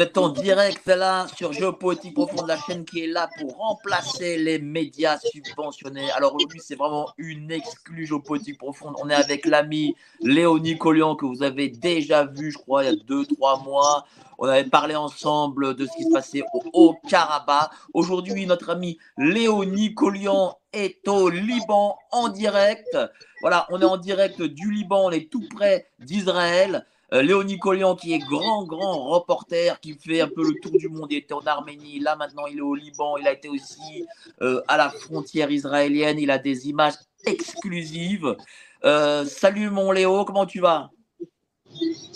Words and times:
Vous 0.00 0.06
êtes 0.06 0.16
en 0.16 0.30
direct 0.30 0.86
là 0.86 1.26
sur 1.36 1.52
Géopolitique 1.52 2.14
Profonde, 2.14 2.48
la 2.48 2.56
chaîne 2.56 2.86
qui 2.86 3.04
est 3.04 3.06
là 3.06 3.28
pour 3.38 3.58
remplacer 3.58 4.38
les 4.38 4.58
médias 4.58 5.18
subventionnés. 5.18 6.10
Alors 6.12 6.34
aujourd'hui, 6.34 6.58
c'est 6.64 6.74
vraiment 6.74 7.10
une 7.18 7.50
exclue 7.50 8.06
Géopolitique 8.06 8.56
Profonde. 8.56 8.94
On 8.96 9.10
est 9.10 9.14
avec 9.14 9.44
l'ami 9.44 9.94
Léonie 10.22 10.78
Collian 10.78 11.16
que 11.16 11.26
vous 11.26 11.42
avez 11.42 11.68
déjà 11.68 12.24
vu, 12.24 12.50
je 12.50 12.56
crois, 12.56 12.82
il 12.82 12.86
y 12.86 12.92
a 12.94 12.96
deux, 12.96 13.26
trois 13.26 13.62
mois. 13.62 14.06
On 14.38 14.48
avait 14.48 14.64
parlé 14.64 14.96
ensemble 14.96 15.76
de 15.76 15.84
ce 15.84 15.94
qui 15.94 16.04
se 16.04 16.10
passait 16.10 16.44
au 16.54 16.62
Haut-Karabakh. 16.72 17.70
Aujourd'hui, 17.92 18.46
notre 18.46 18.70
ami 18.70 18.96
Léonie 19.18 19.94
Collian 19.94 20.56
est 20.72 21.06
au 21.08 21.28
Liban 21.28 21.98
en 22.10 22.30
direct. 22.30 22.96
Voilà, 23.42 23.66
on 23.68 23.78
est 23.78 23.84
en 23.84 23.98
direct 23.98 24.40
du 24.40 24.70
Liban, 24.70 25.08
on 25.08 25.10
est 25.10 25.30
tout 25.30 25.46
près 25.54 25.90
d'Israël. 25.98 26.86
Euh, 27.12 27.22
Léonie 27.22 27.58
qui 28.00 28.12
est 28.12 28.18
grand, 28.18 28.64
grand 28.64 29.08
reporter, 29.08 29.80
qui 29.80 29.94
fait 29.94 30.20
un 30.20 30.28
peu 30.28 30.44
le 30.44 30.54
tour 30.60 30.72
du 30.72 30.88
monde. 30.88 31.08
Il 31.10 31.18
était 31.18 31.34
en 31.34 31.44
Arménie, 31.44 31.98
là 31.98 32.14
maintenant 32.14 32.46
il 32.46 32.58
est 32.58 32.62
au 32.62 32.74
Liban. 32.74 33.16
Il 33.16 33.26
a 33.26 33.32
été 33.32 33.48
aussi 33.48 34.06
euh, 34.42 34.62
à 34.68 34.76
la 34.76 34.90
frontière 34.90 35.50
israélienne. 35.50 36.18
Il 36.18 36.30
a 36.30 36.38
des 36.38 36.68
images 36.68 36.94
exclusives. 37.26 38.36
Euh, 38.84 39.24
salut 39.24 39.70
mon 39.70 39.90
Léo, 39.90 40.24
comment 40.24 40.46
tu 40.46 40.60
vas? 40.60 40.90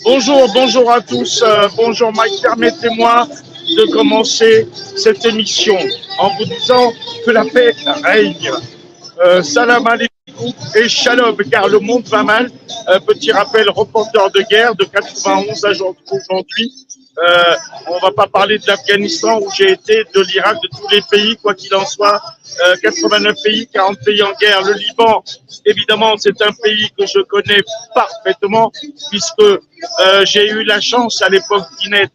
Bonjour, 0.05 0.47
bonjour 0.53 0.91
à 0.91 1.01
tous. 1.01 1.43
Bonjour 1.75 2.13
Mike. 2.13 2.41
Permettez-moi 2.41 3.27
de 3.27 3.91
commencer 3.91 4.67
cette 4.95 5.25
émission 5.25 5.77
en 6.19 6.29
vous 6.37 6.45
disant 6.45 6.93
que 7.25 7.31
la 7.31 7.43
paix 7.45 7.73
règne. 8.03 8.51
Salam 9.43 9.87
alaikum 9.87 10.14
et 10.75 10.89
shalom, 10.89 11.35
car 11.51 11.67
le 11.67 11.79
monde 11.79 12.07
va 12.07 12.23
mal. 12.23 12.51
Petit 13.07 13.31
rappel, 13.31 13.69
reporter 13.69 14.29
de 14.31 14.41
guerre 14.49 14.75
de 14.75 14.83
91 14.85 15.65
à 15.65 15.69
aujourd'hui. 16.11 16.71
Euh, 17.17 17.55
on 17.87 17.97
va 17.99 18.11
pas 18.11 18.27
parler 18.27 18.57
de 18.59 18.67
l'Afghanistan 18.67 19.39
où 19.39 19.49
j'ai 19.55 19.71
été, 19.71 20.03
de 20.13 20.21
l'Irak, 20.21 20.57
de 20.61 20.67
tous 20.67 20.87
les 20.89 21.01
pays, 21.09 21.37
quoi 21.37 21.53
qu'il 21.53 21.73
en 21.73 21.85
soit. 21.85 22.21
Euh, 22.67 22.75
89 22.81 23.35
pays, 23.41 23.67
40 23.67 23.97
pays 24.03 24.21
en 24.21 24.33
guerre. 24.33 24.61
Le 24.63 24.73
Liban, 24.73 25.23
évidemment, 25.65 26.17
c'est 26.17 26.41
un 26.41 26.51
pays 26.61 26.89
que 26.97 27.05
je 27.05 27.19
connais 27.21 27.61
parfaitement 27.93 28.71
puisque 29.09 29.39
euh, 29.39 30.25
j'ai 30.25 30.49
eu 30.49 30.63
la 30.63 30.81
chance 30.81 31.21
à 31.21 31.29
l'époque 31.29 31.63
d'y 31.79 31.89
naître. 31.89 32.13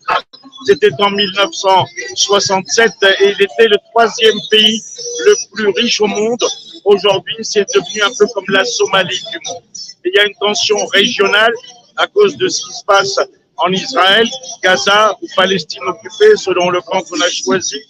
C'était 0.67 0.91
en 0.99 1.11
1967 1.11 2.93
et 3.03 3.31
il 3.31 3.43
était 3.43 3.69
le 3.69 3.77
troisième 3.91 4.39
pays 4.51 4.83
le 5.25 5.35
plus 5.55 5.69
riche 5.69 6.01
au 6.03 6.07
monde. 6.07 6.45
Aujourd'hui, 6.85 7.37
c'est 7.43 7.67
devenu 7.75 8.03
un 8.03 8.11
peu 8.19 8.27
comme 8.35 8.45
la 8.49 8.65
Somalie 8.65 9.23
du 9.31 9.39
monde. 9.47 9.63
Il 10.05 10.13
y 10.15 10.19
a 10.19 10.27
une 10.27 10.35
tension 10.35 10.85
régionale 10.87 11.53
à 11.97 12.07
cause 12.07 12.37
de 12.37 12.49
ce 12.49 12.67
qui 12.67 12.73
se 12.73 12.85
passe 12.85 13.19
en 13.57 13.71
Israël, 13.73 14.27
Gaza 14.63 15.17
ou 15.21 15.27
Palestine 15.37 15.83
occupée, 15.87 16.37
selon 16.37 16.71
le 16.71 16.81
camp 16.81 17.03
qu'on 17.03 17.21
a 17.21 17.29
choisi. 17.29 17.81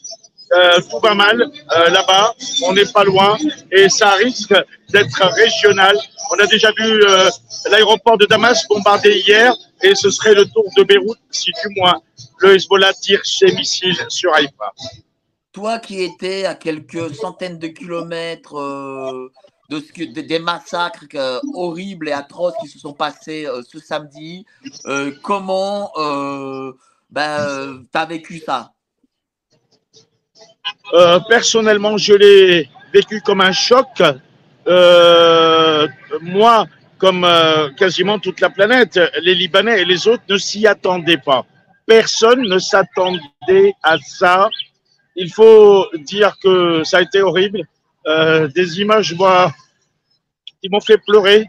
Euh, 0.52 0.80
tout 0.90 0.98
va 0.98 1.14
mal 1.14 1.40
euh, 1.40 1.90
là-bas, 1.90 2.34
on 2.64 2.72
n'est 2.72 2.90
pas 2.92 3.04
loin 3.04 3.38
et 3.70 3.88
ça 3.88 4.10
risque 4.14 4.52
d'être 4.88 5.24
régional. 5.24 5.96
On 6.32 6.40
a 6.40 6.46
déjà 6.46 6.72
vu 6.72 7.04
euh, 7.04 7.30
l'aéroport 7.70 8.18
de 8.18 8.26
Damas 8.26 8.66
bombardé 8.68 9.22
hier 9.24 9.54
et 9.80 9.94
ce 9.94 10.10
serait 10.10 10.34
le 10.34 10.46
tour 10.46 10.64
de 10.76 10.82
Beyrouth 10.82 11.18
si 11.30 11.52
du 11.52 11.80
moins 11.80 12.02
le 12.38 12.56
Hezbollah 12.56 12.92
tire 12.94 13.20
ses 13.24 13.52
missiles 13.52 14.04
sur 14.08 14.34
Haïfa. 14.34 14.72
Toi 15.52 15.80
qui 15.80 16.00
étais 16.02 16.46
à 16.46 16.54
quelques 16.54 17.12
centaines 17.14 17.58
de 17.58 17.66
kilomètres 17.66 18.56
euh, 18.56 19.32
des 19.68 20.38
massacres 20.38 21.06
euh, 21.14 21.40
horribles 21.54 22.08
et 22.08 22.12
atroces 22.12 22.54
qui 22.60 22.68
se 22.68 22.78
sont 22.78 22.92
passés 22.92 23.46
euh, 23.46 23.60
ce 23.66 23.80
samedi, 23.80 24.46
comment 25.22 25.90
ben, 27.10 27.84
tu 27.92 27.98
as 27.98 28.06
vécu 28.06 28.38
ça? 28.38 28.72
Personnellement, 31.28 31.96
je 31.98 32.14
l'ai 32.14 32.70
vécu 32.92 33.20
comme 33.20 33.40
un 33.40 33.52
choc. 33.52 33.88
Moi, 36.20 36.66
comme 36.98 37.26
quasiment 37.76 38.20
toute 38.20 38.40
la 38.40 38.50
planète, 38.50 39.00
les 39.22 39.34
Libanais 39.34 39.82
et 39.82 39.84
les 39.84 40.06
autres 40.06 40.22
ne 40.28 40.36
s'y 40.36 40.68
attendaient 40.68 41.18
pas. 41.18 41.44
Personne 41.86 42.42
ne 42.42 42.58
s'attendait 42.60 43.72
à 43.82 43.96
ça. 43.98 44.48
Il 45.22 45.30
faut 45.30 45.86
dire 45.94 46.38
que 46.42 46.82
ça 46.82 46.96
a 46.96 47.02
été 47.02 47.20
horrible. 47.20 47.60
Euh, 48.06 48.48
des 48.48 48.80
images, 48.80 49.14
qui 50.62 50.70
m'ont 50.70 50.80
fait 50.80 50.96
pleurer, 51.06 51.46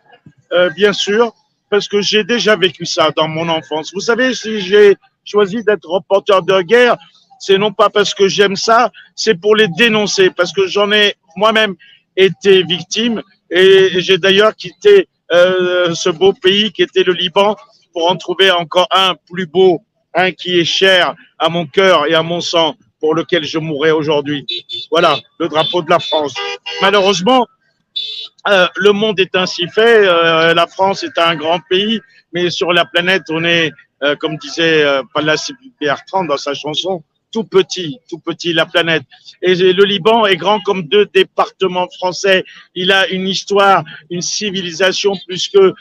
euh, 0.52 0.70
bien 0.72 0.92
sûr, 0.92 1.34
parce 1.70 1.88
que 1.88 2.02
j'ai 2.02 2.26
déjà 2.26 2.58
vécu 2.58 2.86
ça 2.86 3.12
dans 3.16 3.30
mon 3.30 3.48
enfance. 3.48 3.94
Vous 3.94 4.02
savez, 4.02 4.34
si 4.34 4.60
j'ai 4.60 4.98
choisi 5.24 5.64
d'être 5.64 5.88
reporter 5.88 6.42
de 6.42 6.62
guerre, 6.62 6.98
c'est 7.40 7.58
non 7.58 7.72
pas 7.72 7.90
parce 7.90 8.14
que 8.14 8.28
j'aime 8.28 8.58
ça, 8.58 8.92
c'est 9.16 9.36
pour 9.36 9.56
les 9.56 9.70
dénoncer, 9.70 10.30
parce 10.30 10.52
que 10.52 10.68
j'en 10.68 10.92
ai 10.92 11.16
moi-même 11.38 11.76
été 12.18 12.64
victime 12.64 13.22
et 13.50 14.02
j'ai 14.02 14.18
d'ailleurs 14.18 14.54
quitté 14.54 15.08
euh, 15.31 15.96
ce 15.96 16.10
beau 16.10 16.34
pays 16.34 16.74
qui 16.74 16.84
était 16.84 17.04
le 17.04 17.14
Liban 17.14 17.56
pour 17.94 18.12
en 18.12 18.18
trouver 18.18 18.52
encore 18.52 18.90
un 18.92 19.16
plus 19.31 19.46
beau, 19.46 19.81
un 20.14 20.34
qui 20.34 20.60
est 20.60 20.66
cher 20.66 21.16
à 21.40 21.48
mon 21.48 21.66
cœur 21.66 22.08
et 22.08 22.14
à 22.14 22.24
mon 22.24 22.42
sang, 22.42 22.76
pour 23.01 23.16
lequel 23.16 23.44
je 23.44 23.57
mourrai 23.57 23.91
aujourd'hui. 23.91 24.45
Voilà, 24.89 25.19
le 25.39 25.50
drapeau 25.50 25.81
de 25.81 25.89
la 25.89 26.00
France. 26.00 26.34
Malheureusement, 26.81 27.45
euh, 28.47 28.67
le 28.78 28.91
monde 28.94 29.19
est 29.19 29.35
ainsi 29.35 29.67
fait. 29.67 30.07
Euh, 30.07 30.53
la 30.53 30.67
France 30.67 31.03
est 31.03 31.17
un 31.17 31.35
grand 31.35 31.59
pays, 31.69 32.00
mais 32.31 32.50
sur 32.50 32.72
la 32.72 32.85
planète, 32.85 33.23
on 33.29 33.44
est, 33.44 33.72
euh, 34.03 34.16
comme 34.16 34.38
disait 34.38 34.85
Pallas 35.13 35.51
Bertrand 35.79 36.23
dans 36.23 36.38
sa 36.38 36.53
chanson, 36.53 37.03
tout 37.31 37.44
petit, 37.44 38.00
tout 38.09 38.19
petit, 38.19 38.53
la 38.53 38.66
planète. 38.66 39.03
Et 39.41 39.56
le 39.56 39.83
Liban 39.83 40.25
est 40.25 40.38
grand 40.38 40.59
comme 40.62 40.83
deux 40.83 41.07
départements 41.07 41.88
français. 41.97 42.44
Il 42.75 42.91
a 42.91 43.07
une 43.07 43.28
histoire, 43.28 43.83
une 44.09 44.22
civilisation 44.22 45.13
plus 45.28 45.50
que 45.50 45.73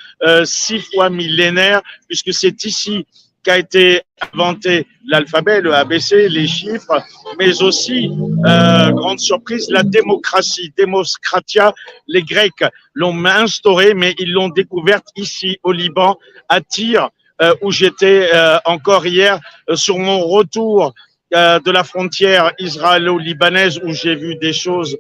six 0.45 0.81
fois 0.93 1.11
millénaire, 1.11 1.83
puisque 2.09 2.33
c'est 2.33 2.65
ici 2.65 3.05
qu'a 3.43 3.59
été 3.59 4.03
inventé 4.33 4.87
l'alphabet, 5.07 5.61
le 5.61 5.75
ABC, 5.75 6.29
les 6.29 6.47
chiffres, 6.47 7.03
mais 7.39 7.63
aussi, 7.63 8.11
euh, 8.47 8.91
grande 8.91 9.19
surprise, 9.19 9.69
la 9.71 9.83
démocratie, 9.83 10.73
démocratia. 10.77 11.75
Les 12.07 12.23
Grecs 12.23 12.65
l'ont 12.95 13.25
instaurée, 13.25 13.95
mais 13.95 14.15
ils 14.19 14.33
l'ont 14.33 14.49
découverte 14.49 15.09
ici 15.17 15.59
au 15.63 15.73
Liban, 15.73 16.19
à 16.49 16.61
Tyr, 16.61 17.11
euh, 17.43 17.55
où 17.63 17.71
j'étais 17.71 18.31
euh, 18.35 18.59
encore 18.65 19.07
hier 19.07 19.41
sur 19.75 19.99
mon 19.99 20.21
retour 20.21 20.95
de 21.33 21.71
la 21.71 21.85
frontière 21.85 22.51
israélo-libanaise, 22.59 23.79
où 23.85 23.93
j'ai 23.93 24.17
vu 24.17 24.35
des 24.35 24.53
choses 24.53 24.99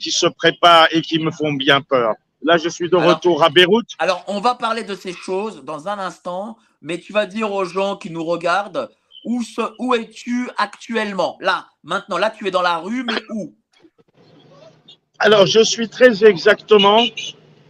qui 0.00 0.12
se 0.12 0.26
préparent 0.26 0.86
et 0.92 1.00
qui 1.00 1.18
me 1.18 1.32
font 1.32 1.52
bien 1.54 1.80
peur. 1.80 2.14
Là, 2.44 2.56
je 2.56 2.68
suis 2.68 2.88
de 2.90 2.96
Alors- 2.96 3.16
retour 3.16 3.42
à 3.42 3.48
Beyrouth. 3.50 3.86
Alors, 3.98 4.24
on 4.26 4.40
va 4.40 4.54
parler 4.54 4.82
de 4.84 4.94
ces 4.94 5.12
choses 5.12 5.62
dans 5.64 5.88
un 5.88 5.98
instant, 5.98 6.56
mais 6.80 6.98
tu 6.98 7.12
vas 7.12 7.26
dire 7.26 7.52
aux 7.52 7.64
gens 7.64 7.96
qui 7.96 8.10
nous 8.10 8.24
regardent 8.24 8.90
où, 9.24 9.42
se- 9.42 9.72
où 9.78 9.94
es-tu 9.94 10.48
actuellement? 10.56 11.36
Là, 11.40 11.66
maintenant, 11.84 12.18
là, 12.18 12.30
tu 12.30 12.46
es 12.48 12.50
dans 12.50 12.62
la 12.62 12.78
rue, 12.78 13.04
mais 13.04 13.20
où? 13.34 13.54
Alors, 15.18 15.46
je 15.46 15.60
suis 15.62 15.88
très 15.88 16.24
exactement 16.24 17.00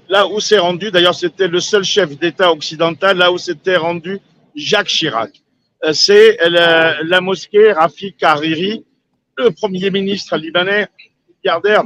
là 0.09 0.27
où 0.27 0.41
s'est 0.41 0.59
rendu, 0.59 0.91
d'ailleurs, 0.91 1.15
c'était 1.15 1.49
le 1.49 1.61
seul 1.61 1.85
chef 1.85 2.19
d'État 2.19 2.51
occidental, 2.53 3.19
là 3.19 3.31
où 3.33 3.39
s'était 3.39 3.77
rendu 3.77 4.21
Jacques 4.55 4.89
Chirac. 4.89 5.43
Euh, 5.85 5.93
C'est 5.93 6.39
la, 6.49 7.03
la 7.03 7.21
mosquée 7.21 7.73
Rafik 7.73 8.23
Hariri, 8.23 8.85
le 9.37 9.51
premier 9.51 9.91
ministre 9.91 10.37
libanais, 10.37 10.89
milliardaire, 11.45 11.83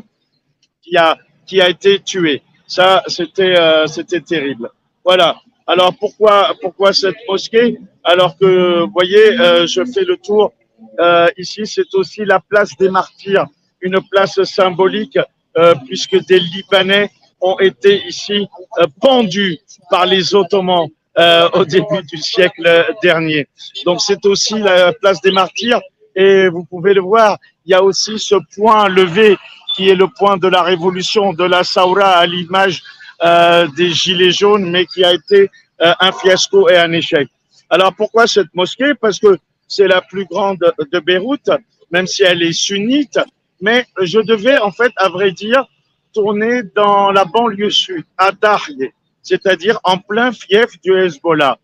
qui 0.83 0.97
a, 0.97 1.17
qui 1.47 1.61
a 1.61 1.69
été 1.69 2.01
tué. 2.01 2.43
Ça, 2.67 3.03
c'était 3.07 3.59
euh, 3.59 3.87
c'était 3.87 4.21
terrible. 4.21 4.71
Voilà. 5.05 5.37
Alors 5.67 5.95
pourquoi 5.99 6.55
pourquoi 6.61 6.93
cette 6.93 7.17
mosquée? 7.29 7.79
Alors 8.05 8.37
que 8.37 8.81
vous 8.81 8.93
voyez, 8.93 9.39
euh, 9.41 9.67
je 9.67 9.85
fais 9.85 10.05
le 10.05 10.17
tour. 10.17 10.53
Euh, 11.01 11.29
ici, 11.37 11.67
c'est 11.67 11.95
aussi 11.95 12.25
la 12.25 12.41
place 12.41 12.71
des 12.79 12.91
martyrs, 12.91 13.47
une 13.81 13.99
place 14.11 14.43
symbolique 14.45 15.19
euh, 15.57 15.75
puisque 15.87 16.19
des 16.27 16.39
Libanais 16.39 17.11
ont 17.41 17.59
été 17.59 18.03
ici 18.07 18.47
euh, 18.79 18.87
pendus 19.01 19.59
par 19.91 20.07
les 20.07 20.35
Ottomans 20.35 20.89
euh, 21.19 21.49
au 21.55 21.65
début 21.65 22.03
du 22.03 22.19
siècle 22.19 22.87
dernier. 23.03 23.49
Donc 23.85 24.01
c'est 24.01 24.25
aussi 24.27 24.59
la 24.59 24.93
place 24.93 25.21
des 25.23 25.33
martyrs 25.33 25.81
et 26.15 26.49
vous 26.49 26.65
pouvez 26.65 26.95
le 26.95 27.03
voir, 27.03 27.39
il 27.65 27.71
y 27.73 27.75
a 27.75 27.83
aussi 27.83 28.19
ce 28.19 28.37
point 28.55 28.89
levé 28.89 29.37
qui 29.77 29.91
est 29.91 29.95
le 29.95 30.09
point 30.09 30.39
de 30.39 30.49
la 30.49 30.63
révolution 30.63 31.35
de 31.35 31.45
la 31.45 31.63
Saoura 31.63 32.13
à 32.17 32.25
l'image 32.25 32.83
euh, 33.23 33.69
des 33.77 33.91
Gilets 33.91 34.31
jaunes, 34.31 34.71
mais 34.71 34.87
qui 34.87 35.05
a 35.05 35.13
été 35.13 35.51
euh, 35.83 35.93
un 36.01 36.13
fiasco 36.13 36.71
et 36.71 36.79
un 36.79 36.93
échec. 36.93 37.29
Alors 37.69 37.95
pourquoi 37.95 38.27
cette 38.27 38.53
mosquée? 38.55 38.95
Parce 38.95 39.19
que 39.19 39.37
c'est 39.69 39.87
la 39.87 40.01
plus 40.01 40.25
grande 40.25 40.65
de 40.93 40.99
Beyrouth, 40.99 41.51
même 41.91 42.07
si 42.07 42.23
elle 42.23 42.43
est 42.43 42.55
sunnite, 42.55 43.19
mais 43.61 43.85
je 44.01 44.21
devais 44.21 44.59
en 44.59 44.71
fait, 44.71 44.93
à 44.97 45.11
vrai 45.11 45.33
dire, 45.33 45.67
tourner 46.15 46.63
dans 46.75 47.11
la 47.11 47.27
banlieue 47.27 47.71
sud, 47.71 48.05
à 48.17 48.33
Darye, 48.33 48.91
c'est-à-dire 49.23 49.79
en 49.85 49.99
plein 49.99 50.33
fief 50.33 50.81
du 50.83 50.97
Hezbollah. 50.97 51.59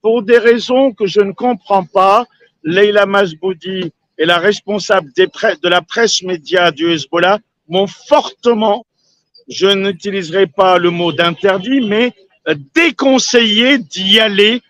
Pour 0.00 0.22
des 0.22 0.38
raisons 0.38 0.92
que 0.92 1.06
je 1.06 1.20
ne 1.20 1.32
comprends 1.32 1.84
pas, 1.84 2.26
Leila 2.64 3.06
Masboudi 3.06 3.92
et 4.18 4.24
la 4.24 4.38
responsable 4.38 5.12
de 5.14 5.68
la 5.68 5.82
presse 5.82 6.22
média 6.22 6.72
du 6.72 6.90
Hezbollah 6.90 7.38
m'ont 7.72 7.86
fortement, 7.86 8.84
je 9.48 9.66
n'utiliserai 9.66 10.46
pas 10.46 10.78
le 10.78 10.90
mot 10.90 11.12
d'interdit, 11.12 11.80
mais 11.80 12.12
déconseillé 12.74 13.78
d'y 13.78 14.20
aller 14.20 14.60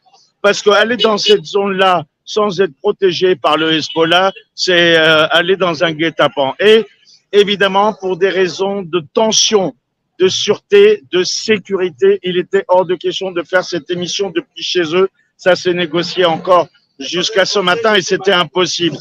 parce 0.40 0.62
qu'aller 0.62 0.96
dans 0.96 1.18
cette 1.18 1.44
zone-là 1.44 2.04
sans 2.24 2.60
être 2.60 2.74
protégé 2.80 3.36
par 3.36 3.56
le 3.56 3.72
Hezbollah, 3.72 4.32
c'est 4.54 4.96
euh, 4.96 5.26
aller 5.30 5.56
dans 5.56 5.82
un 5.82 5.92
guet-apens. 5.92 6.54
Et 6.60 6.84
évidemment, 7.32 7.94
pour 7.94 8.16
des 8.16 8.28
raisons 8.28 8.82
de 8.82 9.00
tension, 9.12 9.74
de 10.18 10.28
sûreté, 10.28 11.02
de 11.10 11.24
sécurité, 11.24 12.20
il 12.22 12.38
était 12.38 12.64
hors 12.68 12.86
de 12.86 12.94
question 12.94 13.32
de 13.32 13.42
faire 13.42 13.64
cette 13.64 13.90
émission 13.90 14.30
depuis 14.30 14.62
chez 14.62 14.94
eux. 14.94 15.08
Ça 15.36 15.56
s'est 15.56 15.74
négocié 15.74 16.24
encore 16.24 16.68
jusqu'à 17.00 17.44
ce 17.44 17.58
matin 17.58 17.94
et 17.94 18.02
c'était 18.02 18.32
impossible. 18.32 18.96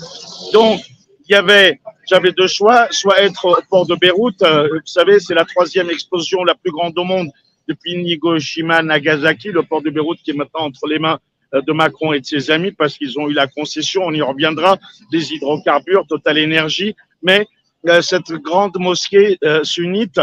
Donc, 0.53 0.81
il 1.27 1.33
y 1.33 1.35
avait, 1.35 1.79
j'avais 2.11 2.31
deux 2.33 2.47
choix, 2.47 2.87
soit 2.91 3.21
être 3.21 3.45
au 3.45 3.55
port 3.69 3.87
de 3.87 3.95
Beyrouth, 3.95 4.41
euh, 4.41 4.67
vous 4.67 4.79
savez, 4.85 5.19
c'est 5.19 5.33
la 5.33 5.45
troisième 5.45 5.89
explosion 5.89 6.43
la 6.43 6.55
plus 6.55 6.71
grande 6.71 6.97
au 6.97 7.05
monde 7.05 7.29
depuis 7.67 7.93
Hiroshima, 7.93 8.81
Nagasaki, 8.81 9.49
le 9.51 9.63
port 9.63 9.81
de 9.81 9.89
Beyrouth 9.89 10.19
qui 10.23 10.31
est 10.31 10.33
maintenant 10.33 10.65
entre 10.65 10.87
les 10.87 10.99
mains 10.99 11.19
euh, 11.53 11.61
de 11.61 11.73
Macron 11.73 12.13
et 12.13 12.19
de 12.19 12.25
ses 12.25 12.51
amis 12.51 12.71
parce 12.71 12.97
qu'ils 12.97 13.17
ont 13.19 13.29
eu 13.29 13.33
la 13.33 13.47
concession, 13.47 14.03
on 14.05 14.13
y 14.13 14.21
reviendra, 14.21 14.77
des 15.11 15.33
hydrocarbures, 15.33 16.05
Total 16.07 16.37
Énergie, 16.37 16.95
mais 17.21 17.47
euh, 17.87 18.01
cette 18.01 18.31
grande 18.31 18.77
mosquée 18.77 19.37
euh, 19.43 19.63
sunnite 19.63 20.19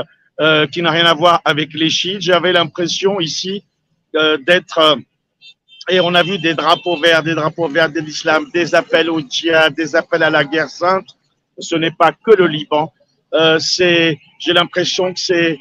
qui 0.70 0.82
n'a 0.82 0.93
rien 0.93 1.05
à 1.05 1.14
voir 1.14 1.43
avec 1.44 1.75
les 1.75 1.90
chiites, 1.90 2.20
j'avais 2.20 2.52
l'impression 2.52 3.19
ici 3.19 3.64
d'être 4.14 4.96
et 5.88 5.99
on 5.99 6.14
a 6.14 6.23
vu 6.23 6.38
des 6.38 6.55
drapeaux 6.55 6.96
verts, 6.96 7.25
des 7.25 7.35
drapeaux 7.35 7.67
verts 7.67 7.90
de 7.90 7.99
l'islam, 7.99 8.46
des 8.55 8.73
appels 8.76 9.11
au 9.11 9.20
djihad, 9.20 9.75
des 9.75 9.96
appels 9.96 10.23
à 10.23 10.31
la 10.31 10.44
guerre 10.44 10.69
sainte. 10.69 11.08
Ce 11.58 11.75
n'est 11.76 11.90
pas 11.90 12.12
que 12.12 12.31
le 12.32 12.46
Liban. 12.46 12.93
Euh, 13.34 13.58
c'est, 13.58 14.19
j'ai 14.38 14.52
l'impression 14.52 15.12
que 15.12 15.20
c'est 15.20 15.58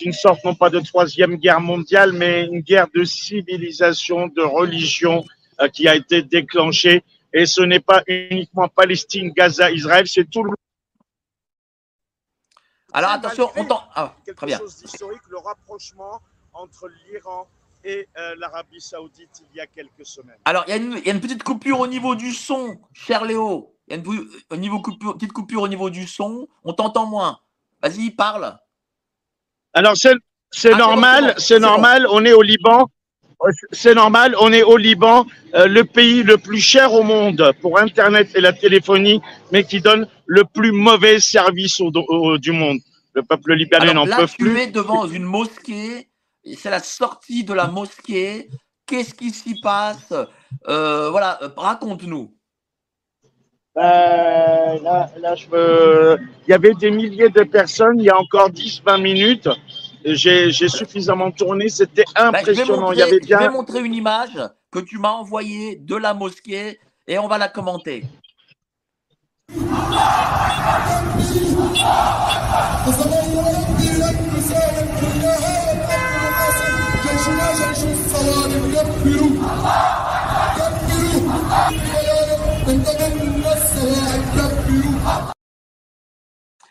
une 0.00 0.12
sorte 0.12 0.44
non 0.44 0.54
pas 0.54 0.70
de 0.70 0.80
troisième 0.80 1.36
guerre 1.36 1.60
mondiale, 1.60 2.12
mais 2.12 2.46
une 2.46 2.60
guerre 2.60 2.88
de 2.94 3.04
civilisation, 3.04 4.26
de 4.26 4.42
religion 4.42 5.24
euh, 5.60 5.68
qui 5.68 5.86
a 5.88 5.94
été 5.94 6.22
déclenchée. 6.22 7.04
Et 7.32 7.46
ce 7.46 7.62
n'est 7.62 7.80
pas 7.80 8.02
uniquement 8.06 8.68
Palestine, 8.68 9.30
Gaza, 9.30 9.70
Israël, 9.70 10.06
c'est 10.08 10.28
tout 10.28 10.42
le 10.42 10.52
Alors 12.92 13.10
attention, 13.10 13.50
on 13.56 13.64
t'en. 13.64 13.82
Ah, 13.94 14.16
quelque 14.24 14.36
très 14.38 14.46
bien. 14.46 14.58
chose 14.58 14.76
d'historique, 14.76 15.20
le 15.28 15.38
rapprochement 15.38 16.20
entre 16.54 16.88
l'Iran 16.88 17.46
et 17.86 18.08
euh, 18.18 18.34
l'Arabie 18.38 18.80
Saoudite 18.80 19.42
il 19.52 19.56
y 19.58 19.60
a 19.60 19.66
quelques 19.66 20.04
semaines. 20.04 20.36
Alors, 20.44 20.64
il 20.66 20.70
y, 20.70 20.72
a 20.74 20.76
une- 20.76 20.98
il 20.98 21.06
y 21.06 21.10
a 21.10 21.14
une 21.14 21.20
petite 21.20 21.42
coupure 21.44 21.78
au 21.80 21.86
niveau 21.86 22.14
du 22.16 22.32
son, 22.32 22.78
cher 22.92 23.24
Léo. 23.24 23.72
Il 23.86 23.92
y 23.92 23.94
a 23.94 23.96
une 23.98 24.02
pou- 24.02 24.26
au 24.50 24.56
niveau 24.56 24.80
coupure- 24.80 25.14
petite 25.14 25.32
coupure 25.32 25.62
au 25.62 25.68
niveau 25.68 25.88
du 25.90 26.06
son. 26.06 26.48
On 26.64 26.72
t'entend 26.72 27.06
moins. 27.06 27.38
Vas-y, 27.82 28.10
parle. 28.10 28.58
Alors 29.72 29.96
c'est 29.96 30.14
c'est 30.50 30.68
Ah, 30.68 30.72
c'est 30.72 30.72
bon, 30.72 30.78
normal, 30.78 31.24
c'est 31.24 31.28
bon, 31.28 31.34
c'est 31.38 31.44
c'est 31.54 31.60
normal. 31.60 32.06
On 32.10 32.24
est 32.24 32.32
au 32.32 32.42
Liban. 32.42 32.88
C'est 33.70 33.94
normal. 33.94 34.34
On 34.40 34.50
est 34.50 34.62
au 34.62 34.78
Liban, 34.78 35.26
euh, 35.54 35.66
le 35.66 35.84
pays 35.84 36.22
le 36.22 36.38
plus 36.38 36.58
cher 36.60 36.94
au 36.94 37.02
monde 37.02 37.52
pour 37.60 37.78
Internet 37.78 38.30
et 38.34 38.40
la 38.40 38.54
téléphonie, 38.54 39.20
mais 39.52 39.62
qui 39.62 39.80
donne 39.82 40.08
le 40.24 40.44
plus 40.44 40.72
mauvais 40.72 41.20
service 41.20 41.78
au, 41.80 41.92
au- 41.94 42.38
du 42.38 42.52
monde. 42.52 42.78
Le 43.12 43.22
peuple 43.22 43.52
libanais 43.54 43.90
Alors 43.90 44.06
n'en 44.06 44.10
là, 44.10 44.16
peut 44.16 44.26
tu 44.28 44.36
plus. 44.38 44.58
es 44.58 44.66
devant 44.68 45.06
une 45.06 45.24
mosquée. 45.24 46.08
C'est 46.54 46.70
la 46.70 46.80
sortie 46.80 47.44
de 47.44 47.52
la 47.52 47.66
mosquée. 47.66 48.48
Qu'est-ce 48.86 49.14
qui 49.14 49.30
s'y 49.30 49.60
passe? 49.60 50.12
Euh, 50.68 51.10
Voilà, 51.10 51.40
raconte-nous. 51.56 52.32
Euh, 53.76 53.80
là, 54.80 55.10
là, 55.18 55.34
je 55.34 55.48
veux- 55.48 56.18
Il 56.46 56.50
y 56.50 56.54
avait 56.54 56.72
des 56.74 56.90
milliers 56.90 57.28
de 57.28 57.42
personnes 57.42 57.98
il 57.98 58.04
y 58.06 58.10
a 58.10 58.18
encore 58.18 58.48
10-20 58.50 58.96
minutes. 58.98 59.48
J'ai 60.04 60.50
j'ai 60.52 60.68
suffisamment 60.68 61.30
tourné, 61.32 61.68
c'était 61.68 62.04
Bah, 62.14 62.38
je, 62.40 62.52
vais 62.52 62.60
impressionnant. 62.62 62.92
Il 62.92 62.98
y 63.00 63.28
je 63.28 63.36
vais 63.36 63.48
montrer 63.48 63.80
une 63.80 63.92
image 63.94 64.38
que 64.70 64.78
tu 64.78 64.98
m'as 64.98 65.10
envoyée 65.10 65.76
de 65.76 65.96
la 65.96 66.14
mosquée 66.14 66.78
et 67.08 67.18
on 67.18 67.26
va 67.26 67.38
la 67.38 67.48
commenter. 67.48 68.04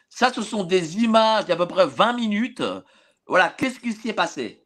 Ça, 0.10 0.32
ce 0.34 0.42
sont 0.42 0.64
des 0.64 0.98
images 0.98 1.46
d'à 1.46 1.56
peu 1.56 1.68
près 1.68 1.86
20 1.86 2.14
minutes. 2.14 2.64
Voilà, 3.28 3.50
qu'est-ce 3.58 3.80
qui 3.80 3.92
s'est 3.92 4.14
passé? 4.14 4.64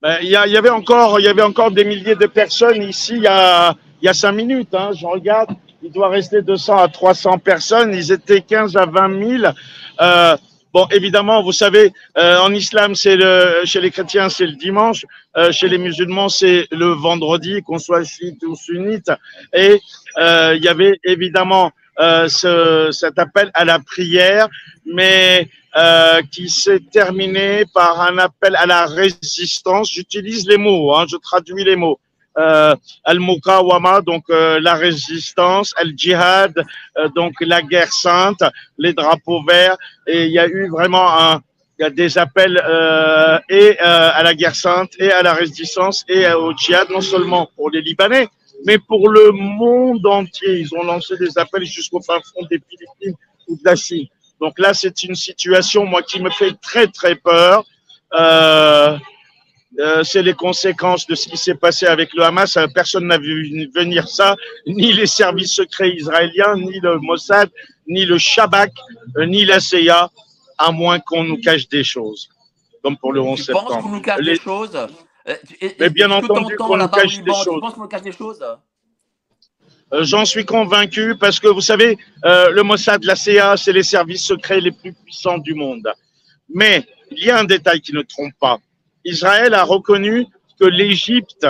Ben, 0.00 0.18
il, 0.22 0.28
y 0.28 0.36
a, 0.36 0.46
il 0.46 0.52
y, 0.52 0.56
avait 0.56 0.70
encore, 0.70 1.18
il 1.18 1.24
y 1.24 1.28
avait 1.28 1.42
encore 1.42 1.70
des 1.70 1.84
milliers 1.84 2.14
de 2.14 2.26
personnes 2.26 2.82
ici 2.82 3.14
il 3.16 3.22
y 3.22 3.26
a, 3.26 3.74
il 4.00 4.06
y 4.06 4.08
a 4.08 4.14
5 4.14 4.32
minutes. 4.32 4.74
Hein, 4.74 4.90
je 4.94 5.06
regarde, 5.06 5.50
il 5.82 5.90
doit 5.90 6.08
rester 6.08 6.42
200 6.42 6.76
à 6.76 6.88
300 6.88 7.38
personnes. 7.38 7.94
Ils 7.94 8.12
étaient 8.12 8.40
15 8.40 8.76
à 8.76 8.86
20 8.86 9.38
000. 9.40 9.52
Euh, 10.00 10.36
bon, 10.76 10.86
évidemment, 10.90 11.42
vous 11.42 11.56
savez, 11.64 11.86
euh, 12.18 12.38
en 12.46 12.52
islam, 12.52 12.94
c'est 12.94 13.16
le, 13.16 13.62
chez 13.64 13.80
les 13.80 13.90
chrétiens, 13.90 14.28
c'est 14.28 14.46
le 14.46 14.58
dimanche. 14.66 15.06
Euh, 15.38 15.50
chez 15.50 15.68
les 15.72 15.78
musulmans, 15.78 16.28
c'est 16.28 16.66
le 16.70 16.88
vendredi, 16.88 17.62
qu'on 17.62 17.78
soit 17.78 18.04
chiite 18.04 18.42
ou 18.44 18.54
sunnite. 18.54 19.10
Et 19.54 19.80
euh, 20.18 20.54
il 20.54 20.62
y 20.62 20.68
avait 20.68 21.00
évidemment 21.02 21.72
euh, 21.98 22.28
ce, 22.28 22.90
cet 22.92 23.18
appel 23.18 23.50
à 23.54 23.64
la 23.64 23.78
prière, 23.78 24.48
mais 24.84 25.48
euh, 25.78 26.20
qui 26.30 26.50
s'est 26.50 26.84
terminé 26.92 27.64
par 27.72 28.02
un 28.02 28.18
appel 28.18 28.54
à 28.56 28.66
la 28.66 28.84
résistance. 28.84 29.90
J'utilise 29.90 30.46
les 30.46 30.58
mots, 30.58 30.94
hein, 30.94 31.06
je 31.08 31.16
traduis 31.16 31.64
les 31.64 31.76
mots. 31.76 31.98
Euh, 32.38 32.74
Al-Mukawama, 33.04 34.02
donc 34.02 34.24
euh, 34.28 34.60
la 34.60 34.74
résistance, 34.74 35.72
Al-Jihad, 35.78 36.52
euh, 36.98 37.08
donc 37.16 37.32
la 37.40 37.62
guerre 37.62 37.92
sainte, 37.92 38.42
les 38.76 38.92
drapeaux 38.92 39.42
verts. 39.42 39.76
Et 40.06 40.26
il 40.26 40.32
y 40.32 40.38
a 40.38 40.46
eu 40.46 40.68
vraiment 40.68 41.08
un, 41.18 41.40
il 41.78 41.82
y 41.82 41.84
a 41.86 41.90
des 41.90 42.18
appels 42.18 42.60
euh, 42.62 43.38
et 43.48 43.78
euh, 43.80 44.10
à 44.12 44.22
la 44.22 44.34
guerre 44.34 44.54
sainte 44.54 44.92
et 44.98 45.10
à 45.12 45.22
la 45.22 45.34
résistance 45.34 46.04
et 46.08 46.26
au 46.32 46.52
djihad, 46.56 46.88
non 46.90 47.00
seulement 47.00 47.48
pour 47.56 47.70
les 47.70 47.80
Libanais, 47.80 48.28
mais 48.66 48.78
pour 48.78 49.08
le 49.08 49.30
monde 49.32 50.06
entier. 50.06 50.60
Ils 50.60 50.74
ont 50.74 50.82
lancé 50.82 51.16
des 51.16 51.38
appels 51.38 51.64
jusqu'au 51.64 52.00
fin 52.00 52.18
fond 52.20 52.46
des 52.50 52.60
Philippines 52.68 53.16
ou 53.48 53.56
de 53.56 53.62
la 53.64 53.76
Chine. 53.76 54.06
Donc 54.40 54.58
là, 54.58 54.74
c'est 54.74 55.02
une 55.02 55.14
situation, 55.14 55.86
moi, 55.86 56.02
qui 56.02 56.20
me 56.20 56.30
fait 56.30 56.52
très, 56.60 56.86
très 56.86 57.14
peur. 57.14 57.64
Euh, 58.12 58.96
euh, 59.78 60.02
c'est 60.04 60.22
les 60.22 60.34
conséquences 60.34 61.06
de 61.06 61.14
ce 61.14 61.28
qui 61.28 61.36
s'est 61.36 61.54
passé 61.54 61.86
avec 61.86 62.12
le 62.14 62.22
Hamas. 62.22 62.56
Euh, 62.56 62.66
Personne 62.74 63.06
n'a 63.06 63.18
vu 63.18 63.70
venir 63.74 64.08
ça, 64.08 64.34
ni 64.66 64.92
les 64.92 65.06
services 65.06 65.52
secrets 65.54 65.90
israéliens, 65.90 66.56
ni 66.56 66.80
le 66.80 66.98
Mossad, 66.98 67.50
ni 67.86 68.04
le 68.04 68.18
Shabak, 68.18 68.72
euh, 69.18 69.26
ni 69.26 69.44
la 69.44 69.60
CIA, 69.60 70.10
à 70.58 70.72
moins 70.72 70.98
qu'on 71.00 71.24
nous 71.24 71.38
cache 71.38 71.68
des 71.68 71.84
choses, 71.84 72.28
comme 72.82 72.96
pour 72.96 73.12
le 73.12 73.20
11 73.20 73.44
Tu 73.46 73.52
penses 73.52 73.82
qu'on 73.82 73.88
nous 73.90 74.00
cache 74.00 74.20
Les- 74.20 74.32
des 74.34 74.40
choses 74.40 74.76
et- 75.60 75.74
Mais 75.80 75.90
bien 75.90 76.10
entendu 76.10 76.56
qu'on 76.56 76.76
nous 76.76 76.88
cache 76.88 77.16
des 77.16 77.22
Liban, 77.24 77.38
Tu 77.40 77.44
choses. 77.44 77.60
penses 77.60 77.74
qu'on 77.74 77.82
nous 77.82 77.88
cache 77.88 78.02
des 78.02 78.12
choses? 78.12 78.42
Euh, 79.92 80.02
J'en 80.04 80.24
suis 80.24 80.44
convaincu 80.44 81.14
parce 81.18 81.38
que 81.38 81.48
vous 81.48 81.60
savez, 81.60 81.96
euh, 82.24 82.50
le 82.50 82.62
Mossad, 82.62 83.04
la 83.04 83.14
CIA, 83.16 83.56
c'est 83.56 83.72
les 83.72 83.82
services 83.82 84.24
secrets 84.24 84.60
les 84.60 84.72
plus 84.72 84.92
puissants 84.92 85.38
du 85.38 85.54
monde. 85.54 85.86
Mais 86.48 86.84
il 87.10 87.24
y 87.24 87.30
a 87.30 87.38
un 87.38 87.44
détail 87.44 87.80
qui 87.80 87.92
ne 87.92 88.02
trompe 88.02 88.32
pas. 88.40 88.58
Israël 89.06 89.54
a 89.54 89.62
reconnu 89.62 90.26
que 90.60 90.66
l'Égypte, 90.66 91.46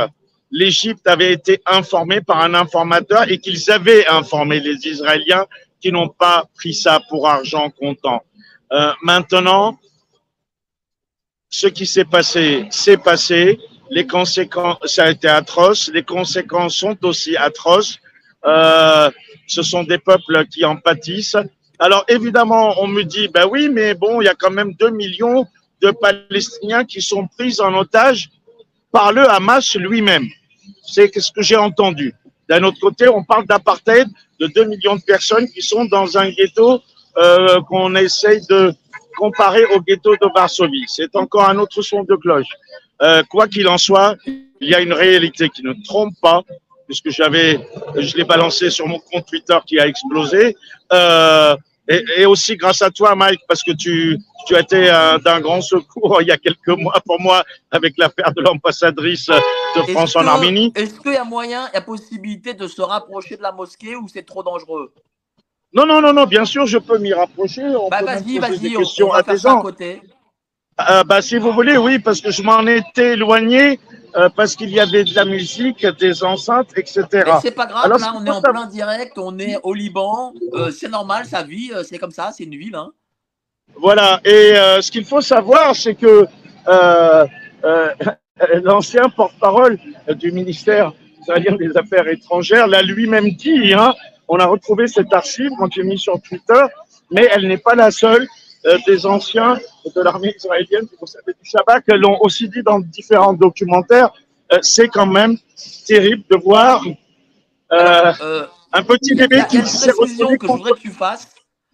l'Égypte 0.51 1.07
avait 1.07 1.33
été 1.33 1.61
informée 1.67 2.21
par 2.21 2.43
un 2.43 2.55
informateur 2.55 3.29
et 3.29 3.39
qu'ils 3.39 3.71
avaient 3.71 4.07
informé 4.09 4.61
les 4.61 4.87
Israéliens 4.87 5.47
qui 5.81 5.91
n'ont 5.91 6.09
pas 6.09 6.45
pris 6.55 6.75
ça 6.75 7.01
pour 7.09 7.29
argent 7.29 7.71
comptant. 7.71 8.23
Euh, 8.73 8.93
maintenant, 9.03 9.79
ce 11.49 11.67
qui 11.67 11.87
s'est 11.87 12.05
passé, 12.05 12.67
s'est 12.71 12.97
passé. 12.97 13.59
Les 13.91 14.07
conséquences, 14.07 14.79
ça 14.85 15.05
a 15.05 15.11
été 15.11 15.29
atroce. 15.29 15.91
Les 15.95 16.03
conséquences 16.03 16.77
sont 16.77 16.97
aussi 17.05 17.37
atroces. 17.37 17.99
Euh, 18.45 19.11
ce 19.47 19.63
sont 19.63 19.85
des 19.85 19.99
peuples 19.99 20.47
qui 20.47 20.65
en 20.65 20.77
pâtissent. 20.77 21.37
Alors 21.79 22.05
évidemment, 22.09 22.75
on 22.81 22.87
me 22.87 23.03
dit, 23.03 23.29
ben 23.29 23.47
oui, 23.51 23.69
mais 23.69 23.95
bon, 23.95 24.21
il 24.21 24.25
y 24.25 24.29
a 24.29 24.35
quand 24.35 24.51
même 24.51 24.75
2 24.75 24.91
millions 24.91 25.47
de 25.83 25.91
Palestiniens 25.91 26.85
qui 26.85 27.03
sont 27.03 27.27
pris 27.27 27.61
en 27.61 27.75
otage 27.75 28.31
par 28.93 29.13
le 29.13 29.29
Hamas 29.29 29.77
lui-même. 29.77 30.27
C'est 30.83 31.13
ce 31.19 31.33
que 31.33 31.43
j'ai 31.43 31.57
entendu. 31.57 32.15
D'un 32.49 32.63
autre 32.63 32.79
côté, 32.81 33.09
on 33.09 33.25
parle 33.25 33.47
d'apartheid 33.47 34.09
de 34.41 34.47
2 34.47 34.65
millions 34.65 34.97
de 34.97 35.03
personnes 35.03 35.49
qui 35.49 35.63
sont 35.63 35.85
dans 35.87 36.17
un 36.17 36.29
ghetto 36.31 36.81
euh, 37.19 37.61
qu'on 37.63 37.95
essaye 37.97 38.41
de 38.49 38.73
comparer 39.17 39.65
au 39.75 39.81
ghetto 39.81 40.15
de 40.17 40.29
Varsovie. 40.35 40.85
C'est 40.87 41.17
encore 41.17 41.49
un 41.49 41.59
autre 41.59 41.83
son 41.83 42.05
de 42.05 42.15
cloche. 42.17 42.47
Euh, 43.03 43.23
quoi 43.25 43.49
qu'il 43.49 43.69
en 43.69 43.79
soit, 43.79 44.17
il 44.27 44.69
y 44.69 44.75
a 44.75 44.81
une 44.81 44.93
réalité 44.93 45.49
qui 45.49 45.63
ne 45.63 45.73
trompe 45.85 46.15
pas, 46.23 46.43
puisque 46.87 47.11
j'avais, 47.11 47.61
je 47.97 48.17
l'ai 48.17 48.25
balancé 48.25 48.71
sur 48.71 48.87
mon 48.87 48.99
compte 48.99 49.27
Twitter 49.27 49.59
qui 49.67 49.79
a 49.81 49.87
explosé. 49.87 50.57
Euh, 50.93 51.57
et, 51.89 52.05
et, 52.19 52.27
aussi 52.27 52.57
grâce 52.57 52.83
à 52.83 52.91
toi, 52.91 53.15
Mike, 53.15 53.41
parce 53.49 53.63
que 53.63 53.73
tu, 53.73 54.19
tu 54.47 54.57
as 54.57 54.61
été 54.61 54.87
d'un 55.25 55.41
grand 55.41 55.61
secours 55.61 56.19
il 56.21 56.29
y 56.29 56.33
a 56.33 56.37
quelques 56.37 56.69
mois 56.69 57.01
pour 57.05 57.21
moi 57.21 57.45
avec 57.71 57.95
l'affaire 57.99 58.33
de 58.35 58.43
l'ambassadrice 58.43 59.29
de 59.29 59.93
France 59.93 60.15
que, 60.15 60.19
en 60.19 60.27
Arménie. 60.27 60.73
Est-ce 60.75 61.01
qu'il 61.01 61.13
y 61.13 61.17
a 61.17 61.25
moyen, 61.25 61.69
il 61.73 61.75
y 61.75 61.79
a 61.79 61.83
possibilité 61.83 62.55
de 62.55 62.67
se 62.67 62.83
rapprocher 62.83 63.37
de 63.37 63.43
la 63.43 63.53
mosquée 63.53 63.97
ou 63.97 64.09
c'est 64.09 64.25
trop 64.25 64.43
dangereux? 64.43 64.93
Non, 65.73 65.85
non, 65.85 66.01
non, 66.01 66.13
non, 66.13 66.25
bien 66.25 66.45
sûr, 66.45 66.67
je 66.67 66.79
peux 66.79 66.99
m'y 66.99 67.13
rapprocher. 67.13 67.63
On 67.63 67.89
bah, 67.89 68.03
vas-y, 68.03 68.39
vas-y, 68.39 68.77
on, 68.77 69.09
va 69.09 69.19
à 69.19 69.23
faire 69.23 69.39
ça 69.39 69.53
à 69.53 69.61
côté. 69.61 70.01
Euh, 70.79 71.05
bah, 71.05 71.23
si 71.23 71.39
vous 71.39 71.53
voulez, 71.53 71.77
oui, 71.79 71.99
parce 71.99 72.21
que 72.21 72.31
je 72.31 72.43
m'en 72.43 72.67
étais 72.67 73.15
éloigné 73.15 73.81
euh, 74.15 74.29
parce 74.29 74.55
qu'il 74.57 74.71
y 74.71 74.79
avait 74.81 75.05
de 75.05 75.15
la 75.15 75.25
musique, 75.25 75.87
des 75.87 76.23
enceintes, 76.23 76.69
etc. 76.77 77.07
C'est 77.41 77.55
pas 77.55 77.67
grave, 77.67 77.85
Alors, 77.87 77.99
là 77.99 78.13
on 78.15 78.25
est 78.25 78.31
en 78.31 78.41
ça- 78.43 78.51
plein 78.51 78.67
direct, 78.67 79.17
on 79.17 79.39
est 79.39 79.57
au 79.63 79.73
Liban, 79.73 80.35
euh, 80.55 80.71
c'est 80.71 80.89
normal, 80.89 81.25
ça 81.27 81.43
vit, 81.43 81.71
euh, 81.73 81.83
c'est 81.83 81.99
comme 81.99 82.11
ça, 82.11 82.31
c'est 82.37 82.45
une 82.45 82.57
ville. 82.57 82.75
Hein. 82.75 82.93
Voilà. 83.81 84.21
Et 84.25 84.53
euh, 84.57 84.81
ce 84.83 84.91
qu'il 84.91 85.05
faut 85.05 85.21
savoir, 85.23 85.75
c'est 85.75 85.95
que 85.95 86.27
euh, 86.69 87.27
euh, 87.65 87.89
l'ancien 88.63 89.09
porte-parole 89.09 89.79
du 90.15 90.31
ministère 90.31 90.93
israélien 91.23 91.57
des 91.57 91.75
Affaires 91.77 92.07
étrangères 92.07 92.67
l'a 92.69 92.83
lui-même 92.83 93.31
dit. 93.31 93.73
Hein, 93.75 93.95
on 94.29 94.39
a 94.39 94.45
retrouvé 94.47 94.89
cette 94.89 95.13
archive, 95.13 95.51
moi 95.59 95.69
j'ai 95.75 95.83
mis 95.85 95.99
sur 95.99 96.21
Twitter, 96.21 96.65
mais 97.11 97.29
elle 97.33 97.49
n'est 97.49 97.59
pas 97.59 97.75
la 97.75 97.91
seule. 97.91 98.27
Euh, 98.67 98.79
des 98.87 99.07
anciens 99.07 99.57
de 99.95 100.01
l'armée 100.01 100.35
israélienne, 100.37 100.87
vous 101.01 101.07
savez, 101.07 101.33
du 101.41 101.49
Shabbat, 101.49 101.85
l'ont 101.89 102.19
aussi 102.21 102.49
dit 102.49 102.65
dans 102.65 102.81
différents 102.81 103.33
documentaires. 103.33 104.11
Euh, 104.53 104.59
c'est 104.61 104.89
quand 104.89 105.07
même 105.07 105.37
terrible 105.87 106.25
de 106.29 106.37
voir 106.37 106.85
euh, 107.73 108.47
un 108.73 108.83
petit 108.83 109.15
bébé 109.15 109.45
qui 109.49 109.65
s'est 109.67 109.93
retrouvé 109.93 110.37
que 110.37 110.47
je 110.49 110.53
voudrais 110.53 110.73
que 110.73 110.81
tu 110.81 110.91
fasses. 110.91 111.29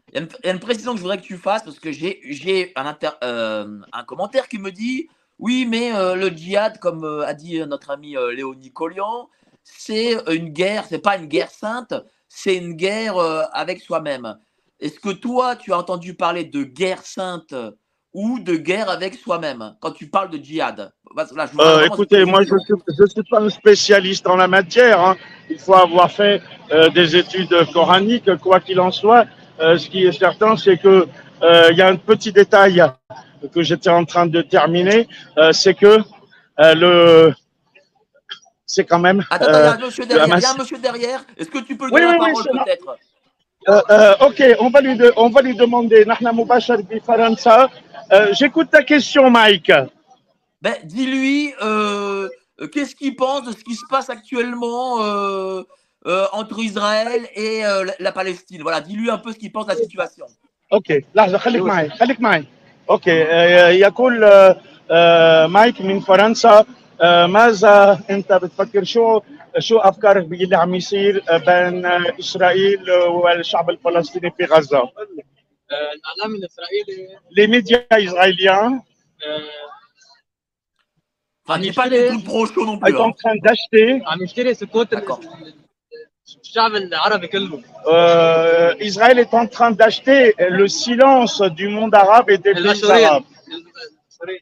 Il 0.09 0.15
y, 0.15 0.19
a 0.19 0.21
une, 0.23 0.29
il 0.43 0.47
y 0.47 0.51
a 0.51 0.53
une 0.53 0.61
précision 0.61 0.93
que 0.93 0.99
je 0.99 1.03
voudrais 1.03 1.17
que 1.17 1.23
tu 1.23 1.39
fasses 1.39 1.63
parce 1.63 1.81
que 1.81 1.91
j'ai 1.93 2.73
un, 2.77 2.85
inter- 2.85 3.19
euh, 3.25 3.79
un 3.93 4.05
commentaire 4.05 4.47
qui 4.47 4.59
me 4.59 4.71
dit 4.71 5.09
oui, 5.39 5.67
mais 5.67 5.95
euh, 5.95 6.15
le 6.15 6.29
djihad, 6.29 6.79
comme 6.79 7.05
euh, 7.05 7.27
a 7.27 7.33
dit 7.33 7.59
notre 7.67 7.91
ami 7.91 8.17
Léonie 8.37 8.71
Collian, 8.71 9.31
c'est 9.65 10.19
une 10.31 10.51
guerre, 10.51 10.85
c'est 10.87 10.99
pas 10.99 11.17
une 11.17 11.27
guerre 11.27 11.51
sainte, 11.51 11.95
c'est 12.29 12.57
une 12.57 12.75
guerre 12.75 13.17
avec 13.53 13.81
soi-même. 13.81 14.37
Est-ce 14.83 14.99
que 14.99 15.11
toi, 15.11 15.55
tu 15.55 15.73
as 15.73 15.79
entendu 15.79 16.15
parler 16.15 16.45
de 16.45 16.65
guerre 16.65 17.03
sainte 17.07 17.55
ou 18.13 18.41
de 18.41 18.57
guerre 18.57 18.91
avec 18.91 19.15
soi-même 19.15 19.77
quand 19.81 19.93
tu 19.93 20.09
parles 20.09 20.29
de 20.31 20.39
djihad? 20.39 20.93
Là, 21.17 21.47
je 21.47 21.61
Euh, 21.61 21.87
écoutez, 21.87 22.25
moi, 22.25 22.43
je 22.43 22.53
ne 22.53 23.07
suis, 23.07 23.23
pas 23.31 23.41
un 23.41 23.49
spécialiste 23.49 24.27
en 24.27 24.35
la 24.37 24.49
matière. 24.49 25.01
hein. 25.01 25.17
Il 25.49 25.59
faut 25.61 25.75
avoir 25.77 26.11
fait 26.11 26.43
euh, 26.73 26.89
des 26.91 27.15
études 27.15 27.55
coraniques, 27.73 28.35
quoi 28.39 28.59
qu'il 28.59 28.81
en 28.81 28.91
soit. 28.91 29.27
Euh, 29.61 29.79
ce 29.79 29.89
qui 29.89 30.05
est 30.05 30.19
certain, 30.27 30.57
c'est 30.57 30.79
que 30.79 31.07
il 31.71 31.77
y 31.77 31.83
a 31.83 31.89
un 31.89 31.97
petit 31.97 32.33
détail 32.33 32.83
que 33.53 33.63
j'étais 33.63 33.91
en 33.91 34.05
train 34.05 34.27
de 34.27 34.43
terminer, 34.43 35.09
c'est 35.53 35.75
que 35.75 35.99
le, 36.59 37.33
c'est 38.65 38.85
quand 38.85 39.01
même. 39.01 39.25
Attends, 39.31 39.47
il 39.49 40.41
y 40.41 40.45
a 40.45 40.53
un 40.53 40.57
monsieur 40.57 40.79
derrière. 40.79 41.25
Est-ce 41.37 41.51
que 41.51 41.59
tu 41.59 41.77
peux 41.77 41.87
lui 41.87 41.95
Oui, 41.95 42.01
donner 42.01 42.13
oui, 42.13 42.19
la 42.19 42.25
oui, 42.25 42.31
parole 42.33 42.45
c'est 42.45 42.53
moi. 42.55 42.65
peut-être? 42.65 42.97
Euh, 43.70 43.82
euh, 43.90 44.28
ok, 44.28 44.40
on 44.60 44.70
va 44.70 44.80
lui, 44.82 44.96
de- 44.96 45.14
on 45.18 45.30
va 45.30 45.42
lui 45.42 45.56
demander. 45.56 46.06
Nahna 46.06 46.32
Mubashar 46.32 46.78
bi 46.90 47.00
Faransa. 47.08 47.70
Euh, 48.14 48.34
J'écoute 48.40 48.70
ta 48.72 48.82
question, 48.84 49.30
Mike. 49.30 49.72
Ben, 50.62 50.76
dis-lui, 50.86 51.54
euh, 51.62 52.30
euh, 52.62 52.68
qu'est-ce 52.72 52.96
qu'il 52.96 53.16
pense 53.16 53.44
de 53.48 53.52
ce 53.52 53.64
qui 53.68 53.76
se 53.76 53.86
passe 53.90 54.10
actuellement 54.10 55.02
euh, 55.04 55.64
euh, 56.08 56.26
entre 56.32 56.58
Israël 56.60 57.22
et 57.36 57.66
euh, 57.66 57.84
la, 57.90 57.94
la 58.00 58.12
Palestine 58.12 58.62
Voilà, 58.64 58.80
dis-lui 58.82 59.10
un 59.12 59.18
peu 59.18 59.32
ce 59.34 59.38
qu'il 59.38 59.52
pense 59.52 59.66
de 59.66 59.72
la 59.72 59.78
situation. 59.78 60.26
اوكي 60.74 61.02
لحظه 61.16 61.38
خليك 61.38 61.62
معي 61.62 61.90
خليك 61.90 62.22
معي 62.22 62.46
اوكي 62.90 63.24
آه، 63.24 63.70
يقول 63.70 64.24
آه، 64.24 64.58
آه، 64.92 65.48
مايك 65.48 65.82
من 65.82 66.00
فرنسا 66.00 66.66
آه، 67.02 67.26
ماذا 67.26 68.00
انت 68.10 68.34
بتفكر 68.34 68.84
شو 68.84 69.22
شو 69.60 69.78
افكارك 69.78 70.26
باللي 70.26 70.58
عم 70.58 70.76
يصير 70.76 71.24
آه، 71.30 71.38
بين 71.38 71.86
آه، 71.86 72.20
اسرائيل 72.20 72.92
والشعب 72.92 73.70
الفلسطيني 73.70 74.32
في 74.38 74.46
غزه؟ 74.46 74.78
آه، 74.78 74.92
الاعلام 75.72 76.36
الاسرائيلي 76.36 77.18
Les 77.32 77.48
médias 77.48 77.98
israéliens 78.00 78.82
آه، 79.26 79.68
Enfin, 81.50 81.54
عم 81.54 81.62
dis 81.64 81.72
pas 81.72 81.88
des 81.90 81.94
يشتري 81.94 82.10
trucs 82.10 82.26
trop 82.26 82.46
chauds 82.46 82.66
non 82.66 82.74
sont 82.74 82.80
plus. 82.80 82.98
en 82.98 83.10
hein. 83.10 83.12
train 83.22 83.36
d'acheter. 83.46 84.04
عم 84.08 84.24
يشتري 84.24 84.54
سكوت 84.54 84.94
ال- 84.94 84.98
D'accord. 85.02 85.20
الشعب 86.44 86.76
العربي 86.76 87.28
كله 87.28 87.62
euh, 87.86 88.76
Israël 88.82 89.20
est 89.20 89.34
en 89.34 89.48
train 89.48 89.72
d'acheter 89.72 90.34
le 90.40 90.68
silence 90.68 91.42
du 91.42 91.68
monde 91.70 91.96
arabe 91.96 92.30
et 92.30 92.38
des 92.38 92.54
pays 92.54 92.62
المشهورين 92.64 93.06
arabes. 93.06 93.24
المشهورين. 93.48 94.42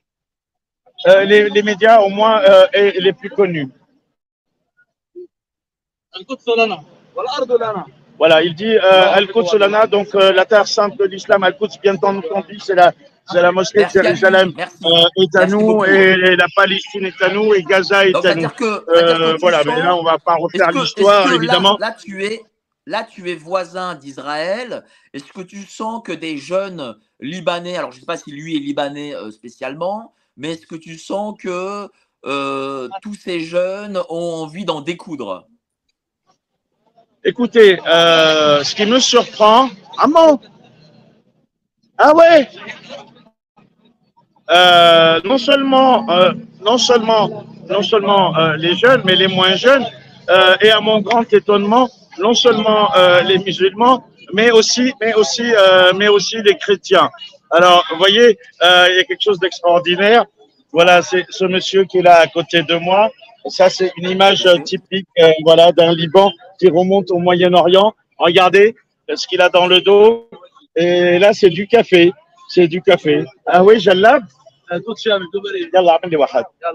Euh, 1.08 1.24
les, 1.32 1.50
les 1.50 1.64
médias 1.64 2.00
au 2.00 2.10
moins 2.10 2.38
euh, 2.42 2.68
et 2.74 3.00
les 3.06 3.14
plus 3.14 3.30
connus. 3.30 3.70
Voilà, 8.19 8.43
il 8.43 8.55
dit 8.55 8.77
euh, 8.77 8.81
Al-Quds 9.15 9.57
Lana, 9.57 9.87
donc 9.87 10.15
euh, 10.15 10.33
la 10.33 10.45
terre 10.45 10.67
sainte 10.67 10.99
de 10.99 11.05
l'islam, 11.05 11.43
Al-Quds, 11.43 11.79
bien 11.83 11.95
entendu, 11.95 12.59
c'est 12.59 12.75
la, 12.75 12.93
c'est 13.31 13.41
la 13.41 13.51
mosquée 13.51 13.79
de 13.79 13.83
Merci. 13.85 14.03
Jérusalem 14.03 14.53
Merci. 14.57 14.77
euh, 14.85 15.23
est 15.23 15.37
à 15.37 15.41
Merci 15.41 15.55
nous, 15.57 15.85
et 15.85 16.37
la 16.37 16.47
Palestine 16.55 17.07
est 17.07 17.23
à 17.23 17.33
nous, 17.33 17.55
et 17.55 17.63
Gaza 17.63 18.07
est 18.07 18.13
Donc, 18.13 18.27
à 18.27 18.35
nous. 18.35 18.43
c'est-à-dire 18.43 18.55
que, 18.57 18.85
Euh, 18.91 19.37
voilà, 19.41 19.63
mais 19.65 19.79
là, 19.79 19.97
on 19.97 20.03
va 20.03 20.19
pas 20.19 20.35
refaire 20.35 20.71
l'histoire, 20.73 21.33
évidemment. 21.33 21.79
Là, 21.81 21.89
là, 21.89 21.97
tu 21.99 22.25
es, 22.25 22.43
là, 22.87 23.05
tu 23.11 23.31
es 23.31 23.35
voisin 23.37 23.95
d'Israël. 23.95 24.85
Est-ce 25.15 25.33
que 25.33 25.41
tu 25.43 25.63
sens 25.65 26.03
que 26.05 26.13
des 26.13 26.37
jeunes 26.37 26.97
Libanais, 27.21 27.77
alors 27.77 27.91
je 27.93 27.97
ne 27.97 28.01
sais 28.01 28.07
pas 28.07 28.17
si 28.19 28.33
lui 28.33 28.57
est 28.57 28.61
Libanais 28.61 29.15
euh, 29.15 29.31
spécialement, 29.31 30.13
mais 30.37 30.53
est-ce 30.53 30.67
que 30.67 30.77
tu 30.77 30.99
sens 30.99 31.35
que 31.39 31.89
euh, 32.27 32.89
tous 33.01 33.15
ces 33.15 33.41
jeunes 33.41 33.99
ont 34.11 34.35
envie 34.43 34.65
d'en 34.67 34.83
découdre? 34.83 35.47
Écoutez, 37.23 37.79
euh, 37.87 38.65
ce 38.65 38.75
qui 38.75 38.87
me 38.87 38.99
surprend, 38.99 39.69
ah 39.99 40.07
Ah 41.99 42.17
ouais 42.17 42.49
Euh, 44.51 45.21
non 45.25 45.37
seulement, 45.37 46.11
euh, 46.11 46.33
non 46.65 46.79
seulement, 46.79 47.45
non 47.69 47.83
seulement 47.83 48.35
les 48.57 48.75
jeunes, 48.75 49.03
mais 49.05 49.17
les 49.17 49.29
moins 49.29 49.55
jeunes, 49.55 49.87
et 50.63 50.71
à 50.71 50.81
mon 50.81 51.01
grand 51.03 51.31
étonnement, 51.33 51.91
non 52.19 52.33
seulement 52.33 52.91
les 53.27 53.39
musulmans, 53.39 54.03
mais 54.33 54.51
aussi, 54.51 54.93
mais 55.01 55.13
aussi, 55.15 55.53
mais 55.97 56.09
aussi 56.09 56.41
les 56.43 56.57
chrétiens. 56.57 57.11
Alors, 57.51 57.85
vous 57.91 57.99
voyez, 57.99 58.39
il 58.63 58.95
y 58.97 59.01
a 59.01 59.05
quelque 59.05 59.23
chose 59.23 59.39
d'extraordinaire. 59.39 60.25
Voilà, 60.73 61.03
c'est 61.03 61.27
ce 61.29 61.45
monsieur 61.45 61.85
qui 61.85 61.99
est 61.99 62.03
là 62.03 62.17
à 62.21 62.27
côté 62.29 62.63
de 62.63 62.77
moi. 62.77 63.11
Ça, 63.49 63.71
c'est 63.71 63.93
une 63.97 64.11
image 64.11 64.47
euh, 64.47 64.59
typique 64.59 65.07
euh, 65.19 65.31
voilà, 65.45 65.73
d'un 65.73 65.95
Liban 65.95 66.31
qui 66.59 66.69
remonte 66.69 67.11
au 67.11 67.19
Moyen-Orient. 67.19 67.95
Regardez 68.19 68.75
euh, 69.09 69.17
ce 69.17 69.27
qu'il 69.27 69.41
a 69.41 69.49
dans 69.49 69.67
le 69.67 69.81
dos. 69.81 70.29
Et 70.77 71.19
là, 71.19 71.33
c'est 71.33 71.51
du 71.51 71.67
café. 71.67 72.13
C'est 72.49 72.69
du 72.69 72.83
café. 72.83 73.25
Ah 73.47 73.65
oui, 73.65 73.81
Jallab 73.81 74.25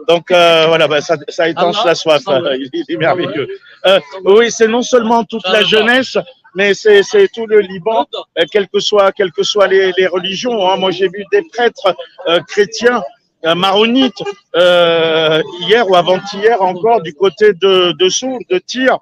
donc 0.05 0.25
voilà, 0.29 0.85
bah, 0.85 0.99
ça, 0.99 1.47
étanche 1.47 1.77
la 1.85 1.95
soif. 1.95 2.23
Il, 2.27 2.83
est 2.89 2.97
merveilleux. 2.97 3.47
Oui, 4.25 4.51
c'est 4.51 4.67
non 4.67 4.81
seulement 4.81 5.23
toute 5.23 5.47
la 5.47 5.63
jeunesse, 5.63 6.17
mais 6.55 6.73
c'est 6.73 7.29
tout 7.33 7.45
le 7.47 7.61
Liban, 7.61 8.05
quelles 8.51 8.67
que 8.67 8.81
soient 8.81 9.67
les, 9.67 10.07
religions. 10.07 10.69
Hein. 10.69 10.75
Moi, 10.75 10.91
j'ai 10.91 11.07
vu 11.07 11.23
des 11.31 11.41
prêtres 11.53 11.95
chrétiens 12.49 13.01
maronite 13.53 14.23
euh, 14.55 15.43
hier 15.59 15.87
ou 15.89 15.95
avant-hier 15.95 16.59
encore 16.61 17.01
du 17.01 17.13
côté 17.13 17.53
de, 17.53 17.91
de 17.91 18.07
de 18.53 18.57
Tyr, 18.59 18.97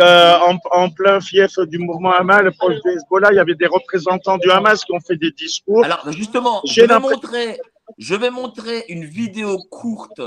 euh, 0.00 0.38
en, 0.38 0.56
en 0.70 0.90
plein 0.90 1.20
fief 1.20 1.58
du 1.66 1.78
mouvement 1.78 2.12
Hamas, 2.12 2.44
proche 2.56 2.76
du 2.84 2.90
Hezbollah. 2.92 3.28
Il 3.32 3.36
y 3.36 3.40
avait 3.40 3.56
des 3.56 3.66
représentants 3.66 4.38
du 4.38 4.50
Hamas 4.50 4.84
qui 4.84 4.92
ont 4.92 5.00
fait 5.00 5.16
des 5.16 5.32
discours. 5.32 5.84
Alors 5.84 6.10
justement, 6.12 6.62
J'ai 6.64 6.74
je 6.74 6.80
vais, 6.82 6.86
l'impression- 6.86 7.16
montrer, 7.20 7.60
je 7.98 8.14
vais 8.14 8.30
montrer 8.30 8.84
une 8.88 9.04
vidéo 9.04 9.58
courte 9.70 10.22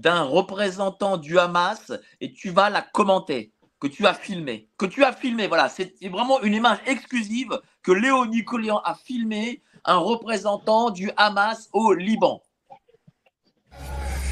d'un 0.00 0.22
représentant 0.24 1.16
du 1.18 1.38
Hamas 1.38 1.92
et 2.20 2.32
tu 2.32 2.50
vas 2.50 2.68
la 2.68 2.82
commenter, 2.82 3.52
que 3.80 3.86
tu 3.86 4.06
as 4.06 4.14
filmé. 4.14 4.68
Que 4.76 4.86
tu 4.86 5.04
as 5.04 5.12
filmé, 5.12 5.46
voilà. 5.46 5.68
C'est 5.68 5.94
vraiment 6.10 6.42
une 6.42 6.54
image 6.54 6.78
exclusive 6.86 7.60
que 7.82 7.92
Léo 7.92 8.26
Nicolian 8.26 8.78
a 8.84 8.94
filmé, 8.96 9.62
un 9.84 9.96
représentant 9.98 10.90
du 10.90 11.10
Hamas 11.16 11.68
au 11.72 11.92
Liban. 11.92 12.42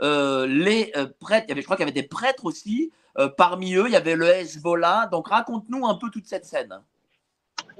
les 0.00 0.92
euh, 0.96 1.06
prêtres, 1.20 1.46
il 1.48 1.50
y 1.50 1.52
avait, 1.52 1.60
je 1.60 1.66
crois 1.66 1.76
qu'il 1.76 1.86
y 1.86 1.88
avait 1.90 2.00
des 2.00 2.06
prêtres 2.06 2.44
aussi, 2.44 2.92
euh, 3.18 3.28
parmi 3.28 3.74
eux, 3.74 3.84
il 3.86 3.92
y 3.92 3.96
avait 3.96 4.16
le 4.16 4.26
Hezbollah. 4.26 5.08
Donc, 5.10 5.28
raconte-nous 5.28 5.86
un 5.86 5.94
peu 5.94 6.08
toute 6.10 6.26
cette 6.26 6.44
scène. 6.44 6.74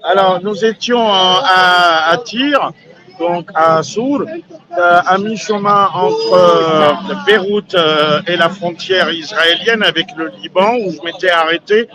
Alors, 0.02 0.42
nous 0.42 0.64
étions 0.64 1.06
à, 1.08 2.10
à 2.10 2.18
Tyr, 2.18 2.72
donc 3.18 3.50
à 3.54 3.82
Sour, 3.82 4.22
euh, 4.22 5.00
à 5.04 5.18
mi-chemin 5.18 5.88
entre 5.92 6.32
euh, 6.32 7.14
Beyrouth 7.26 7.74
euh, 7.74 8.20
et 8.26 8.36
la 8.36 8.48
frontière 8.48 9.10
israélienne 9.12 9.82
avec 9.82 10.06
le 10.16 10.28
Liban, 10.40 10.76
où 10.76 10.90
je 10.92 11.00
m'étais 11.02 11.30
arrêté 11.30 11.88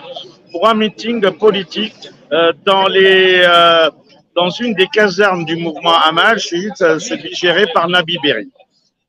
pour 0.51 0.67
un 0.67 0.73
meeting 0.73 1.21
politique 1.37 2.09
euh, 2.31 2.51
dans, 2.65 2.87
euh, 2.89 3.89
une 4.59 4.73
des 4.73 4.87
casernes 4.87 5.45
du 5.45 5.55
mouvement 5.55 5.95
Hamas, 5.95 6.53
euh, 6.53 6.99
celui 6.99 7.33
géré 7.33 7.67
par 7.73 7.87
Nabi 7.87 8.17
Berri. 8.23 8.51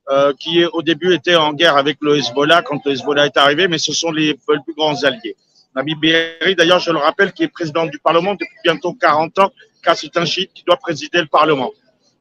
Euh, 0.09 0.33
qui 0.39 0.63
au 0.65 0.81
début 0.81 1.13
était 1.13 1.35
en 1.35 1.53
guerre 1.53 1.77
avec 1.77 1.97
le 2.01 2.17
Hezbollah 2.17 2.61
quand 2.61 2.79
le 2.85 2.91
Hezbollah 2.91 3.25
est 3.25 3.37
arrivé, 3.37 3.67
mais 3.67 3.79
ce 3.79 3.91
sont 3.91 4.11
les, 4.11 4.35
plus 4.35 4.73
grands 4.77 5.03
alliés. 5.03 5.35
Nabi 5.75 5.95
Berri, 5.95 6.55
d'ailleurs, 6.55 6.79
je 6.79 6.91
le 6.91 6.99
rappelle, 6.99 7.33
qui 7.33 7.43
est 7.43 7.47
président 7.47 7.85
du 7.85 7.99
Parlement 7.99 8.33
depuis 8.33 8.57
bientôt 8.63 8.93
40 8.93 9.39
ans, 9.39 9.51
car 9.83 9.97
c'est 9.97 10.15
un 10.17 10.25
chiite 10.25 10.51
qui 10.53 10.63
doit 10.63 10.77
présider 10.77 11.19
le 11.19 11.27
Parlement. 11.27 11.71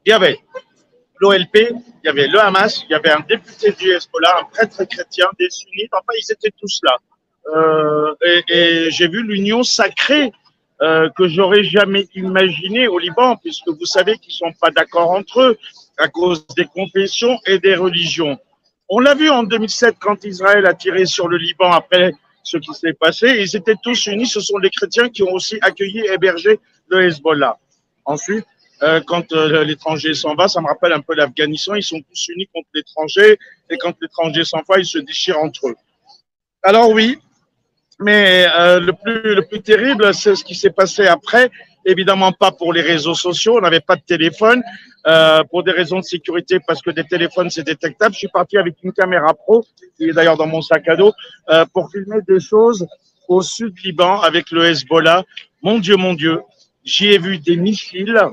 Il 0.07 0.11
y 0.11 0.13
avait 0.13 0.39
l'OLP, 1.21 1.57
il 1.57 2.07
y 2.07 2.09
avait 2.09 2.27
le 2.27 2.41
Hamas, 2.41 2.83
il 2.89 2.93
y 2.93 2.95
avait 2.95 3.11
un 3.11 3.21
député 3.21 3.73
du 3.73 3.91
Hezbollah, 3.91 4.35
un 4.41 4.45
prêtre 4.45 4.85
chrétien, 4.85 5.27
des 5.39 5.51
sunnites, 5.51 5.93
enfin, 5.93 6.13
ils 6.19 6.33
étaient 6.33 6.55
tous 6.59 6.81
là. 6.83 6.97
Euh, 7.55 8.15
et 8.25 8.43
et 8.49 8.91
j'ai 8.91 9.09
vu 9.09 9.23
l'union 9.23 9.63
sacrée 9.63 10.33
euh, 10.83 11.09
que 11.17 11.29
j'aurais 11.29 11.63
jamais 11.63 12.09
imaginée 12.15 12.89
au 12.89 12.99
Liban, 12.99 13.37
puisque 13.37 13.69
vous 13.69 13.87
savez 13.87 14.19
qu'ils 14.19 14.35
sont 14.35 14.53
pas 14.61 14.71
d'accord 14.71 15.11
entre 15.11 15.41
eux 15.41 15.59
à 15.99 16.09
cause 16.09 16.47
des 16.57 16.67
confessions 16.67 17.39
et 17.47 17.59
des 17.59 17.75
religions. 17.75 18.39
On 18.89 19.01
l'a 19.01 19.15
vu 19.15 19.31
en 19.31 19.43
2007 19.45 19.97
quand 19.99 20.25
Israël 20.25 20.67
a 20.67 20.75
tiré 20.75 21.07
sur 21.07 21.29
le 21.29 21.37
Liban 21.37 21.73
après 21.73 22.13
ce 22.43 22.59
qui 22.59 22.73
s'est 22.75 22.93
passé. 22.93 23.37
Ils 23.41 23.57
étaient 23.57 23.77
tous 23.83 24.07
unis. 24.07 24.27
Ce 24.27 24.41
sont 24.41 24.59
les 24.59 24.71
chrétiens 24.71 25.09
qui 25.09 25.23
ont 25.23 25.33
aussi 25.33 25.59
accueilli 25.63 26.01
et 26.01 26.13
hébergé 26.13 26.61
le 26.89 27.07
Hezbollah. 27.07 27.59
Ensuite, 28.05 28.45
euh, 28.83 29.01
quand 29.07 29.33
euh, 29.33 29.65
l'étranger 29.65 30.13
s'en 30.15 30.35
va, 30.35 30.49
ça 30.49 30.61
me 30.61 30.67
rappelle 30.67 30.93
un 30.93 31.01
peu 31.01 31.15
l'Afghanistan. 31.15 31.75
Ils 31.75 31.83
sont 31.83 32.01
tous 32.01 32.29
unis 32.29 32.49
contre 32.53 32.69
l'étranger. 32.75 33.39
Et 33.71 33.79
quand 33.79 33.95
l'étranger 34.01 34.45
s'en 34.45 34.61
va, 34.69 34.79
ils 34.79 34.87
se 34.87 34.99
déchirent 34.99 35.39
entre 35.39 35.69
eux. 35.69 35.77
Alors 36.63 36.91
oui, 36.91 37.19
mais 38.01 38.47
euh, 38.57 38.81
le, 38.81 38.93
plus, 38.93 39.35
le 39.35 39.47
plus 39.47 39.63
terrible, 39.63 40.13
c'est 40.13 40.35
ce 40.35 40.45
qui 40.45 40.55
s'est 40.55 40.71
passé 40.71 41.07
après. 41.07 41.51
Évidemment 41.85 42.33
pas 42.33 42.51
pour 42.53 42.73
les 42.73 42.83
réseaux 42.83 43.15
sociaux. 43.15 43.59
On 43.59 43.61
n'avait 43.61 43.81
pas 43.81 43.97
de 43.97 44.03
téléphone. 44.03 44.63
Euh, 45.07 45.45
pour 45.45 45.63
des 45.63 45.73
raisons 45.73 45.99
de 45.99 46.05
sécurité, 46.05 46.61
parce 46.67 46.81
que 46.81 46.91
des 46.91 47.05
téléphones, 47.05 47.51
c'est 47.51 47.63
détectable. 47.63 48.15
Je 48.15 48.21
suis 48.21 48.29
parti 48.29 48.57
avec 48.57 48.77
une 48.83 48.93
caméra 48.93 49.35
pro, 49.35 49.67
qui 49.99 50.05
est 50.05 50.13
d'ailleurs 50.15 50.39
dans 50.39 50.47
mon 50.47 50.63
sac 50.63 50.89
à 50.89 50.97
dos, 50.97 51.13
euh, 51.51 51.67
pour 51.75 51.91
filmer 51.91 52.23
des 52.27 52.41
choses 52.41 52.87
au 53.29 53.43
sud 53.43 53.75
Liban 53.85 54.23
avec 54.23 54.51
le 54.51 54.65
Hezbollah. 54.65 55.25
Mon 55.63 55.79
Dieu, 55.79 55.97
mon 55.97 56.15
Dieu, 56.15 56.41
j'y 56.85 57.09
ai 57.09 57.19
vu 57.19 57.37
des 57.37 57.59
missiles. 57.59 58.19
Euh, 58.19 58.33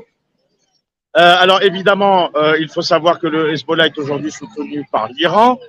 alors 1.14 1.62
évidemment, 1.62 2.30
il 2.58 2.70
faut 2.70 2.82
savoir 2.82 3.20
que 3.20 3.28
le 3.28 3.52
Hezbollah 3.52 3.88
est 3.88 3.98
aujourd'hui 3.98 4.32
soutenu 4.32 4.86
par 4.90 5.10
l'Iran, 5.10 5.60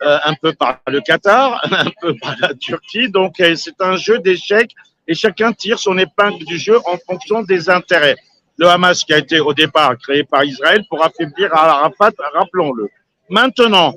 un 0.00 0.34
peu 0.34 0.52
par 0.52 0.80
le 0.88 1.00
Qatar, 1.00 1.60
un 1.70 1.90
peu 2.00 2.16
par 2.16 2.34
la 2.40 2.54
Turquie. 2.54 3.08
Donc 3.08 3.36
c'est 3.38 3.80
un 3.80 3.94
jeu 3.94 4.18
d'échecs 4.18 4.74
et 5.10 5.14
chacun 5.14 5.52
tire 5.52 5.78
son 5.78 5.98
épingle 5.98 6.44
du 6.44 6.56
jeu 6.56 6.78
en 6.86 6.96
fonction 7.06 7.42
des 7.42 7.68
intérêts 7.68 8.16
le 8.60 8.68
Hamas 8.68 9.04
qui 9.04 9.14
a 9.14 9.18
été 9.18 9.40
au 9.40 9.54
départ 9.54 9.96
créé 9.96 10.22
par 10.22 10.44
Israël 10.44 10.84
pour 10.88 11.02
affaiblir 11.02 11.52
Arafat, 11.54 12.12
rappelons-le. 12.34 12.88
Maintenant, 13.30 13.94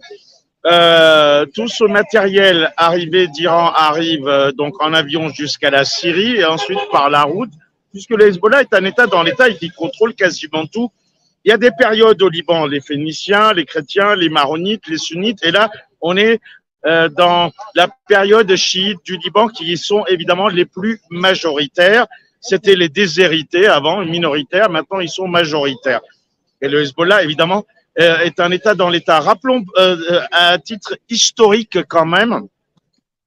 euh, 0.66 1.46
tout 1.54 1.68
ce 1.68 1.84
matériel 1.84 2.72
arrivé 2.78 3.28
d'Iran 3.28 3.74
arrive 3.74 4.26
euh, 4.26 4.54
donc 4.54 4.82
en 4.82 4.94
avion 4.94 5.28
jusqu'à 5.28 5.70
la 5.70 5.84
Syrie 5.84 6.38
et 6.38 6.46
ensuite 6.46 6.80
par 6.94 7.10
la 7.10 7.24
route, 7.24 7.52
puisque 7.92 8.12
le 8.12 8.26
Hezbollah 8.26 8.62
est 8.62 8.74
un 8.74 8.86
État 8.86 9.06
dans 9.06 9.22
l'État 9.22 9.50
et 9.50 9.58
qui 9.58 9.70
contrôle 9.70 10.14
quasiment 10.14 10.66
tout. 10.66 10.90
Il 11.44 11.50
y 11.50 11.52
a 11.52 11.58
des 11.58 11.72
périodes 11.78 12.22
au 12.22 12.30
Liban, 12.30 12.66
les 12.66 12.80
Phéniciens, 12.80 13.52
les 13.52 13.66
chrétiens, 13.66 14.16
les 14.16 14.30
maronites, 14.30 14.88
les 14.88 14.98
sunnites, 14.98 15.44
et 15.44 15.52
là, 15.52 15.70
on 16.00 16.16
est 16.16 16.40
euh, 16.86 17.10
dans 17.10 17.52
la 17.76 17.88
période 18.08 18.54
chiite 18.56 19.00
du 19.06 19.18
Liban 19.18 19.48
qui 19.48 19.78
sont 19.78 20.06
évidemment 20.08 20.48
les 20.48 20.66
plus 20.66 21.00
majoritaires 21.10 22.08
c'était 22.44 22.76
les 22.76 22.90
déshérités 22.90 23.68
avant, 23.68 24.04
minoritaires, 24.06 24.70
maintenant 24.70 25.00
ils 25.00 25.10
sont 25.10 25.28
majoritaires. 25.30 26.02
Et 26.62 26.68
le 26.68 26.82
Hezbollah, 26.82 27.24
évidemment, 27.24 27.66
euh, 28.00 28.20
est 28.20 28.40
un 28.40 28.52
État 28.52 28.76
dans 28.76 28.90
l'État. 28.90 29.22
Rappelons 29.22 29.64
euh, 29.78 30.22
à 30.32 30.58
titre 30.60 30.98
historique 31.10 31.78
quand 31.88 32.06
même 32.06 32.48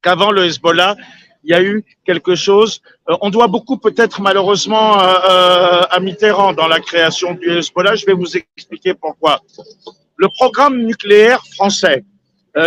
qu'avant 0.03 0.31
le 0.31 0.45
Hezbollah, 0.45 0.97
il 1.45 1.51
y 1.51 1.55
a 1.55 1.63
eu 1.63 1.83
quelque 2.05 2.35
chose. 2.35 2.83
Euh, 3.09 3.17
on 3.23 3.31
doit 3.31 3.47
beaucoup 3.47 3.79
peut-être 3.79 4.21
malheureusement 4.21 5.01
euh, 5.01 5.15
euh, 5.31 5.83
à 5.91 5.99
Mitterrand 5.99 6.53
dans 6.53 6.69
la 6.69 6.81
création 6.81 7.33
du 7.33 7.59
Hezbollah. 7.59 7.95
Je 7.95 8.05
vais 8.05 8.13
vous 8.13 8.37
expliquer 8.37 8.93
pourquoi. 8.93 9.41
Le 10.17 10.29
programme 10.29 10.83
nucléaire 10.83 11.43
français 11.55 12.05
euh, 12.05 12.16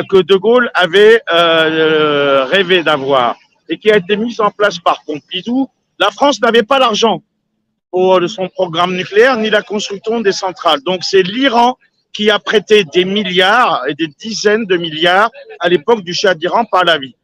que 0.09 0.21
De 0.21 0.35
Gaulle 0.35 0.69
avait 0.73 1.21
euh, 1.31 2.45
rêvé 2.45 2.83
d'avoir 2.83 3.35
et 3.69 3.77
qui 3.77 3.91
a 3.91 3.97
été 3.97 4.17
mis 4.17 4.39
en 4.39 4.51
place 4.51 4.79
par 4.79 5.03
Pompidou, 5.05 5.69
la 5.99 6.09
France 6.11 6.41
n'avait 6.41 6.63
pas 6.63 6.79
l'argent 6.79 7.21
pour 7.91 8.19
son 8.27 8.49
programme 8.49 8.95
nucléaire 8.95 9.37
ni 9.37 9.49
la 9.49 9.61
construction 9.61 10.21
des 10.21 10.31
centrales. 10.31 10.81
Donc 10.81 11.03
c'est 11.03 11.23
l'Iran 11.23 11.77
qui 12.13 12.29
a 12.29 12.39
prêté 12.39 12.83
des 12.83 13.05
milliards 13.05 13.83
et 13.87 13.93
des 13.93 14.07
dizaines 14.07 14.65
de 14.65 14.77
milliards 14.77 15.29
à 15.59 15.69
l'époque 15.69 16.01
du 16.01 16.13
Shah 16.13 16.33
d'Iran 16.33 16.65
par 16.65 16.83
la 16.83 16.97
vie. 16.97 17.15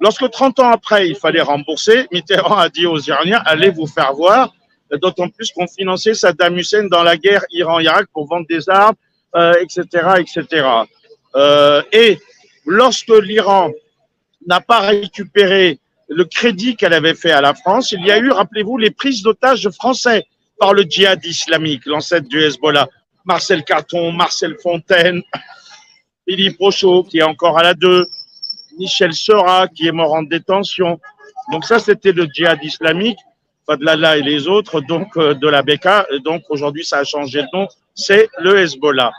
Lorsque 0.00 0.28
30 0.30 0.60
ans 0.60 0.70
après, 0.70 1.08
il 1.08 1.16
fallait 1.16 1.40
rembourser, 1.40 2.06
Mitterrand 2.12 2.56
a 2.56 2.68
dit 2.68 2.86
aux 2.86 2.98
Iraniens, 2.98 3.42
allez 3.46 3.70
vous 3.70 3.86
faire 3.86 4.12
voir, 4.12 4.52
d'autant 5.00 5.28
plus 5.28 5.50
qu'on 5.52 5.66
finançait 5.66 6.14
Saddam 6.14 6.56
Hussein 6.56 6.84
dans 6.88 7.02
la 7.02 7.16
guerre 7.16 7.44
Iran-Irak 7.50 8.06
pour 8.12 8.26
vendre 8.28 8.46
des 8.48 8.68
armes, 8.68 8.94
euh, 9.34 9.54
etc., 9.60 9.86
etc. 10.18 10.66
Euh, 11.36 11.82
et 11.92 12.18
lorsque 12.64 13.10
l'Iran 13.10 13.70
n'a 14.46 14.60
pas 14.60 14.80
récupéré 14.80 15.78
le 16.08 16.24
crédit 16.24 16.76
qu'elle 16.76 16.92
avait 16.92 17.14
fait 17.14 17.32
à 17.32 17.40
la 17.40 17.54
France, 17.54 17.92
il 17.92 18.04
y 18.04 18.10
a 18.10 18.18
eu, 18.18 18.30
rappelez-vous, 18.30 18.78
les 18.78 18.90
prises 18.90 19.22
d'otages 19.22 19.68
français 19.70 20.24
par 20.58 20.72
le 20.72 20.82
djihad 20.82 21.24
islamique, 21.24 21.84
l'ancêtre 21.86 22.28
du 22.28 22.40
Hezbollah. 22.42 22.88
Marcel 23.24 23.64
Carton, 23.64 24.12
Marcel 24.12 24.56
Fontaine, 24.62 25.20
Philippe 26.26 26.58
Rochaud, 26.58 27.02
qui 27.02 27.18
est 27.18 27.24
encore 27.24 27.58
à 27.58 27.62
la 27.62 27.74
2, 27.74 28.06
Michel 28.78 29.12
Sera, 29.12 29.66
qui 29.68 29.88
est 29.88 29.92
mort 29.92 30.14
en 30.14 30.22
détention. 30.22 31.00
Donc 31.50 31.64
ça, 31.64 31.78
c'était 31.80 32.12
le 32.12 32.26
djihad 32.32 32.62
islamique, 32.62 33.18
Fadlallah 33.66 34.18
et 34.18 34.22
les 34.22 34.46
autres, 34.46 34.80
donc 34.80 35.16
euh, 35.16 35.34
de 35.34 35.48
la 35.48 35.62
Beka. 35.62 36.06
Donc 36.24 36.42
aujourd'hui, 36.50 36.84
ça 36.84 36.98
a 36.98 37.04
changé 37.04 37.42
de 37.42 37.48
nom, 37.52 37.66
c'est 37.94 38.28
le 38.38 38.58
Hezbollah. 38.58 39.10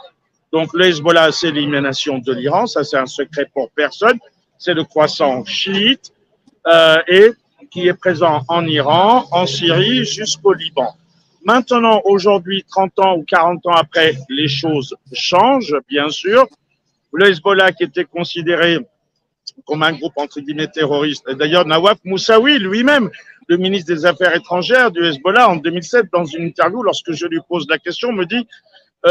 Donc 0.52 0.74
le 0.74 0.86
Hezbollah, 0.86 1.32
c'est 1.32 1.52
l'élimination 1.52 2.20
de 2.20 2.34
l'Iran, 2.34 2.68
ça 2.68 2.84
c'est 2.84 2.98
un 2.98 3.06
secret 3.06 3.50
pour 3.54 3.70
personne. 3.72 4.18
C'est 4.58 4.74
le 4.74 4.84
croissant 4.84 5.44
chiite 5.46 6.12
euh, 6.68 6.98
et 7.08 7.32
qui 7.70 7.88
est 7.88 7.94
présent 7.94 8.42
en 8.48 8.66
Iran, 8.66 9.26
en 9.32 9.46
Syrie, 9.46 10.06
jusqu'au 10.06 10.54
Liban. 10.54 10.96
Maintenant, 11.44 12.02
aujourd'hui, 12.06 12.66
30 12.70 13.00
ans 13.00 13.16
ou 13.18 13.24
40 13.24 13.66
ans 13.68 13.74
après, 13.74 14.16
les 14.30 14.48
choses 14.48 14.96
changent, 15.14 15.76
bien 15.88 16.10
sûr. 16.10 16.48
le 17.14 17.30
Hezbollah 17.30 17.72
qui 17.72 17.84
était 17.84 18.04
considéré 18.04 18.80
comme 19.66 19.84
un 19.84 19.94
groupe 19.94 20.14
entre 20.18 20.40
guillemets 20.40 20.68
terroriste. 20.68 21.24
Et 21.30 21.36
D'ailleurs, 21.36 21.66
Nawaf 21.66 21.98
Moussaoui 22.04 22.60
lui-même, 22.60 23.10
le 23.48 23.58
ministre 23.58 23.94
des 23.94 24.06
Affaires 24.06 24.36
étrangères 24.36 24.92
du 24.92 25.04
Hezbollah 25.06 25.50
en 25.50 25.56
2007, 25.56 26.08
dans 26.12 26.26
une 26.26 26.44
interview, 26.44 26.84
lorsque 26.84 27.12
je 27.14 27.26
lui 27.26 27.40
pose 27.48 27.66
la 27.70 27.78
question, 27.78 28.12
me 28.12 28.26
dit 28.26 28.46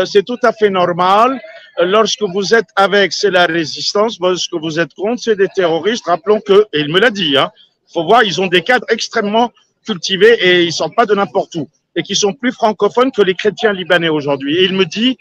c'est 0.05 0.25
tout 0.25 0.39
à 0.43 0.53
fait 0.53 0.71
normal. 0.71 1.41
Euh, 1.79 1.85
Lorsque 1.85 2.23
vous 2.23 2.55
êtes 2.55 2.69
avec, 2.77 3.13
c'est 3.13 3.31
la 3.31 3.47
résistance. 3.47 4.19
Lorsque 4.21 4.55
vous 4.55 4.79
êtes 4.81 4.95
contre, 4.95 5.23
c'est 5.23 5.37
des 5.37 5.49
terroristes. 5.49 6.07
Rappelons 6.07 6.41
que, 6.41 6.67
et 6.73 6.81
il 6.81 6.93
me 6.93 7.01
l'a 7.01 7.11
dit, 7.11 7.37
hein, 7.37 7.51
faut 7.93 8.05
voir, 8.05 8.23
ils 8.25 8.41
ont 8.41 8.47
des 8.47 8.63
cadres 8.63 8.87
extrêmement 8.89 9.53
cultivés 9.85 10.37
et 10.41 10.65
ils 10.65 10.73
sortent 10.73 10.97
pas 10.97 11.07
de 11.07 11.15
n'importe 11.15 11.55
où 11.55 11.69
et 11.97 12.03
qui 12.03 12.15
sont 12.15 12.35
plus 12.35 12.53
francophones 12.53 13.11
que 13.11 13.23
les 13.23 13.35
chrétiens 13.35 13.73
libanais 13.73 14.11
aujourd'hui. 14.11 14.59
Et 14.59 14.65
il 14.65 14.75
me 14.75 14.85
dit, 14.85 15.17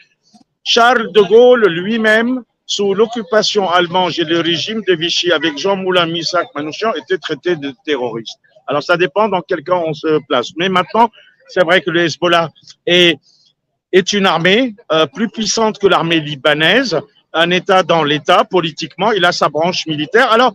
Charles 0.64 1.12
de 1.14 1.22
Gaulle 1.22 1.66
lui-même, 1.68 2.44
sous 2.68 2.94
l'occupation 2.94 3.70
allemande 3.70 4.14
et 4.18 4.24
le 4.24 4.42
régime 4.42 4.82
de 4.88 4.94
Vichy 4.94 5.32
avec 5.32 5.58
Jean 5.58 5.78
Moulin, 5.78 6.08
Missak, 6.08 6.48
Manouchian, 6.54 6.94
était 6.96 7.18
traité 7.18 7.56
de 7.56 7.74
terroriste. 7.86 8.40
Alors 8.68 8.84
ça 8.84 8.98
dépend 8.98 9.30
dans 9.30 9.42
quel 9.42 9.64
camp 9.64 9.84
on 9.88 9.94
se 9.94 10.20
place. 10.28 10.50
Mais 10.58 10.68
maintenant, 10.68 11.10
c'est 11.48 11.64
vrai 11.64 11.82
que 11.82 11.92
le 11.92 12.02
Hezbollah 12.02 12.50
est, 12.86 13.20
est 13.96 14.12
une 14.12 14.26
armée 14.26 14.76
euh, 14.92 15.06
plus 15.08 15.30
puissante 15.30 15.80
que 15.80 15.88
l'armée 15.88 16.20
libanaise, 16.20 17.00
un 17.34 17.50
État 17.50 17.82
dans 17.82 18.04
l'État 18.04 18.44
politiquement. 18.44 19.14
Il 19.14 19.24
a 19.24 19.32
sa 19.32 19.48
branche 19.48 19.88
militaire. 19.88 20.30
Alors, 20.32 20.54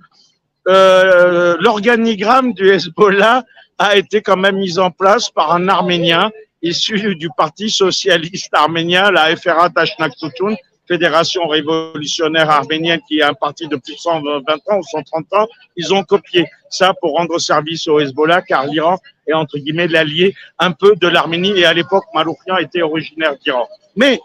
euh, 0.68 1.56
l'organigramme 1.58 2.52
du 2.52 2.68
Hezbollah 2.68 3.44
a 3.78 3.96
été 3.96 4.20
quand 4.20 4.36
même 4.36 4.56
mis 4.56 4.78
en 4.78 4.90
place 4.90 5.30
par 5.30 5.52
un 5.52 5.68
Arménien 5.68 6.30
issu 6.60 7.16
du 7.16 7.30
Parti 7.34 7.70
socialiste 7.70 8.52
arménien, 8.52 9.10
la 9.10 9.34
FRA 9.34 9.70
Tashnak 9.70 10.14
Tutun, 10.16 10.54
Fédération 10.86 11.46
révolutionnaire 11.48 12.50
arménienne, 12.50 13.00
qui 13.08 13.20
est 13.20 13.22
un 13.22 13.32
parti 13.32 13.66
de 13.68 13.76
plus 13.76 13.94
de 13.94 13.98
120 13.98 14.52
ans 14.68 14.78
ou 14.78 14.82
130 14.82 15.32
ans. 15.32 15.48
Ils 15.76 15.94
ont 15.94 16.02
copié 16.02 16.44
ça 16.68 16.92
pour 17.00 17.16
rendre 17.16 17.38
service 17.38 17.88
au 17.88 18.00
Hezbollah, 18.00 18.42
car 18.42 18.66
l'Iran 18.66 18.98
est 19.30 19.34
entre 19.34 19.58
guillemets 19.58 19.88
l'allié 19.88 20.34
un 20.58 20.72
peu 20.72 20.94
de 20.96 21.08
l'Arménie. 21.08 21.58
Et 21.58 21.64
à 21.64 21.72
l'époque, 21.72 22.04
Maloukian 22.14 22.58
était 22.58 22.82
originaire 22.82 23.36
d'Iran. 23.38 23.68
Mais 23.96 24.20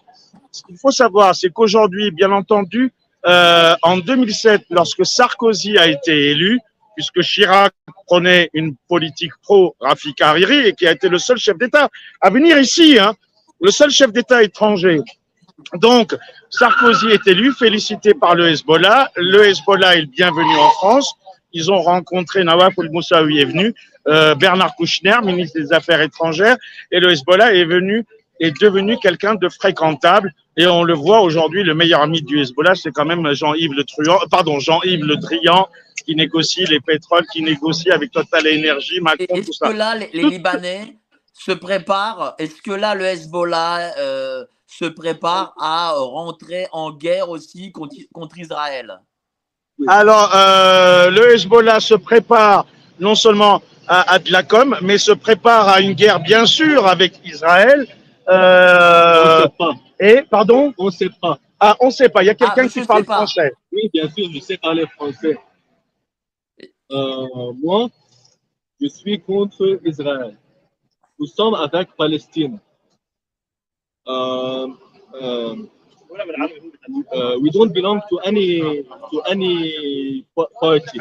ce 0.52 0.64
qu'il 0.64 0.78
faut 0.78 0.92
savoir, 0.92 1.36
c'est 1.36 1.50
qu'aujourd'hui, 1.50 2.12
bien 2.12 2.32
entendu, 2.32 2.92
euh, 3.26 3.76
en 3.82 3.98
2007, 3.98 4.64
lorsque 4.70 5.06
Sarkozy 5.06 5.78
a 5.78 5.88
été 5.88 6.32
élu, 6.32 6.60
puisque 6.96 7.22
Chirac 7.22 7.74
prenait 8.08 8.50
une 8.54 8.76
politique 8.88 9.34
pro-Rafik 9.42 10.22
Hariri 10.22 10.68
et 10.68 10.74
qui 10.74 10.88
a 10.88 10.92
été 10.92 11.10
le 11.10 11.18
seul 11.18 11.38
chef 11.38 11.58
d'État 11.58 11.90
à 12.22 12.30
venir 12.30 12.58
ici, 12.60 12.98
hein, 13.00 13.14
le 13.62 13.72
seul 13.72 13.90
chef 13.90 14.12
d'État 14.12 14.44
étranger. 14.44 15.02
Donc, 15.74 16.16
Sarkozy 16.50 17.08
est 17.08 17.28
élu, 17.28 17.52
félicité 17.54 18.14
par 18.14 18.36
le 18.36 18.50
Hezbollah. 18.50 19.10
Le 19.16 19.48
Hezbollah 19.48 19.96
est 19.96 20.02
le 20.02 20.08
bienvenu 20.08 20.56
en 20.56 20.70
France. 20.72 21.16
Ils 21.54 21.72
ont 21.72 21.82
rencontré 21.82 22.44
Nawaf 22.44 22.74
El 22.78 22.92
Moussaoui 22.92 23.40
est 23.40 23.46
venu, 23.46 23.74
euh, 24.08 24.36
Bernard 24.36 24.76
Kouchner, 24.76 25.18
ministre 25.24 25.60
des 25.60 25.74
Affaires 25.74 26.02
étrangères, 26.02 26.58
et 26.92 27.00
le 27.00 27.12
Hezbollah 27.12 27.54
est 27.54 27.66
venu 27.66 28.06
est 28.40 28.52
devenu 28.62 28.98
quelqu'un 28.98 29.36
de 29.36 29.50
fréquentable. 29.50 30.34
Et 30.58 30.68
on 30.68 30.84
le 30.84 30.94
voit 30.94 31.22
aujourd'hui, 31.22 31.64
le 31.64 31.74
meilleur 31.74 32.02
ami 32.02 32.22
du 32.22 32.40
Hezbollah, 32.42 32.76
c'est 32.76 32.92
quand 32.92 33.06
même 33.06 33.34
Jean-Yves 33.34 33.74
Le 33.74 33.84
Truand, 33.84 34.20
pardon, 34.30 34.60
Jean-Yves 34.60 35.04
Le 35.04 35.18
Drian, 35.18 35.68
qui 36.06 36.16
négocie 36.16 36.66
les 36.66 36.80
pétroles, 36.80 37.26
qui 37.32 37.42
négocie 37.42 37.92
avec 37.92 38.12
Total 38.12 38.46
Energy, 38.48 38.98
Et 38.98 39.02
Macron, 39.02 39.26
tout 39.30 39.36
Est-ce 39.36 39.52
ça. 39.54 39.68
que 39.70 39.74
là, 39.74 39.96
les, 39.96 40.10
Libanais 40.14 40.96
se 41.34 41.52
préparent 41.52 42.36
Est-ce 42.38 42.62
que 42.62 42.72
là, 42.72 42.96
le 42.96 43.06
Hezbollah 43.06 43.98
euh, 43.98 44.46
se 44.68 44.86
prépare 44.86 45.54
à 45.60 45.94
rentrer 45.94 46.68
en 46.72 46.92
guerre 46.92 47.30
aussi 47.30 47.72
contre, 47.72 47.96
contre 48.14 48.38
Israël? 48.40 49.00
Alors, 49.88 50.32
euh, 50.34 51.10
le 51.10 51.34
Hezbollah 51.34 51.82
se 51.82 51.96
prépare 51.96 52.66
non 53.00 53.16
seulement 53.16 53.62
à, 53.88 54.14
à 54.14 54.20
de 54.20 54.32
la 54.32 54.44
com, 54.44 54.78
mais 54.82 54.98
se 54.98 55.12
prépare 55.12 55.68
à 55.70 55.82
une 55.82 55.94
guerre, 55.94 56.20
bien 56.20 56.46
sûr, 56.46 56.88
avec 56.88 57.20
Israël. 57.26 57.88
On 58.28 58.32
Euh, 58.34 59.44
sait 59.44 59.50
pas. 59.58 59.74
et, 60.00 60.22
pardon? 60.24 60.74
On 60.78 60.90
sait 60.90 61.10
pas. 61.22 61.40
Ah, 61.60 61.76
on 61.80 61.90
sait 61.92 62.10
pas, 62.10 62.24
il 62.24 62.28
y 62.28 62.30
a 62.30 62.36
quelqu'un 62.36 62.64
monsieur 62.64 62.82
qui 62.82 62.88
parle 62.88 63.06
français. 63.06 63.52
Oui, 63.72 63.90
bien 63.94 64.10
sûr, 64.10 64.28
je 64.34 64.40
sais 64.40 64.58
parler 64.58 64.86
français. 64.88 65.38
Euh, 66.92 67.54
moi, 67.64 67.88
je 68.82 68.88
suis 68.88 69.20
contre 69.22 69.80
Israël. 69.86 70.38
Nous 71.20 71.28
sommes 71.28 71.56
avec 71.56 71.96
Palestine. 71.96 72.60
Euh, 74.08 74.68
euh, 75.22 75.56
uh, 77.14 77.36
we 77.42 77.50
don't 77.52 77.74
belong 77.74 78.02
to 78.10 78.20
any 78.24 78.62
to 79.12 79.22
any 79.30 80.26
pa- 80.36 80.48
party. 80.60 81.00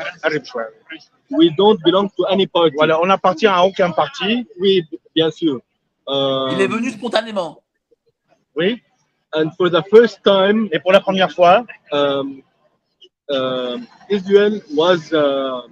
We 1.30 1.50
don't 1.56 1.80
belong 1.84 2.10
to 2.16 2.24
any 2.30 2.46
party. 2.46 2.74
Voilà, 2.76 3.00
on 3.00 3.06
n'appartient 3.06 3.46
à 3.46 3.64
aucun 3.64 3.90
parti. 3.90 4.46
Oui, 4.60 4.82
bien 5.14 5.30
sûr. 5.30 5.60
Euh, 6.08 6.48
Il 6.52 6.60
est 6.60 6.66
venu 6.66 6.90
spontanément. 6.90 7.60
Oui. 8.56 8.80
And 9.34 9.50
for 9.56 9.68
the 9.70 9.82
first 9.90 10.22
time, 10.22 10.68
Et 10.72 10.78
pour 10.78 10.92
la 10.92 11.00
première 11.00 11.32
fois, 11.32 11.64
um, 11.92 12.42
um, 13.30 13.86
Israel 14.08 14.60
was 14.76 15.12
uh, 15.12 15.62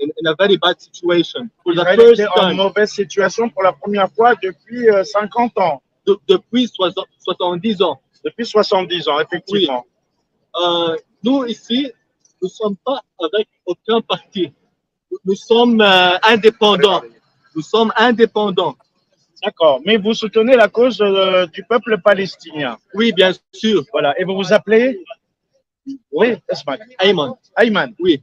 in, 0.00 0.08
in 0.20 0.26
a 0.26 0.34
very 0.38 0.56
bad 0.58 0.78
situation. 0.80 1.48
For 1.64 1.74
the 1.74 1.80
Israël 1.80 1.96
first 2.00 2.20
était 2.20 2.28
en 2.28 2.48
time, 2.48 2.56
mauvaise 2.56 2.90
situation 2.90 3.48
pour 3.48 3.62
la 3.62 3.72
première 3.72 4.10
fois 4.12 4.34
depuis 4.42 4.88
euh, 4.90 5.02
50 5.04 5.56
ans. 5.58 5.82
de- 6.06 6.18
depuis 6.28 6.68
soixante- 6.68 7.08
70 7.18 7.82
ans. 7.82 8.00
Depuis 8.26 8.44
70 8.44 9.08
ans, 9.08 9.20
effectivement. 9.20 9.86
Euh, 10.60 10.96
nous, 11.22 11.44
ici, 11.44 11.92
nous 12.42 12.48
ne 12.48 12.52
sommes 12.52 12.76
pas 12.84 13.00
avec 13.22 13.46
aucun 13.64 14.00
parti. 14.00 14.52
Nous- 15.24 15.36
sommes 15.36 15.80
euh, 15.80 16.18
indépendants. 16.24 17.02
Nous 17.54 17.62
sommes 17.62 17.92
indépendants. 17.96 18.74
D'accord. 19.44 19.80
Mais 19.86 19.96
vous 19.96 20.12
soutenez 20.12 20.56
la 20.56 20.68
cause 20.68 21.00
euh, 21.00 21.46
du 21.46 21.62
peuple 21.62 21.98
palestinien. 22.02 22.78
Oui, 22.94 23.12
bien 23.12 23.30
sûr. 23.52 23.84
Voilà. 23.92 24.18
Et 24.18 24.24
vous 24.24 24.34
vous 24.34 24.52
appelez? 24.52 24.98
Oui. 26.10 26.34
Ayman. 26.98 27.36
Ayman. 27.56 27.94
Oui. 28.00 28.20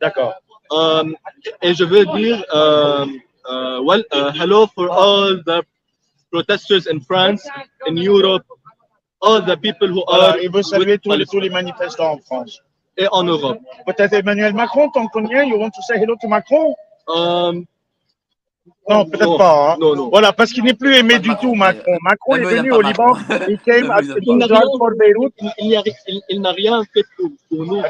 D'accord. 0.00 0.34
Um, 0.72 1.14
et 1.62 1.74
je 1.74 1.84
veux 1.84 2.06
dire, 2.16 2.44
um, 2.52 3.20
uh, 3.48 3.78
well, 3.84 4.02
uh, 4.10 4.32
hello 4.34 4.66
for 4.74 4.90
all 4.90 5.36
the 5.44 5.62
protesters 6.32 6.88
in 6.88 6.98
France, 7.00 7.46
in 7.86 7.96
Europe, 7.96 8.42
all 9.26 9.40
the 9.44 9.56
people 9.60 9.88
who 9.88 10.02
are 10.08 10.18
Voilà. 10.32 10.42
Il 10.42 10.50
veut 10.50 10.62
saluer 10.62 10.98
tous 10.98 11.10
les, 11.10 11.16
Palestine 11.16 11.38
tous 11.38 11.40
les 11.40 11.50
manifestants 11.50 12.12
en 12.12 12.18
France. 12.18 12.60
et 12.96 13.06
en 13.10 13.24
Europe. 13.24 13.58
Peut-être 13.86 14.12
Emmanuel 14.12 14.54
Macron, 14.54 14.88
t'en 14.90 15.06
connais 15.08 15.46
You 15.48 15.56
want 15.56 15.70
to 15.70 15.82
say 15.88 15.96
hello 16.00 16.14
to 16.20 16.28
Macron 16.28 16.74
Um, 17.06 17.64
Non, 18.88 19.04
peut-être 19.04 19.26
non, 19.26 19.36
pas. 19.38 19.72
hein. 19.72 19.76
Non, 19.80 19.94
non. 19.96 20.08
Voilà, 20.08 20.32
parce 20.32 20.50
qu'il 20.52 20.64
n'est 20.64 20.74
plus 20.74 20.94
aimé 20.94 21.14
Pas 21.14 21.20
du 21.20 21.28
Macron, 21.28 21.48
tout, 21.48 21.54
Macron. 21.54 21.96
Macron 22.02 22.34
Même 22.36 22.44
est 22.44 22.56
venu 22.56 22.72
au 22.72 22.80
pas 22.80 22.88
Liban. 22.88 23.14
Macron. 23.14 23.46
Il 23.48 23.58
came 23.58 23.76
Il 23.76 24.36
n'a 24.38 24.46
pas 24.48 24.54
rien, 24.54 24.62
Israel 24.62 24.68
for 24.78 24.90
Beirut. 24.98 25.32
il, 25.40 25.50
il 25.58 25.68
n'a 25.70 25.80
ri- 25.80 25.92
il- 26.08 26.22
il 26.30 26.40
n'a 26.40 26.52
rien 26.52 26.82
fait 26.92 27.02
pour, 27.16 27.28
pour 27.48 27.66
nous. 27.66 27.82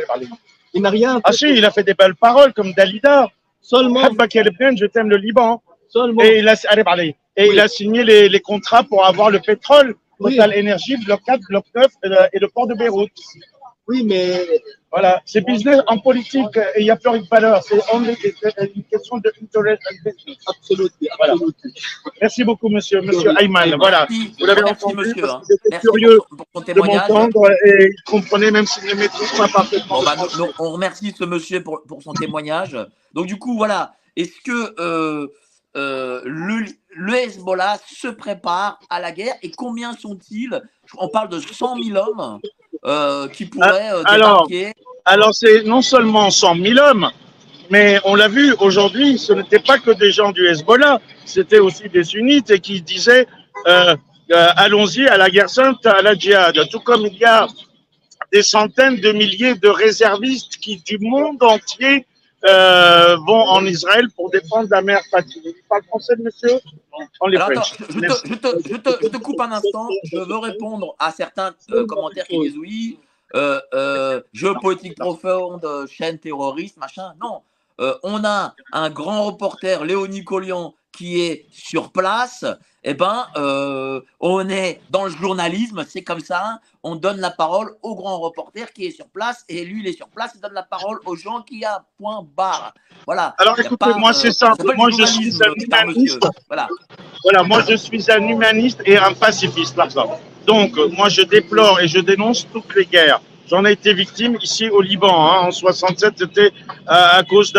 Il 0.72 0.82
n'a 0.82 0.90
rien 0.90 1.14
fait 1.16 1.20
Ah 1.24 1.32
si, 1.32 1.46
il 1.48 1.64
a 1.64 1.70
fait 1.70 1.84
des 1.84 1.94
belles 1.94 2.16
paroles 2.16 2.52
comme 2.52 2.72
Dalida. 2.72 3.28
seulement, 3.60 4.00
El 4.08 4.76
je 4.76 4.86
t'aime 4.86 5.08
le 5.10 5.16
Liban. 5.16 5.62
seulement. 5.88 6.22
Et 6.22 6.38
il 6.40 6.48
a, 6.48 6.54
allez, 6.68 6.82
allez. 6.86 7.16
Et 7.36 7.48
Oui. 7.48 7.54
il 7.54 7.60
a 7.60 7.68
signé 7.68 8.02
les, 8.04 8.28
les 8.28 8.40
contrats 8.40 8.82
pour 8.84 9.04
avoir 9.04 9.30
le 9.30 9.40
pétrole. 9.40 9.94
Oui. 10.20 10.36
Total 10.36 10.58
Energy, 10.58 10.96
bloc 11.04 11.20
4, 11.26 11.40
bloc 11.48 11.64
9 11.74 11.86
et 12.04 12.08
le, 12.08 12.16
et 12.32 12.38
le 12.38 12.48
port 12.48 12.66
de 12.66 12.74
Beyrouth. 12.74 13.10
Oui, 13.86 14.02
mais 14.02 14.46
Voilà, 14.90 15.20
c'est 15.26 15.44
business 15.44 15.80
en 15.88 15.98
politique 15.98 16.56
et 16.56 16.80
il 16.80 16.84
n'y 16.84 16.90
a 16.90 16.96
plus 16.96 17.10
rien 17.10 17.20
de 17.20 17.26
valeur. 17.28 17.62
C'est 17.62 17.74
une 17.74 18.84
question 18.84 19.18
de 19.18 19.30
interest 19.42 19.82
business. 20.04 20.36
absolument, 20.46 20.88
Voilà. 21.18 21.34
Merci 22.22 22.44
beaucoup, 22.44 22.68
monsieur, 22.70 23.02
monsieur 23.02 23.32
Ayman. 23.38 23.74
Voilà, 23.78 24.06
Merci, 24.08 24.34
vous 24.38 24.46
l'avez 24.46 24.62
merci 24.62 24.84
entendu 24.84 24.96
monsieur. 25.08 25.22
parce 25.22 25.34
hein. 25.34 25.40
que 25.40 25.46
j'étais 25.54 25.68
Merci 25.72 25.86
curieux 25.88 26.18
pour, 26.28 26.46
pour 26.46 26.64
ton 26.64 26.72
de 26.72 26.78
m'entendre 26.80 27.50
et 27.66 27.90
il 27.92 28.02
comprenait 28.06 28.50
même 28.50 28.66
s'il 28.66 28.88
ne 28.88 28.94
maîtrise 28.94 29.32
pas 29.32 29.48
parfaitement. 29.48 29.98
Bon, 29.98 30.04
bah, 30.04 30.14
nous- 30.16 30.24
français. 30.28 30.38
nous- 30.58 30.64
on 30.66 30.70
remercie 30.70 31.14
ce 31.18 31.24
monsieur 31.24 31.62
pour, 31.62 31.82
pour 31.86 32.02
son 32.02 32.14
témoignage. 32.14 32.76
Donc, 33.12 33.26
du 33.26 33.38
coup, 33.38 33.56
voilà. 33.56 33.94
Est-ce 34.16 34.40
que 34.44 34.74
euh, 34.80 35.26
euh, 35.76 36.22
le, 36.24 36.64
le 36.94 37.14
Hezbollah 37.14 37.78
se 37.86 38.08
prépare 38.08 38.78
à 38.88 39.00
la 39.00 39.12
guerre 39.12 39.34
et 39.42 39.50
combien 39.50 39.94
sont-ils? 39.94 40.62
On 40.98 41.08
parle 41.08 41.28
de 41.28 41.40
100 41.40 41.82
000 41.82 41.96
hommes 41.96 42.40
euh, 42.84 43.28
qui 43.28 43.46
pourraient 43.46 43.92
euh, 43.92 44.02
alors, 44.04 44.46
débarquer. 44.46 44.74
Alors, 45.04 45.34
c'est 45.34 45.64
non 45.64 45.82
seulement 45.82 46.30
100 46.30 46.56
000 46.56 46.78
hommes, 46.78 47.10
mais 47.70 48.00
on 48.04 48.14
l'a 48.14 48.28
vu 48.28 48.54
aujourd'hui, 48.60 49.18
ce 49.18 49.32
n'était 49.32 49.58
pas 49.58 49.78
que 49.78 49.90
des 49.90 50.12
gens 50.12 50.32
du 50.32 50.46
Hezbollah, 50.46 51.00
c'était 51.24 51.58
aussi 51.58 51.88
des 51.88 52.04
sunnites 52.04 52.50
et 52.50 52.60
qui 52.60 52.80
disaient 52.80 53.26
euh, 53.66 53.96
euh, 54.32 54.48
allons-y 54.56 55.06
à 55.06 55.16
la 55.16 55.30
guerre 55.30 55.50
sainte, 55.50 55.84
à 55.86 56.02
la 56.02 56.14
djihad. 56.14 56.56
Tout 56.70 56.80
comme 56.80 57.06
il 57.06 57.18
y 57.18 57.24
a 57.24 57.46
des 58.32 58.42
centaines 58.42 58.96
de 58.96 59.12
milliers 59.12 59.54
de 59.54 59.68
réservistes 59.68 60.56
qui, 60.56 60.78
du 60.78 60.98
monde 60.98 61.42
entier, 61.42 62.06
euh, 62.46 63.16
vont 63.26 63.42
en 63.48 63.64
Israël 63.64 64.08
pour 64.16 64.30
défendre 64.30 64.68
la 64.70 64.82
mer 64.82 65.00
Fatih. 65.10 65.42
Il 65.44 65.54
parle 65.68 65.84
français, 65.84 66.14
monsieur 66.18 66.60
On 67.20 67.26
les 67.28 67.36
Alors, 67.36 67.50
attends, 67.50 67.62
je, 67.62 67.84
te, 67.84 67.92
je, 67.92 68.34
te, 68.34 68.68
je, 68.68 68.76
te, 68.76 68.90
je 69.02 69.08
te 69.08 69.16
coupe 69.16 69.40
un 69.40 69.52
instant. 69.52 69.88
Je 70.04 70.18
veux 70.18 70.38
répondre 70.38 70.94
à 70.98 71.10
certains 71.12 71.54
euh, 71.70 71.86
commentaires 71.86 72.26
qui 72.26 72.38
disent 72.38 72.58
oui. 72.58 72.98
euh, 73.34 73.60
euh, 73.74 74.20
géopolitique 74.32 74.96
profonde, 74.98 75.64
euh, 75.64 75.86
chaîne 75.86 76.18
terroriste, 76.18 76.76
machin. 76.76 77.14
Non. 77.20 77.42
Euh, 77.80 77.96
on 78.04 78.24
a 78.24 78.54
un 78.72 78.90
grand 78.90 79.24
reporter, 79.24 79.84
Léonie 79.84 80.24
Collion, 80.24 80.74
qui 80.96 81.20
est 81.20 81.46
sur 81.50 81.90
place. 81.90 82.44
Eh 82.86 82.92
ben, 82.92 83.26
euh, 83.36 84.02
on 84.20 84.46
est 84.50 84.80
dans 84.90 85.04
le 85.04 85.10
journalisme, 85.10 85.84
c'est 85.88 86.02
comme 86.02 86.20
ça. 86.20 86.60
On 86.82 86.96
donne 86.96 87.18
la 87.18 87.30
parole 87.30 87.74
au 87.82 87.94
grand 87.94 88.18
reporter 88.18 88.72
qui 88.74 88.84
est 88.84 88.90
sur 88.90 89.06
place 89.08 89.44
et 89.48 89.64
lui, 89.64 89.80
il 89.80 89.88
est 89.88 89.96
sur 89.96 90.08
place, 90.08 90.32
il 90.34 90.40
donne 90.42 90.52
la 90.52 90.62
parole 90.62 90.98
aux 91.06 91.16
gens 91.16 91.40
qui 91.40 91.64
a 91.64 91.82
point 91.98 92.26
barre. 92.36 92.74
Voilà. 93.06 93.34
Alors 93.38 93.58
écoutez, 93.58 93.76
pas, 93.76 93.96
moi 93.96 94.10
euh, 94.10 94.12
c'est 94.12 94.32
ça 94.32 94.54
simple. 94.54 94.74
Moi 94.76 94.90
je 94.90 95.04
suis 95.04 95.32
un 95.42 95.52
humaniste. 95.56 96.26
Voilà. 96.46 96.68
Voilà, 97.22 97.42
moi 97.42 97.62
je 97.66 97.74
suis 97.74 98.10
un 98.10 98.20
humaniste 98.20 98.82
et 98.84 98.98
un 98.98 99.14
pacifiste, 99.14 99.74
par 99.74 99.86
exemple. 99.86 100.16
Donc, 100.46 100.76
euh, 100.76 100.88
moi 100.88 101.08
je 101.08 101.22
déplore 101.22 101.80
et 101.80 101.88
je 101.88 102.00
dénonce 102.00 102.46
toutes 102.52 102.74
les 102.74 102.84
guerres. 102.84 103.22
J'en 103.50 103.64
ai 103.64 103.72
été 103.72 103.92
victime 103.92 104.38
ici 104.42 104.68
au 104.70 104.80
Liban. 104.80 105.12
hein. 105.12 105.46
En 105.48 105.50
67, 105.50 106.14
c'était 106.18 106.50
euh, 106.50 106.50
à 106.86 107.22
cause 107.24 107.52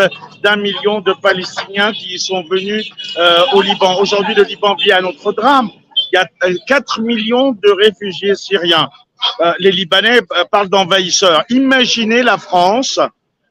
d'un 0.44 0.56
million 0.56 1.00
de 1.02 1.14
Palestiniens 1.14 1.92
qui 1.94 2.18
sont 2.18 2.44
venus 2.44 2.92
euh, 3.18 3.42
au 3.54 3.62
Liban. 3.62 4.00
Aujourd'hui, 4.00 4.34
le 4.34 4.44
Liban 4.44 4.76
vit 4.76 4.92
un 4.92 5.04
autre 5.06 5.32
drame. 5.32 5.70
Il 6.12 6.16
y 6.16 6.18
a 6.18 6.28
euh, 6.44 6.56
4 6.68 7.02
millions 7.02 7.52
de 7.52 7.70
réfugiés 7.72 8.36
syriens. 8.36 8.90
Euh, 9.42 9.54
les 9.60 9.72
Libanais 9.72 10.20
euh, 10.20 10.46
parlent 10.52 10.70
d'envahisseurs. 10.70 11.44
Imaginez 11.50 12.24
la 12.24 12.38
France 12.38 13.00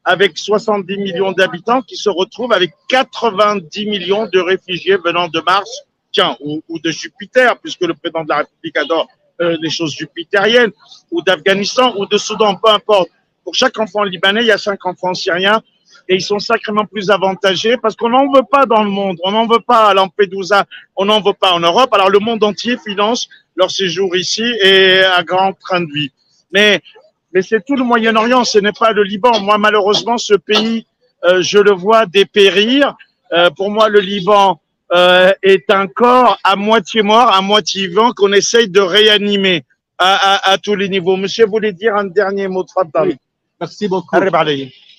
avec 0.05 0.37
70 0.37 0.99
millions 0.99 1.33
d'habitants 1.33 1.83
qui 1.83 1.97
se 1.97 2.11
retrouvent 2.11 2.53
avec 2.53 2.73
90 2.89 3.87
millions 3.87 4.27
de 4.27 4.39
réfugiés 4.39 4.97
venant 5.03 5.29
de 5.29 5.41
Mars, 5.41 5.71
tiens, 6.13 6.37
ou, 6.41 6.63
ou 6.69 6.79
de 6.79 6.91
Jupiter, 6.91 7.57
puisque 7.59 7.81
le 7.81 7.95
président 7.95 8.23
de 8.25 8.29
la 8.29 8.39
République 8.39 8.77
adore 8.77 9.09
euh, 9.45 9.57
les 9.61 9.71
choses 9.71 9.95
jupitériennes, 9.95 10.73
ou 11.11 11.23
d'Afghanistan, 11.23 11.95
ou 11.97 12.07
de 12.07 12.19
Soudan, 12.19 12.57
peu 12.57 12.71
importe. 12.71 13.11
Pour 13.45 13.55
chaque 13.55 13.79
enfant 13.79 14.03
libanais, 14.03 14.43
il 14.43 14.47
y 14.47 14.53
a 14.53 14.59
cinq 14.59 14.85
enfants 14.87 15.15
syriens, 15.15 15.61
et 16.09 16.17
ils 16.17 16.23
sont 16.23 16.39
sacrément 16.39 16.85
plus 16.85 17.11
avantagés 17.11 17.77
parce 17.77 17.97
qu'on 17.97 18.11
n'en 18.11 18.31
veut 18.31 18.43
pas 18.51 18.67
dans 18.67 18.83
le 18.83 18.91
monde, 18.91 19.19
on 19.25 19.31
n'en 19.31 19.47
veut 19.47 19.61
pas 19.67 19.89
à 19.89 19.95
Lampedusa, 19.95 20.67
on 20.97 21.07
n'en 21.07 21.21
veut 21.21 21.33
pas 21.33 21.53
en 21.53 21.61
Europe. 21.61 21.93
Alors 21.95 22.11
le 22.11 22.19
monde 22.19 22.45
entier 22.45 22.77
finance 22.77 23.29
leur 23.57 23.71
séjour 23.71 24.15
ici 24.17 24.45
et 24.63 25.01
à 25.01 25.23
grand 25.23 25.53
train 25.55 25.81
de 25.81 25.91
vie. 25.93 26.11
Mais 26.53 26.83
mais 27.33 27.43
c'est 27.43 27.65
tout 27.65 27.75
le 27.75 27.83
Moyen-Orient, 27.83 28.45
ce 28.45 28.59
n'est 28.59 28.73
pas 28.73 28.93
le 28.93 29.03
Liban. 29.03 29.41
Moi, 29.41 29.59
malheureusement, 29.59 30.19
ce 30.19 30.35
pays, 30.35 30.87
euh, 31.25 31.43
je 31.43 31.59
le 31.59 31.73
vois 31.73 32.07
dépérir. 32.07 32.95
Euh, 33.33 33.51
pour 33.51 33.73
moi, 33.73 33.89
le 33.89 33.99
Liban 33.99 34.61
euh, 34.95 35.33
est 35.43 35.69
un 35.71 35.87
corps 35.89 36.39
à 36.45 36.57
moitié 36.57 37.03
mort, 37.03 37.29
à 37.33 37.41
moitié 37.43 37.89
vivant, 37.89 38.13
qu'on 38.13 38.33
essaye 38.33 38.69
de 38.69 38.81
réanimer 38.81 39.65
à, 39.99 40.15
à, 40.51 40.53
à 40.53 40.59
tous 40.59 40.77
les 40.77 40.89
niveaux. 40.89 41.17
Monsieur 41.17 41.47
voulait 41.47 41.73
dire 41.73 41.95
un 41.97 42.05
dernier 42.05 42.49
mot 42.49 42.65
Fattah. 42.73 43.05
Merci 43.61 43.89
beaucoup. 43.89 44.17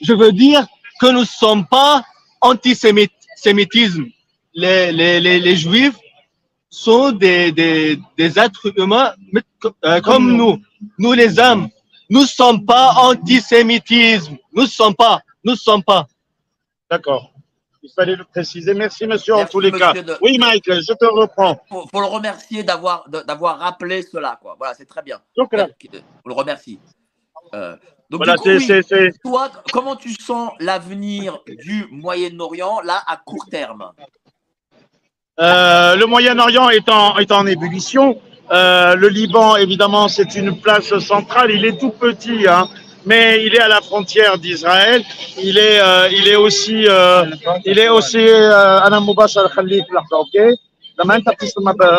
Je 0.01 0.13
veux 0.13 0.31
dire 0.31 0.65
que 0.99 1.07
nous 1.07 1.21
ne 1.21 1.25
sommes 1.25 1.65
pas 1.65 2.03
antisémitisme. 2.41 4.05
Les, 4.53 4.91
les, 4.91 5.19
les, 5.19 5.39
les 5.39 5.55
juifs 5.55 5.97
sont 6.69 7.11
des, 7.11 7.51
des, 7.51 7.99
des 8.17 8.39
êtres 8.39 8.71
humains 8.77 9.13
euh, 9.85 10.01
comme 10.01 10.35
nous. 10.35 10.61
Nous 10.97 11.13
les 11.13 11.39
âmes. 11.39 11.69
Nous 12.09 12.21
ne 12.21 12.27
sommes 12.27 12.65
pas 12.65 12.93
antisémitisme. 12.97 14.37
Nous 14.53 14.63
ne 14.63 14.67
sommes 14.67 14.95
pas. 14.95 15.19
Nous 15.43 15.53
ne 15.53 15.57
sommes 15.57 15.83
pas. 15.83 16.07
D'accord. 16.89 17.31
Il 17.85 17.91
fallait 17.95 18.15
le 18.15 18.23
préciser. 18.23 18.73
Merci, 18.73 19.05
monsieur, 19.05 19.35
en 19.35 19.45
tous 19.45 19.59
les 19.59 19.71
cas. 19.71 19.93
de- 19.93 20.17
Oui, 20.21 20.37
Mike, 20.39 20.65
je 20.71 20.93
te 20.93 21.05
reprends. 21.05 21.61
Faut, 21.69 21.85
faut 21.91 21.99
le 22.01 22.07
remercier 22.07 22.63
d'avoir 22.63 23.07
d'avoir 23.09 23.59
rappelé 23.59 24.01
cela, 24.01 24.39
quoi. 24.41 24.55
Voilà, 24.57 24.73
c'est 24.73 24.85
très 24.87 25.03
bien. 25.03 25.19
Donc, 25.37 25.53
là, 25.53 25.67
On 26.25 26.29
le 26.29 26.33
remercie. 26.33 26.79
Euh, 27.53 27.75
donc, 28.09 28.19
voilà, 28.25 28.37
coup, 28.37 28.49
oui, 28.49 28.67
toi, 29.23 29.51
comment 29.71 29.95
tu 29.95 30.13
sens 30.19 30.51
l'avenir 30.59 31.39
du 31.47 31.85
Moyen-Orient, 31.91 32.81
là, 32.81 33.03
à 33.05 33.17
court 33.17 33.45
terme? 33.51 33.91
Euh, 35.39 35.95
le 35.95 36.05
Moyen-Orient 36.07 36.69
est 36.69 36.89
en, 36.89 37.17
est 37.17 37.31
en 37.31 37.45
ébullition. 37.45 38.19
Euh, 38.51 38.95
le 38.95 39.09
Liban, 39.09 39.57
évidemment, 39.57 40.07
c'est 40.07 40.33
une 40.35 40.59
place 40.59 40.97
centrale. 40.99 41.51
Il 41.51 41.65
est 41.65 41.77
tout 41.79 41.91
petit, 41.91 42.47
hein, 42.47 42.67
mais 43.05 43.43
il 43.45 43.53
est 43.55 43.59
à 43.59 43.67
la 43.67 43.81
frontière 43.81 44.37
d'Israël. 44.37 45.03
Il 45.41 45.57
est, 45.57 45.79
euh, 45.79 46.09
il 46.11 46.27
est 46.27 46.35
aussi, 46.35 46.87
euh, 46.87 47.25
il 47.65 47.77
est 47.79 47.89
aussi. 47.89 48.17
euh, 48.19 48.79
Anna 48.81 48.99
Mubashar 48.99 49.53
Khalif, 49.53 49.85
ok? 50.11 50.37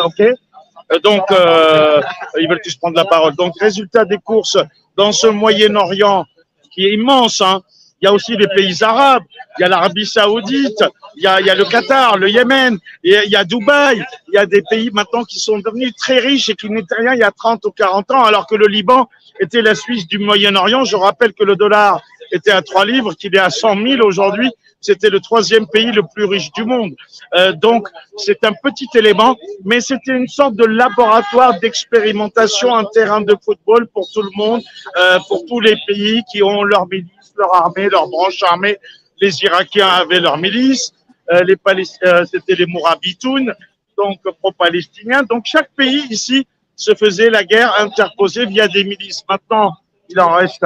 Ok? 0.05 0.19
Euh, 0.19 0.99
Donc, 1.03 1.23
euh, 1.31 2.01
ils 2.39 2.47
veulent 2.47 2.61
tous 2.63 2.75
prendre 2.75 2.95
la 2.95 3.05
parole. 3.05 3.35
Donc, 3.35 3.53
résultat 3.59 4.05
des 4.05 4.17
courses 4.17 4.57
dans 4.95 5.11
ce 5.11 5.27
Moyen-Orient 5.27 6.25
qui 6.73 6.85
est 6.85 6.93
immense. 6.93 7.41
Hein. 7.41 7.61
Il 8.01 8.05
y 8.05 8.07
a 8.07 8.13
aussi 8.13 8.35
les 8.37 8.47
pays 8.47 8.75
arabes. 8.83 9.23
Il 9.57 9.63
y 9.63 9.65
a 9.65 9.69
l'Arabie 9.69 10.05
Saoudite. 10.05 10.83
Il 11.15 11.23
y 11.23 11.27
a, 11.27 11.39
il 11.41 11.47
y 11.47 11.49
a 11.49 11.55
le 11.55 11.65
Qatar, 11.65 12.17
le 12.17 12.29
Yémen. 12.29 12.77
Il 13.03 13.11
y 13.27 13.35
a 13.35 13.43
Dubaï. 13.43 14.03
Il 14.29 14.35
y 14.35 14.37
a 14.37 14.45
des 14.45 14.61
pays 14.69 14.89
maintenant 14.93 15.23
qui 15.23 15.39
sont 15.39 15.57
devenus 15.59 15.93
très 15.95 16.19
riches 16.19 16.49
et 16.49 16.55
qui 16.55 16.69
n'étaient 16.69 16.95
rien 16.95 17.13
il 17.15 17.19
y 17.19 17.23
a 17.23 17.31
30 17.31 17.65
ou 17.65 17.71
40 17.71 18.11
ans, 18.11 18.23
alors 18.23 18.45
que 18.45 18.55
le 18.55 18.67
Liban 18.67 19.09
était 19.39 19.61
la 19.61 19.75
Suisse 19.75 20.07
du 20.07 20.19
Moyen-Orient. 20.19 20.83
Je 20.83 20.95
rappelle 20.95 21.33
que 21.33 21.43
le 21.43 21.55
dollar 21.55 22.01
était 22.31 22.51
à 22.51 22.61
3 22.61 22.85
livres, 22.85 23.13
qu'il 23.13 23.35
est 23.35 23.39
à 23.39 23.49
100 23.49 23.81
000 23.81 24.01
aujourd'hui. 24.01 24.51
C'était 24.79 25.09
le 25.09 25.19
troisième 25.19 25.67
pays 25.67 25.91
le 25.91 26.03
plus 26.03 26.25
riche 26.25 26.51
du 26.51 26.63
monde. 26.63 26.93
Euh, 27.35 27.51
donc, 27.51 27.87
c'est 28.17 28.43
un 28.43 28.53
petit 28.53 28.87
élément, 28.95 29.35
mais 29.65 29.81
c'était 29.81 30.11
une 30.11 30.27
sorte 30.27 30.55
de 30.55 30.65
laboratoire 30.65 31.59
d'expérimentation, 31.59 32.75
un 32.75 32.85
terrain 32.85 33.21
de 33.21 33.35
football 33.43 33.87
pour 33.87 34.07
tout 34.11 34.21
le 34.21 34.29
monde, 34.35 34.61
euh, 34.97 35.19
pour 35.27 35.45
tous 35.45 35.59
les 35.59 35.75
pays 35.87 36.21
qui 36.31 36.43
ont 36.43 36.63
leur 36.63 36.87
milice, 36.87 37.33
leur 37.35 37.53
armée, 37.55 37.89
leur 37.89 38.07
branche 38.07 38.43
armée. 38.43 38.77
Les 39.19 39.43
Irakiens 39.43 39.87
avaient 39.87 40.19
leur 40.19 40.37
milice, 40.37 40.93
euh, 41.31 41.43
les 41.43 41.57
euh, 42.03 42.23
c'était 42.25 42.55
les 42.55 42.67
Mourabitoun, 42.67 43.53
donc 43.97 44.19
pro-palestiniens. 44.39 45.23
Donc, 45.23 45.45
chaque 45.45 45.71
pays 45.75 46.05
ici 46.11 46.45
se 46.77 46.93
faisait 46.95 47.29
la 47.29 47.43
guerre 47.43 47.73
interposée 47.79 48.45
via 48.45 48.67
des 48.67 48.85
milices. 48.85 49.23
Maintenant, 49.27 49.75
il 50.09 50.19
en 50.19 50.31
reste 50.31 50.63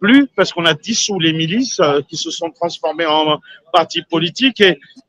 plus 0.00 0.26
parce 0.34 0.52
qu'on 0.52 0.64
a 0.64 0.74
dissous 0.74 1.20
les 1.20 1.32
milices 1.32 1.78
euh, 1.80 2.00
qui 2.08 2.16
se 2.16 2.30
sont 2.30 2.50
transformées 2.50 3.06
en 3.06 3.38
partis 3.72 4.02
politiques 4.02 4.62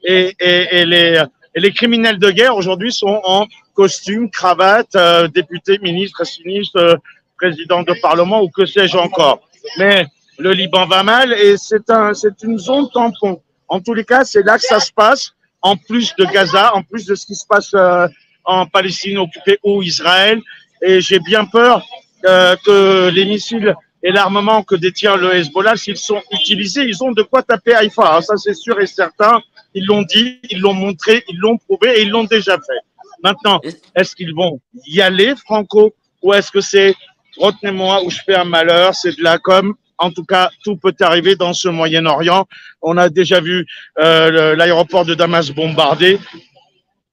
et, 0.04 0.36
les, 0.40 1.72
criminels 1.72 2.20
de 2.20 2.30
guerre 2.30 2.56
aujourd'hui 2.56 2.92
sont 2.92 3.22
en 3.24 3.48
costume, 3.74 4.30
cravate, 4.30 4.96
euh, 4.96 5.28
députés, 5.28 5.80
ministres, 5.80 6.24
sinistres, 6.26 6.78
euh, 6.78 6.96
président 7.38 7.82
de 7.84 7.94
parlement 8.02 8.42
ou 8.42 8.50
que 8.50 8.66
sais-je 8.66 8.98
encore. 8.98 9.42
Mais 9.78 10.06
le 10.38 10.52
Liban 10.52 10.86
va 10.86 11.04
mal 11.04 11.34
et 11.34 11.56
c'est 11.58 12.44
une 12.44 12.60
zone 12.60 12.90
tampon. 12.94 13.42
En 13.68 13.80
tous 13.80 13.94
les 13.94 14.04
cas, 14.06 14.24
c'est 14.24 14.44
là 14.44 14.58
que 14.58 14.64
ça 14.64 14.80
se 14.80 14.92
passe, 14.92 15.34
en 15.62 15.76
plus 15.76 16.14
de 16.18 16.26
Gaza, 16.26 16.76
en 16.76 16.84
plus 16.84 17.06
de 17.06 17.16
ce 17.16 17.26
qui 17.26 17.36
se 17.36 17.46
passe 17.48 17.74
euh, 17.74 18.08
en 18.46 18.66
Palestine 18.66 19.18
occupée 19.18 19.60
ou 19.64 19.82
Israël. 19.82 20.42
Et 20.82 21.02
j'ai 21.02 21.20
bien 21.20 21.46
peur 21.46 21.86
euh, 22.26 22.56
que 22.66 23.10
les 23.10 23.26
missiles 23.26 23.76
et 24.04 24.12
l'armement 24.12 24.62
que 24.64 24.76
détient 24.76 25.16
le 25.16 25.34
Hezbollah, 25.36 25.76
s'ils 25.78 25.98
sont 25.98 26.22
utilisés, 26.32 26.84
ils 26.84 27.04
ont 27.04 27.12
de 27.12 27.24
quoi 27.24 27.42
taper 27.42 27.74
Haïfa. 27.74 28.18
hein, 28.18 28.22
ça, 28.22 28.38
c'est 28.38 28.54
sûr 28.54 28.80
et 28.80 28.86
certain. 28.86 29.42
Ils 29.74 29.86
l'ont 29.86 30.04
dit, 30.04 30.40
ils 30.50 30.60
l'ont 30.60 30.74
montré, 30.74 31.24
ils 31.28 31.38
l'ont 31.38 31.58
prouvé 31.58 32.00
et 32.00 32.02
ils 32.04 32.10
l'ont 32.10 32.24
déjà 32.26 32.54
fait. 32.54 32.82
Maintenant, 33.24 33.60
est-ce 33.96 34.16
qu'ils 34.16 34.34
vont 34.34 34.60
y 34.86 35.02
aller, 35.02 35.34
Franco, 35.36 35.96
ou 36.22 36.34
est-ce 36.34 36.52
que 36.52 36.62
c'est 36.62 36.96
retenez-moi 37.38 38.04
ou 38.04 38.10
je 38.10 38.20
fais 38.26 38.36
un 38.36 38.46
malheur, 38.46 38.96
c'est 38.96 39.18
de 39.18 39.24
la 39.24 39.38
com. 39.38 39.74
En 39.98 40.12
tout 40.12 40.26
cas, 40.26 40.50
tout 40.64 40.76
peut 40.76 40.94
arriver 41.00 41.36
dans 41.36 41.54
ce 41.54 41.70
Moyen-Orient. 41.70 42.46
On 42.82 42.98
a 42.98 43.10
déjà 43.10 43.40
vu 43.40 43.66
euh, 44.00 44.56
l'aéroport 44.56 45.06
de 45.06 45.16
Damas 45.16 45.52
bombardé. 45.52 46.20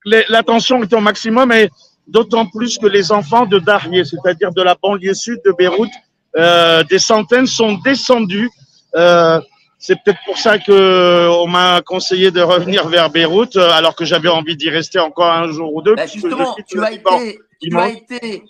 Les- 0.04 0.24
La 0.28 0.42
tension 0.42 0.82
est 0.82 0.92
au 0.92 1.00
maximum 1.00 1.52
et 1.52 1.68
d'autant 2.06 2.46
plus 2.46 2.78
que 2.78 2.86
les 2.86 3.12
enfants 3.12 3.46
de 3.46 3.58
Darrié, 3.58 4.04
c'est-à-dire 4.04 4.50
de 4.52 4.62
la 4.62 4.74
banlieue 4.74 5.14
sud 5.14 5.40
de 5.44 5.52
Beyrouth, 5.52 5.90
euh, 6.36 6.82
des 6.84 6.98
centaines 6.98 7.46
sont 7.46 7.74
descendus. 7.84 8.50
Euh, 8.96 9.40
c'est 9.78 9.96
peut-être 10.02 10.20
pour 10.24 10.38
ça 10.38 10.58
que 10.58 11.28
on 11.42 11.46
m'a 11.46 11.80
conseillé 11.82 12.30
de 12.30 12.40
revenir 12.40 12.86
vers 12.88 13.10
Beyrouth, 13.10 13.56
euh, 13.56 13.70
alors 13.70 13.94
que 13.96 14.04
j'avais 14.04 14.28
envie 14.28 14.56
d'y 14.56 14.70
rester 14.70 14.98
encore 14.98 15.30
un 15.32 15.50
jour 15.50 15.74
ou 15.74 15.82
deux. 15.82 15.94
Bah, 15.94 16.06
justement, 16.06 16.56
tu 16.68 16.82
as 16.84 16.92
été, 16.92 17.40
tu 17.60 17.76
as 17.78 17.88
été, 17.88 18.42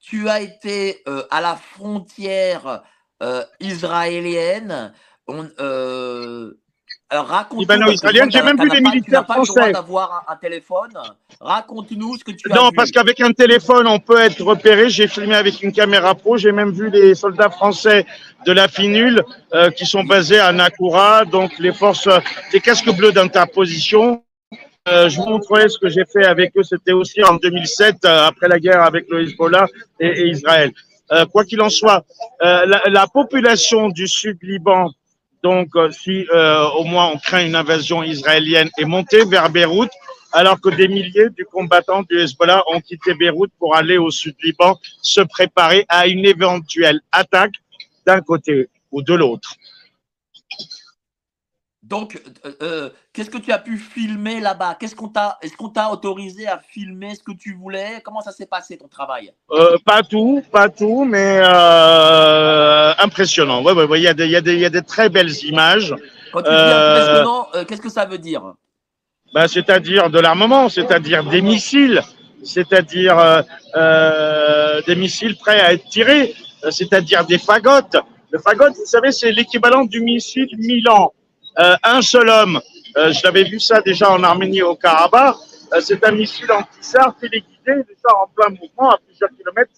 tu 0.00 0.28
as 0.28 0.40
été 0.40 1.02
euh, 1.08 1.22
à 1.30 1.40
la 1.40 1.56
frontière 1.56 2.82
euh, 3.22 3.42
israélienne. 3.60 4.92
On, 5.28 5.46
euh, 5.60 6.52
alors 7.12 7.26
raconte-nous. 7.26 7.64
je 7.92 8.00
vois 8.00 8.10
j'ai 8.30 8.42
même 8.42 8.56
vu 8.58 8.68
des 8.68 8.68
pas- 8.68 8.76
Tu 8.76 8.82
n'as 8.82 8.90
militaires 8.90 9.26
pas 9.26 9.36
le 9.38 9.42
droit 9.44 9.54
français. 9.54 9.72
d'avoir 9.72 10.24
un, 10.28 10.32
un 10.32 10.36
téléphone. 10.36 10.90
Raconte-nous 11.40 12.16
ce 12.16 12.24
que 12.24 12.30
tu 12.32 12.50
as 12.50 12.54
Non, 12.54 12.70
vu. 12.70 12.74
parce 12.76 12.90
qu'avec 12.90 13.20
un 13.20 13.32
téléphone, 13.32 13.86
on 13.86 13.98
peut 13.98 14.18
être 14.18 14.42
repéré. 14.42 14.88
J'ai 14.88 15.06
filmé 15.08 15.34
avec 15.34 15.62
une 15.62 15.72
caméra 15.72 16.14
pro. 16.14 16.36
J'ai 16.38 16.52
même 16.52 16.70
vu 16.70 16.88
les 16.90 17.14
soldats 17.14 17.50
français 17.50 18.06
de 18.46 18.52
la 18.52 18.66
FINUL 18.68 19.22
euh, 19.54 19.70
qui 19.70 19.84
sont 19.84 20.04
basés 20.04 20.40
à 20.40 20.52
Nakura, 20.52 21.24
donc 21.26 21.58
les 21.58 21.72
forces, 21.72 22.08
des 22.50 22.60
casques 22.60 22.90
bleus 22.96 23.12
d'interposition. 23.12 24.22
Euh, 24.88 25.08
je 25.08 25.16
vous 25.18 25.26
montrerai 25.26 25.68
ce 25.68 25.78
que 25.78 25.88
j'ai 25.88 26.04
fait 26.12 26.24
avec 26.24 26.56
eux. 26.56 26.62
C'était 26.62 26.92
aussi 26.92 27.22
en 27.22 27.34
2007, 27.34 28.04
euh, 28.04 28.26
après 28.26 28.48
la 28.48 28.58
guerre 28.58 28.82
avec 28.82 29.04
le 29.10 29.22
Hezbollah 29.22 29.66
et, 30.00 30.06
et 30.08 30.26
Israël. 30.28 30.70
Quoi 31.30 31.44
qu'il 31.44 31.60
en 31.60 31.68
soit, 31.68 32.06
la, 32.40 32.64
la 32.86 33.06
population 33.06 33.90
du 33.90 34.08
sud 34.08 34.38
Liban, 34.40 34.90
donc 35.42 35.70
euh, 35.74 35.90
si 35.90 36.26
euh, 36.32 36.64
au 36.78 36.84
moins 36.84 37.08
on 37.08 37.18
craint 37.18 37.44
une 37.44 37.54
invasion 37.54 38.02
israélienne, 38.02 38.70
est 38.78 38.84
montée 38.84 39.24
vers 39.24 39.50
Beyrouth, 39.50 39.90
alors 40.32 40.60
que 40.60 40.70
des 40.70 40.88
milliers 40.88 41.28
de 41.30 41.44
combattants 41.44 42.02
du 42.02 42.18
Hezbollah 42.18 42.62
ont 42.72 42.80
quitté 42.80 43.14
Beyrouth 43.14 43.50
pour 43.58 43.76
aller 43.76 43.98
au 43.98 44.10
sud 44.10 44.34
Liban 44.42 44.78
se 45.02 45.20
préparer 45.20 45.84
à 45.88 46.06
une 46.06 46.24
éventuelle 46.24 47.00
attaque 47.10 47.54
d'un 48.06 48.20
côté 48.20 48.68
ou 48.90 49.02
de 49.02 49.14
l'autre. 49.14 49.54
Donc, 51.92 52.18
euh, 52.46 52.52
euh, 52.62 52.88
qu'est-ce 53.12 53.28
que 53.28 53.36
tu 53.36 53.52
as 53.52 53.58
pu 53.58 53.76
filmer 53.76 54.40
là-bas? 54.40 54.78
Qu'est-ce 54.80 54.96
qu'on 54.96 55.08
t'a, 55.08 55.36
est-ce 55.42 55.54
qu'on 55.58 55.68
t'a 55.68 55.90
autorisé 55.90 56.48
à 56.48 56.58
filmer 56.58 57.14
ce 57.14 57.22
que 57.22 57.32
tu 57.32 57.54
voulais? 57.54 58.00
Comment 58.02 58.22
ça 58.22 58.32
s'est 58.32 58.46
passé 58.46 58.78
ton 58.78 58.88
travail? 58.88 59.30
Euh, 59.50 59.76
pas 59.84 60.02
tout, 60.02 60.42
pas 60.50 60.70
tout, 60.70 61.04
mais 61.04 61.42
euh, 61.44 62.94
impressionnant. 62.98 63.62
Ouais, 63.62 63.74
ouais, 63.74 63.84
ouais, 63.84 64.00
il 64.00 64.04
y 64.04 64.08
a 64.08 64.14
des, 64.14 64.24
il 64.24 64.30
y 64.30 64.36
a 64.36 64.40
des, 64.40 64.54
il 64.54 64.60
y 64.60 64.64
a 64.64 64.70
des 64.70 64.80
très 64.80 65.10
belles 65.10 65.34
images. 65.44 65.94
Quand 66.32 66.40
tu 66.40 66.48
dis 66.48 66.56
impressionnant, 66.56 67.48
qu'est-ce 67.68 67.82
que 67.82 67.90
ça 67.90 68.06
veut 68.06 68.16
dire? 68.16 68.54
Ben, 69.34 69.46
c'est-à-dire 69.46 70.08
de 70.08 70.18
l'armement, 70.18 70.70
c'est-à-dire 70.70 71.22
des 71.24 71.42
missiles, 71.42 72.00
c'est-à-dire 72.42 73.44
des 74.86 74.96
missiles 74.96 75.36
prêts 75.36 75.60
à 75.60 75.74
être 75.74 75.86
tirés, 75.90 76.34
c'est-à-dire 76.70 77.26
des 77.26 77.36
fagottes. 77.36 77.98
Le 78.30 78.38
fagot, 78.38 78.72
vous 78.72 78.86
savez, 78.86 79.12
c'est 79.12 79.30
l'équivalent 79.30 79.84
du 79.84 80.00
missile 80.00 80.48
Milan. 80.56 81.12
Euh, 81.58 81.76
un 81.82 82.02
seul 82.02 82.28
homme. 82.28 82.60
Euh, 82.96 83.12
je 83.12 83.20
l'avais 83.24 83.44
vu 83.44 83.58
ça 83.60 83.80
déjà 83.80 84.10
en 84.10 84.22
Arménie 84.22 84.62
au 84.62 84.76
Karabakh. 84.76 85.36
Euh, 85.72 85.80
c'est 85.80 86.04
un 86.04 86.12
missile 86.12 86.50
anti-char 86.52 87.16
téléguidé, 87.18 87.48
le 87.66 87.96
char 88.02 88.22
en 88.22 88.28
plein 88.28 88.50
mouvement 88.50 88.90
à 88.90 88.98
plusieurs 89.06 89.30
kilomètres. 89.36 89.72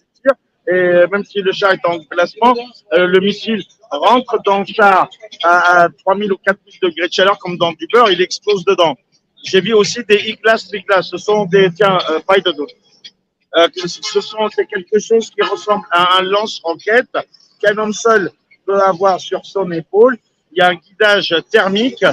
Et 0.67 1.05
même 1.11 1.23
si 1.23 1.41
le 1.41 1.51
char 1.51 1.73
est 1.73 1.85
en 1.85 1.99
placement, 2.05 2.55
euh, 2.93 3.05
le 3.05 3.19
missile 3.19 3.63
rentre 3.91 4.41
dans 4.43 4.59
le 4.59 4.65
char 4.65 5.07
à, 5.43 5.83
à 5.83 5.89
3000 5.89 6.33
ou 6.33 6.37
4000 6.37 6.79
degrés 6.81 7.07
de 7.07 7.13
chaleur 7.13 7.37
comme 7.37 7.55
dans 7.57 7.71
du 7.73 7.87
beurre, 7.91 8.09
il 8.09 8.19
explose 8.19 8.65
dedans. 8.65 8.95
J'ai 9.43 9.61
vu 9.61 9.73
aussi 9.73 10.03
des 10.05 10.27
Iglas 10.27 10.67
Iglas. 10.73 11.03
Ce 11.03 11.17
sont 11.17 11.45
des, 11.45 11.71
tiens, 11.71 11.99
euh, 12.09 12.19
de. 12.19 12.65
Euh, 13.57 13.67
ce 13.85 14.21
sont, 14.21 14.49
c'est 14.53 14.65
quelque 14.65 14.99
chose 14.99 15.29
qui 15.29 15.41
ressemble 15.43 15.85
à 15.91 16.17
un 16.17 16.23
lance-roquette 16.23 17.15
qu'un 17.61 17.77
homme 17.77 17.93
seul 17.93 18.31
peut 18.65 18.81
avoir 18.81 19.19
sur 19.19 19.45
son 19.45 19.71
épaule. 19.71 20.17
Il 20.55 20.59
y 20.59 20.61
a 20.61 20.69
un 20.69 20.75
guidage 20.75 21.35
thermique 21.51 22.03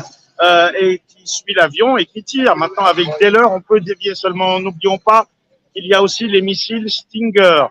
euh, 0.43 0.71
et 0.81 1.01
qui 1.07 1.23
suit 1.25 1.55
l'avion 1.55 1.97
et 1.97 2.05
qui 2.05 2.25
tire. 2.25 2.57
Maintenant, 2.57 2.85
avec 2.85 3.07
des 3.21 3.31
leurres, 3.31 3.53
on 3.53 3.61
peut 3.61 3.81
dévier. 3.81 4.17
Seulement, 4.17 4.59
n'oublions 4.59 4.99
pas 4.99 5.27
qu'il 5.73 5.87
y 5.87 5.95
a 5.95 6.03
aussi 6.03 6.27
les 6.27 6.43
missiles 6.43 6.91
Stinger 6.91 7.67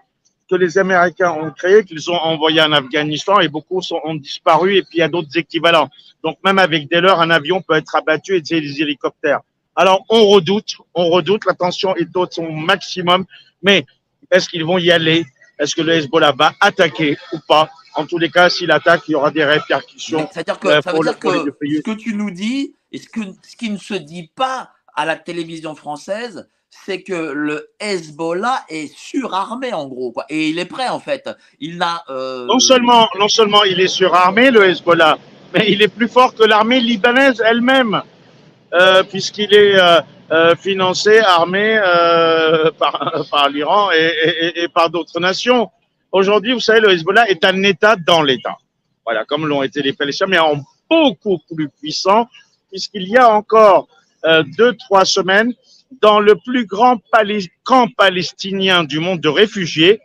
que 0.50 0.56
les 0.56 0.78
Américains 0.78 1.32
ont 1.32 1.52
créés, 1.52 1.84
qu'ils 1.86 2.10
ont 2.12 2.18
envoyés 2.18 2.62
en 2.62 2.74
Afghanistan 2.74 3.40
et 3.40 3.48
beaucoup 3.48 3.82
ont 4.04 4.16
disparu 4.16 4.76
et 4.76 4.82
puis 4.84 4.98
il 4.98 5.00
y 5.00 5.04
a 5.04 5.08
d'autres 5.08 5.38
équivalents. 5.38 5.90
Donc 6.24 6.38
même 6.44 6.60
avec 6.60 6.90
des 6.90 7.00
leurres, 7.00 7.22
un 7.22 7.30
avion 7.30 7.62
peut 7.62 7.76
être 7.76 7.96
abattu 7.96 8.36
et 8.36 8.42
des 8.42 8.82
hélicoptères. 8.82 9.40
Alors 9.78 10.04
on 10.10 10.26
redoute, 10.28 10.76
on 10.94 11.10
redoute, 11.10 11.46
la 11.46 11.54
tension 11.54 11.96
est 11.96 12.16
au 12.18 12.50
maximum, 12.50 13.26
mais 13.64 13.86
est-ce 14.30 14.50
qu'ils 14.50 14.66
vont 14.66 14.78
y 14.78 14.92
aller? 14.92 15.26
Est-ce 15.62 15.76
que 15.76 15.82
le 15.84 15.94
Hezbollah 15.94 16.32
va 16.32 16.54
attaquer 16.60 17.18
ou 17.34 17.38
pas? 17.48 17.70
En 17.96 18.06
tous 18.06 18.18
les 18.18 18.30
cas, 18.30 18.50
s'il 18.50 18.72
attaque, 18.72 19.02
il 19.08 19.12
y 19.12 19.16
aura 19.16 19.32
des 19.32 19.46
répercussions. 19.46 20.28
C'est-à-dire 20.32 20.60
que, 20.60 20.68
euh, 20.70 20.82
ça 20.82 20.92
veut 20.92 21.00
dire 21.00 21.20
que 21.20 21.30
ce 21.30 21.82
que 21.82 21.92
tu 21.92 22.16
nous 22.16 22.32
dis, 22.32 22.74
et 22.92 22.98
ce, 22.98 23.08
que, 23.10 23.20
ce 23.48 23.56
qui 23.56 23.70
ne 23.70 23.78
se 23.78 23.94
dit 23.94 24.32
pas 24.36 24.72
à 24.96 25.06
la 25.06 25.16
télévision 25.16 25.76
française, 25.76 26.48
c'est 26.70 27.04
que 27.04 27.14
le 27.14 27.68
Hezbollah 27.80 28.64
est 28.70 28.92
surarmé 28.98 29.74
en 29.74 29.88
gros, 29.88 30.12
quoi. 30.14 30.26
Et 30.30 30.50
il 30.50 30.58
est 30.58 30.66
prêt 30.66 30.88
en 30.88 31.00
fait. 31.00 31.30
Il 31.60 31.78
n'a. 31.78 32.02
euh, 32.10 32.46
Non 32.46 32.60
seulement, 32.60 33.08
non 33.20 33.28
seulement 33.28 33.64
il 33.66 33.80
est 33.82 33.88
surarmé, 33.90 34.52
le 34.52 34.70
Hezbollah, 34.70 35.18
mais 35.54 35.70
il 35.72 35.82
est 35.82 35.90
plus 35.90 36.08
fort 36.08 36.34
que 36.34 36.44
l'armée 36.44 36.80
libanaise 36.80 37.42
elle-même, 37.46 38.02
puisqu'il 39.04 39.54
est 39.54 39.76
euh, 39.80 40.02
euh, 40.32 40.56
financé, 40.56 41.20
armé 41.20 41.78
euh, 41.84 42.72
par, 42.72 43.26
par 43.32 43.50
l'Iran 43.50 43.92
et- 43.92 44.14
et- 44.24 44.64
et 44.64 44.68
par 44.70 44.90
d'autres 44.90 45.20
nations. 45.20 45.70
Aujourd'hui, 46.12 46.54
vous 46.54 46.60
savez, 46.60 46.80
le 46.80 46.92
Hezbollah 46.92 47.30
est 47.30 47.44
un 47.46 47.64
État 47.64 47.96
dans 47.96 48.22
l'État. 48.22 48.58
Voilà, 49.06 49.26
comme 49.26 49.48
l'ont 49.48 49.64
été 49.64 49.82
les 49.82 49.94
Palestiniens, 49.94 50.30
mais 50.30 50.40
en 50.40 50.56
beaucoup 50.90 51.40
plus 51.54 51.70
puissant, 51.70 52.28
puisqu'il 52.70 53.08
y 53.08 53.18
a 53.18 53.30
encore 53.30 53.88
euh, 54.26 54.44
deux, 54.58 54.74
trois 54.76 55.06
semaines, 55.06 55.54
dans 56.02 56.20
le 56.20 56.36
plus 56.36 56.66
grand 56.66 56.98
palais- 57.12 57.50
camp 57.64 57.88
palestinien 57.98 58.84
du 58.84 59.00
monde 59.00 59.20
de 59.20 59.28
réfugiés, 59.30 60.00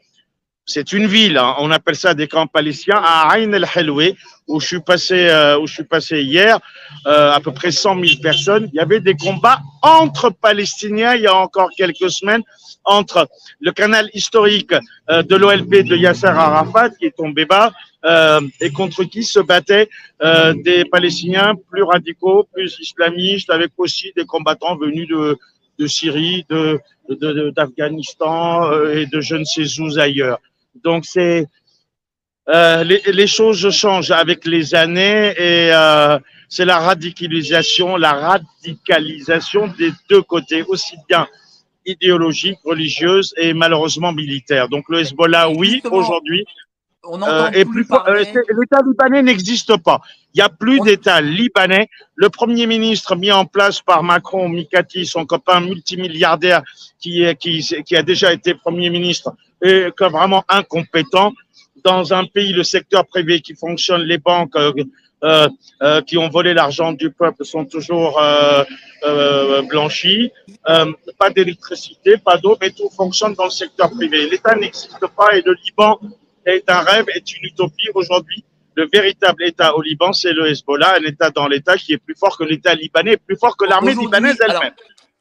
c'est 0.67 0.93
une 0.93 1.07
ville, 1.07 1.39
hein, 1.39 1.55
on 1.59 1.71
appelle 1.71 1.95
ça 1.95 2.13
des 2.15 2.27
camps 2.27 2.49
palestiniens, 2.49 3.01
à 3.03 3.37
Ain 3.39 3.53
el-Helwe, 3.53 4.15
où 4.49 4.61
je 4.61 4.67
suis 4.67 4.81
passé, 4.81 5.29
euh, 5.29 5.59
où 5.61 5.67
je 5.67 5.75
suis 5.75 5.85
passé 5.85 6.23
hier, 6.23 6.59
euh, 7.07 7.33
à 7.33 7.41
peu 7.41 7.53
près 7.53 7.71
100 7.71 7.95
000 8.05 8.21
personnes. 8.21 8.69
Il 8.73 8.77
y 8.77 8.81
avait 8.81 9.01
des 9.01 9.15
combats 9.15 9.61
entre 9.83 10.31
Palestiniens 10.31 11.15
il 11.15 11.23
y 11.23 11.27
a 11.29 11.35
encore 11.37 11.71
quelques 11.77 12.11
semaines, 12.11 12.43
entre 12.85 13.29
le 13.61 13.71
canal 13.73 14.09
historique 14.13 14.73
euh, 15.11 15.23
de 15.23 15.37
l'OLP 15.37 15.83
de 15.85 15.97
Yasser 15.97 16.27
Arafat, 16.27 16.91
qui 16.91 17.07
est 17.07 17.17
tombé 17.17 17.45
bas, 17.45 17.73
euh, 18.05 18.41
et 18.61 18.71
contre 18.71 19.05
qui 19.05 19.23
se 19.25 19.39
battaient 19.41 19.89
euh, 20.25 20.53
des 20.65 20.85
Palestiniens 20.85 21.55
plus 21.71 21.83
radicaux, 21.85 22.47
plus 22.53 22.77
islamistes, 22.81 23.51
avec 23.51 23.71
aussi 23.79 24.13
des 24.17 24.25
combattants 24.25 24.77
venus 24.77 25.09
de, 25.09 25.37
de 25.79 25.87
Syrie, 25.87 26.45
de, 26.49 26.79
de- 27.09 27.33
de- 27.33 27.51
d'Afghanistan 27.51 28.71
euh, 28.71 28.95
et 28.99 29.07
de 29.07 29.21
je 29.21 29.37
ne 29.37 29.45
sais 29.45 29.67
où 29.81 29.99
ailleurs. 29.99 30.39
Donc 30.83 31.05
c'est 31.05 31.47
euh, 32.49 32.85
les, 32.85 33.03
les 33.13 33.27
choses 33.27 33.69
changent 33.71 34.13
avec 34.13 34.45
les 34.47 34.75
années 34.75 35.35
et 35.37 35.73
euh, 35.73 36.19
c'est 36.49 36.65
la 36.65 36.79
radicalisation, 36.79 37.97
la 37.97 38.13
radicalisation 38.13 39.67
des 39.79 39.91
deux 40.09 40.23
côtés, 40.23 40.63
aussi 40.63 40.97
bien 41.09 41.27
idéologique, 41.85 42.59
religieuse 42.65 43.35
et 43.37 43.53
malheureusement 43.53 44.13
militaire. 44.13 44.69
Donc 44.69 44.85
le 44.89 45.01
Hezbollah, 45.01 45.51
oui, 45.51 45.81
aujourd'hui, 45.91 46.45
On 47.09 47.23
euh, 47.23 47.65
plus 47.65 47.85
parler. 47.87 48.27
euh, 48.35 48.43
L'État 48.61 48.81
libanais 48.87 49.23
n'existe 49.23 49.77
pas. 49.83 50.01
Il 50.35 50.39
n'y 50.39 50.43
a 50.43 50.49
plus 50.49 50.81
On- 50.81 50.85
d'État 50.85 51.21
libanais. 51.21 51.89
Le 52.15 52.29
premier 52.29 52.67
ministre 52.67 53.17
mis 53.17 53.33
en 53.33 53.45
place 53.47 53.81
par 53.81 54.03
Macron, 54.03 54.49
Mikati, 54.49 55.07
son 55.07 55.25
copain 55.25 55.61
multimilliardaire, 55.61 56.63
qui, 57.01 57.23
est, 57.23 57.37
qui, 57.37 57.61
qui 57.87 57.97
a 57.97 58.03
déjà 58.03 58.33
été 58.33 58.55
premier 58.55 58.91
ministre, 58.91 59.33
est 59.63 59.93
vraiment 60.01 60.45
incompétent. 60.49 61.33
Dans 61.85 62.13
un 62.13 62.25
pays, 62.25 62.53
le 62.53 62.65
secteur 62.65 63.07
privé 63.07 63.41
qui 63.41 63.55
fonctionne, 63.55 64.03
les 64.03 64.19
banques 64.19 64.57
euh, 64.57 65.49
qui 66.07 66.19
ont 66.19 66.29
volé 66.29 66.53
l'argent 66.55 66.93
du 66.93 67.11
peuple 67.11 67.45
sont 67.45 67.65
toujours 67.65 68.21
euh, 68.21 68.65
blanchis. 69.63 70.31
Pas 70.65 71.31
d'électricité, 71.35 72.17
pas 72.19 72.37
d'eau, 72.37 72.57
mais 72.61 72.71
tout 72.71 72.91
fonctionne 72.91 73.35
dans 73.35 73.45
le 73.45 73.51
secteur 73.51 73.91
privé. 73.91 74.29
L'État 74.29 74.55
n'existe 74.57 74.99
pas 75.17 75.37
et 75.37 75.43
le 75.43 75.55
Liban 75.65 75.99
est 76.47 76.71
un 76.71 76.81
rêve, 76.81 77.07
est 77.15 77.33
une 77.35 77.45
utopie. 77.45 77.89
Aujourd'hui, 77.95 78.45
le 78.77 78.89
véritable 78.93 79.45
État 79.45 79.75
au 79.75 79.83
Liban, 79.83 80.13
c'est 80.13 80.33
le 80.33 80.49
Hezbollah, 80.49 80.97
un 81.01 81.05
État 81.05 81.31
dans 81.31 81.49
l'État 81.49 81.77
qui 81.77 81.93
est 81.93 81.99
plus 81.99 82.15
fort 82.15 82.37
que 82.39 82.45
l'État 82.45 82.75
libanais, 82.75 83.17
plus 83.17 83.37
fort 83.37 83.57
que 83.57 83.65
l'armée 83.65 83.95
libanaise 83.95 84.37
elle-même. 84.41 84.75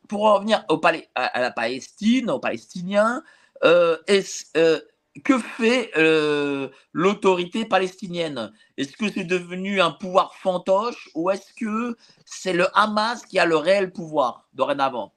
pour 0.07 0.21
revenir 0.21 0.63
au 0.69 0.77
palais, 0.77 1.07
à, 1.15 1.25
à 1.25 1.41
la 1.41 1.51
Palestine, 1.51 2.29
aux 2.29 2.39
Palestiniens, 2.39 3.23
euh, 3.63 3.97
est-ce, 4.07 4.45
euh, 4.57 4.79
que 5.23 5.39
fait 5.39 5.91
euh, 5.95 6.67
l'autorité 6.91 7.65
palestinienne? 7.65 8.51
Est-ce 8.77 8.97
que 8.97 9.09
c'est 9.09 9.23
devenu 9.23 9.79
un 9.79 9.91
pouvoir 9.91 10.35
fantoche 10.35 11.09
ou 11.15 11.29
est-ce 11.29 11.53
que 11.53 11.95
c'est 12.25 12.53
le 12.53 12.67
Hamas 12.77 13.25
qui 13.25 13.39
a 13.39 13.45
le 13.45 13.55
réel 13.55 13.91
pouvoir 13.91 14.47
dorénavant? 14.53 15.13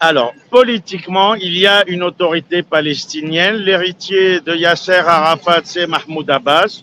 Alors, 0.00 0.34
politiquement, 0.50 1.34
il 1.34 1.56
y 1.56 1.66
a 1.66 1.88
une 1.88 2.02
autorité 2.02 2.62
palestinienne. 2.62 3.56
L'héritier 3.56 4.40
de 4.40 4.54
Yasser 4.54 5.02
Arafat, 5.06 5.60
c'est 5.64 5.86
Mahmoud 5.86 6.28
Abbas. 6.28 6.82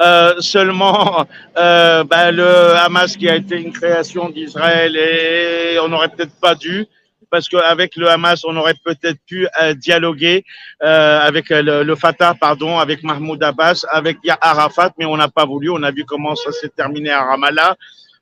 Euh, 0.00 0.34
seulement, 0.40 1.26
euh, 1.56 2.04
ben, 2.04 2.32
le 2.32 2.74
Hamas 2.76 3.16
qui 3.16 3.28
a 3.28 3.36
été 3.36 3.56
une 3.56 3.72
création 3.72 4.30
d'Israël 4.30 4.96
et 4.96 5.78
on 5.78 5.88
n'aurait 5.88 6.08
peut-être 6.08 6.34
pas 6.40 6.54
dû, 6.54 6.86
parce 7.30 7.48
qu'avec 7.48 7.96
le 7.96 8.08
Hamas, 8.08 8.44
on 8.44 8.56
aurait 8.56 8.74
peut-être 8.84 9.20
pu 9.26 9.46
euh, 9.62 9.74
dialoguer 9.74 10.44
euh, 10.82 11.20
avec 11.20 11.50
le, 11.50 11.84
le 11.84 11.94
Fatah, 11.94 12.34
pardon, 12.34 12.78
avec 12.78 13.04
Mahmoud 13.04 13.42
Abbas, 13.42 13.86
avec 13.90 14.18
Arafat, 14.40 14.92
mais 14.98 15.04
on 15.04 15.16
n'a 15.16 15.28
pas 15.28 15.46
voulu. 15.46 15.70
On 15.70 15.82
a 15.82 15.92
vu 15.92 16.04
comment 16.04 16.34
ça 16.34 16.50
s'est 16.50 16.70
terminé 16.70 17.10
à 17.10 17.22
Ramallah. 17.22 17.76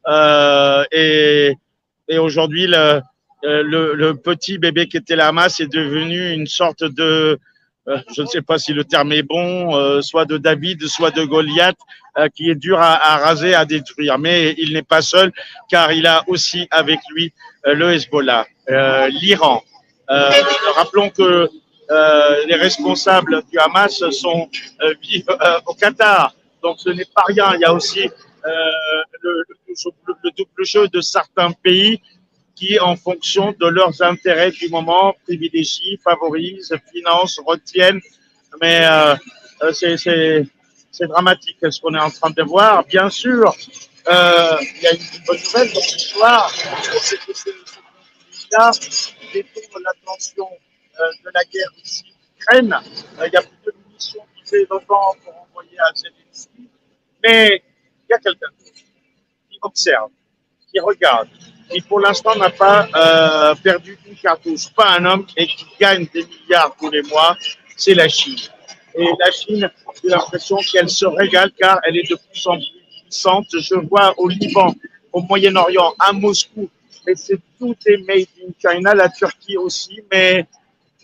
Euh, 0.06 0.84
et 0.92 1.56
et 2.10 2.18
aujourd'hui, 2.18 2.66
le, 2.66 3.00
euh, 3.44 3.62
le, 3.62 4.14
petit 4.14 4.58
bébé 4.58 4.88
qui 4.88 4.96
était 4.96 5.14
le 5.14 5.22
Hamas 5.22 5.60
est 5.60 5.72
devenu 5.72 6.32
une 6.32 6.48
sorte 6.48 6.82
de, 6.82 7.38
euh, 7.86 7.98
je 8.14 8.22
ne 8.22 8.26
sais 8.26 8.42
pas 8.42 8.58
si 8.58 8.72
le 8.72 8.84
terme 8.84 9.12
est 9.12 9.22
bon, 9.22 9.76
euh, 9.76 10.02
soit 10.02 10.24
de 10.24 10.38
David, 10.38 10.86
soit 10.88 11.12
de 11.12 11.24
Goliath, 11.24 11.78
qui 12.34 12.50
est 12.50 12.56
dur 12.56 12.80
à, 12.80 12.96
raser, 13.18 13.54
à 13.54 13.64
détruire. 13.64 14.18
Mais 14.18 14.56
il 14.58 14.72
n'est 14.72 14.82
pas 14.82 15.02
seul, 15.02 15.30
car 15.70 15.92
il 15.92 16.04
a 16.08 16.24
aussi 16.26 16.66
avec 16.72 16.98
lui 17.14 17.32
le 17.64 17.92
Hezbollah, 17.92 18.44
l'Iran. 19.08 19.62
Rappelons 20.08 21.10
que 21.10 21.48
les 22.48 22.56
responsables 22.56 23.44
du 23.52 23.58
Hamas 23.60 24.02
sont 24.10 24.50
vivent 25.00 25.30
au 25.66 25.74
Qatar. 25.74 26.34
Donc 26.60 26.78
ce 26.80 26.90
n'est 26.90 27.06
pas 27.14 27.22
rien. 27.28 27.54
Il 27.54 27.60
y 27.60 27.64
a 27.64 27.72
aussi 27.72 28.10
le 28.44 30.30
double 30.36 30.64
jeu 30.64 30.88
de 30.88 31.00
certains 31.00 31.52
pays 31.52 32.00
qui, 32.58 32.78
en 32.80 32.96
fonction 32.96 33.54
de 33.60 33.66
leurs 33.68 34.02
intérêts 34.02 34.50
du 34.50 34.68
moment, 34.68 35.14
privilégient, 35.24 35.96
favorisent, 36.02 36.74
financent, 36.92 37.40
retiennent. 37.46 38.00
Mais 38.60 38.84
euh, 38.84 39.14
euh, 39.62 39.72
c'est- 39.72 41.06
dramatique 41.06 41.58
ce 41.70 41.80
qu'on 41.80 41.94
est 41.94 42.00
en 42.00 42.10
train 42.10 42.30
de 42.30 42.42
voir. 42.42 42.84
Bien 42.84 43.08
sûr, 43.08 43.54
euh, 44.08 44.56
il 44.76 44.82
y 44.82 44.86
a 44.88 44.92
une 44.94 45.24
bonne 45.26 45.38
nouvelle 45.44 45.72
dans 45.72 45.80
l'histoire, 45.80 46.50
c'est 47.00 47.18
que 47.18 47.26
conflit-là 47.26 48.70
détourne 49.32 49.82
l'attention 49.84 50.48
de 51.24 51.30
la 51.32 51.44
guerre 51.44 51.72
ici 51.84 52.04
Ukraine. 52.40 52.74
Il 53.24 53.32
y 53.32 53.36
a 53.36 53.42
plus 53.42 53.60
de 53.66 53.72
munitions 53.86 54.24
qui 54.34 54.50
fait 54.50 54.66
longtemps 54.68 55.14
pour 55.22 55.34
envoyer 55.48 55.78
à 55.78 55.94
Zelensky. 55.94 56.68
Mais 57.24 57.62
il 58.08 58.10
y 58.10 58.14
a 58.14 58.18
quelqu'un 58.18 58.48
qui 59.50 59.58
observe, 59.62 60.10
qui 60.72 60.80
regarde, 60.80 61.28
qui 61.70 61.80
pour 61.82 62.00
l'instant 62.00 62.34
n'a 62.36 62.50
pas 62.50 62.88
euh, 62.94 63.54
perdu 63.56 63.98
une 64.06 64.16
cartouche, 64.16 64.68
pas 64.74 64.98
un 64.98 65.04
homme 65.04 65.26
et 65.36 65.46
qui 65.46 65.66
gagne 65.80 66.06
des 66.12 66.24
milliards 66.24 66.74
tous 66.78 66.90
les 66.90 67.02
mois, 67.02 67.36
c'est 67.76 67.94
la 67.94 68.08
Chine. 68.08 68.38
Et 68.94 69.04
la 69.04 69.30
Chine, 69.30 69.70
j'ai 70.02 70.08
l'impression 70.08 70.56
qu'elle 70.56 70.88
se 70.88 71.06
régale 71.06 71.52
car 71.58 71.78
elle 71.84 71.96
est 71.96 72.08
de 72.10 72.16
plus 72.30 72.46
en 72.46 72.56
plus 72.56 72.66
puissante. 73.02 73.46
Je 73.52 73.74
vois 73.74 74.14
au 74.18 74.28
Liban, 74.28 74.74
au 75.12 75.22
Moyen-Orient, 75.22 75.94
à 75.98 76.12
Moscou, 76.12 76.68
mais 77.06 77.14
c'est 77.14 77.38
tout 77.58 77.76
est 77.86 77.98
made 77.98 78.26
in 78.42 78.52
China, 78.60 78.94
la 78.94 79.08
Turquie 79.08 79.56
aussi, 79.56 80.00
mais 80.10 80.46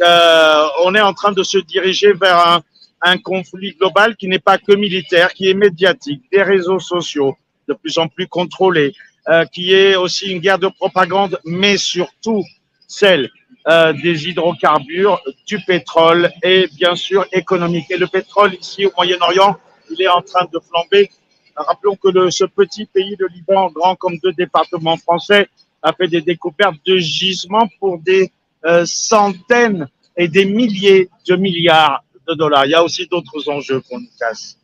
euh, 0.01 0.67
on 0.85 0.95
est 0.95 1.01
en 1.01 1.15
train 1.15 1.33
de 1.33 1.43
se 1.43 1.59
diriger 1.59 2.13
vers 2.13 2.39
un, 2.39 2.63
un 3.03 3.19
conflit 3.19 3.73
global 3.73 4.17
qui 4.17 4.27
n'est 4.27 4.39
pas 4.39 4.59
que 4.59 4.73
militaire, 4.73 5.33
qui 5.33 5.49
est 5.49 5.55
médiatique, 5.55 6.23
des 6.33 6.43
réseaux 6.43 6.81
sociaux 6.81 7.37
de 7.69 7.75
plus 7.75 7.97
en 7.99 8.09
plus 8.09 8.27
contrôlés, 8.27 8.95
euh, 9.29 9.45
qui 9.47 9.73
est 9.73 9.97
aussi 9.97 10.31
une 10.31 10.41
guerre 10.41 10.59
de 10.59 10.69
propagande, 10.69 11.39
mais 11.45 11.77
surtout 11.77 12.43
celle 12.87 13.31
euh, 13.67 13.93
des 13.95 14.29
hydrocarbures, 14.29 15.21
du 15.47 15.59
pétrole 15.61 16.31
et 16.43 16.69
bien 16.77 16.95
sûr 16.95 17.27
économique. 17.33 17.91
Et 17.91 17.97
le 17.97 18.07
pétrole 18.07 18.55
ici 18.55 18.85
au 18.85 18.93
Moyen-Orient, 18.97 19.57
il 19.91 20.03
est 20.03 20.09
en 20.09 20.21
train 20.21 20.47
de 20.53 20.59
flamber. 20.61 21.11
Rappelons 21.57 21.97
que 21.97 22.09
le, 22.09 22.31
ce 22.31 22.45
petit 22.45 22.85
pays, 22.85 23.17
le 23.19 23.29
Liban, 23.29 23.71
grand 23.71 23.95
comme 23.97 24.19
deux 24.19 24.33
départements 24.33 24.97
français, 24.97 25.49
a 25.83 25.93
fait 25.93 26.09
des 26.09 26.21
découvertes 26.21 26.77
de 26.85 26.99
gisements 26.99 27.69
pour 27.79 27.99
des 28.01 28.31
euh, 28.65 28.85
centaines 28.87 29.89
et 30.17 30.29
des 30.29 30.45
milliers 30.45 31.09
de 31.27 31.37
milliards 31.37 32.03
de 32.27 32.35
dollars. 32.35 32.67
Il 32.67 32.73
y 32.73 32.75
a 32.75 32.83
aussi 32.83 33.07
d'autres 33.07 33.49
enjeux 33.49 33.81
qu'on 33.81 34.01
nous 34.01 34.13
casse. 34.19 34.59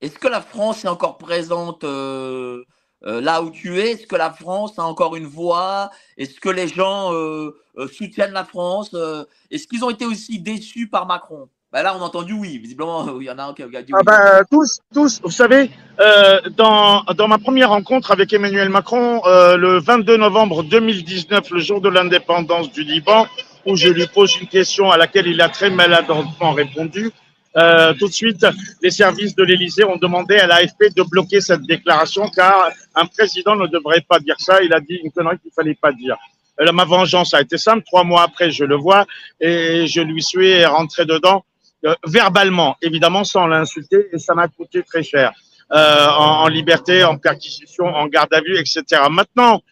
Est-ce 0.00 0.18
que 0.18 0.28
la 0.28 0.40
France 0.40 0.84
est 0.84 0.88
encore 0.88 1.18
présente 1.18 1.84
euh, 1.84 2.64
euh, 3.06 3.20
là 3.20 3.42
où 3.42 3.50
tu 3.50 3.78
es 3.78 3.92
Est-ce 3.92 4.06
que 4.06 4.16
la 4.16 4.30
France 4.30 4.78
a 4.78 4.82
encore 4.82 5.16
une 5.16 5.26
voix? 5.26 5.90
Est-ce 6.18 6.38
que 6.40 6.48
les 6.48 6.68
gens 6.68 7.12
euh, 7.12 7.56
euh, 7.78 7.88
soutiennent 7.88 8.32
la 8.32 8.44
France? 8.44 8.90
Euh, 8.94 9.24
Est-ce 9.50 9.66
qu'ils 9.66 9.84
ont 9.84 9.90
été 9.90 10.06
aussi 10.06 10.38
déçus 10.38 10.88
par 10.88 11.06
Macron? 11.06 11.48
Ben 11.72 11.82
Là, 11.82 11.94
on 11.96 12.02
a 12.02 12.04
entendu 12.04 12.32
oui. 12.32 12.58
Visiblement, 12.58 13.06
il 13.20 13.26
y 13.26 13.30
en 13.30 13.38
a 13.38 13.44
un 13.44 13.54
qui 13.54 13.62
a 13.62 13.66
dit 13.66 13.92
oui. 13.92 14.00
Ah 14.00 14.02
bah, 14.02 14.44
tous, 14.50 14.80
tous, 14.92 15.20
vous 15.22 15.30
savez, 15.30 15.70
euh, 16.00 16.40
dans, 16.56 17.02
dans 17.16 17.28
ma 17.28 17.38
première 17.38 17.70
rencontre 17.70 18.10
avec 18.10 18.32
Emmanuel 18.32 18.68
Macron, 18.68 19.22
euh, 19.26 19.56
le 19.56 19.78
22 19.78 20.16
novembre 20.16 20.62
2019, 20.64 21.50
le 21.50 21.60
jour 21.60 21.80
de 21.80 21.88
l'indépendance 21.88 22.70
du 22.72 22.82
Liban, 22.82 23.26
où 23.66 23.76
je 23.76 23.88
lui 23.88 24.06
pose 24.06 24.36
une 24.40 24.48
question 24.48 24.90
à 24.90 24.96
laquelle 24.96 25.26
il 25.26 25.40
a 25.40 25.48
très 25.48 25.70
maladroitement 25.70 26.52
répondu, 26.52 27.10
euh, 27.56 27.94
tout 27.94 28.06
de 28.06 28.12
suite, 28.12 28.46
les 28.80 28.90
services 28.90 29.34
de 29.34 29.42
l'Élysée 29.42 29.84
ont 29.84 29.96
demandé 29.96 30.36
à 30.36 30.46
l'AFP 30.46 30.94
de 30.96 31.02
bloquer 31.02 31.40
cette 31.40 31.62
déclaration 31.62 32.28
car 32.28 32.70
un 32.94 33.06
président 33.06 33.56
ne 33.56 33.66
devrait 33.66 34.04
pas 34.08 34.20
dire 34.20 34.36
ça. 34.38 34.62
Il 34.62 34.72
a 34.72 34.80
dit 34.80 35.00
une 35.02 35.10
connerie 35.10 35.38
qu'il 35.38 35.50
fallait 35.50 35.74
pas 35.74 35.92
dire. 35.92 36.16
Euh, 36.60 36.70
ma 36.72 36.84
vengeance 36.84 37.34
a 37.34 37.40
été 37.40 37.58
simple. 37.58 37.82
Trois 37.84 38.04
mois 38.04 38.22
après, 38.22 38.50
je 38.50 38.64
le 38.64 38.76
vois 38.76 39.04
et 39.40 39.86
je 39.86 40.00
lui 40.00 40.22
suis 40.22 40.64
rentré 40.64 41.04
dedans 41.04 41.44
euh, 41.84 41.94
verbalement, 42.06 42.76
évidemment 42.82 43.24
sans 43.24 43.46
l'insulter, 43.46 44.08
et 44.12 44.18
ça 44.18 44.34
m'a 44.34 44.46
coûté 44.48 44.82
très 44.82 45.02
cher 45.02 45.32
en, 45.72 46.42
en, 46.42 46.48
liberté, 46.48 47.04
en 47.04 47.16
perquisition, 47.16 47.84
en 47.86 48.08
garde 48.08 48.34
à 48.34 48.40
vue, 48.40 48.58
etc. 48.58 49.02
Maintenant, 49.08 49.62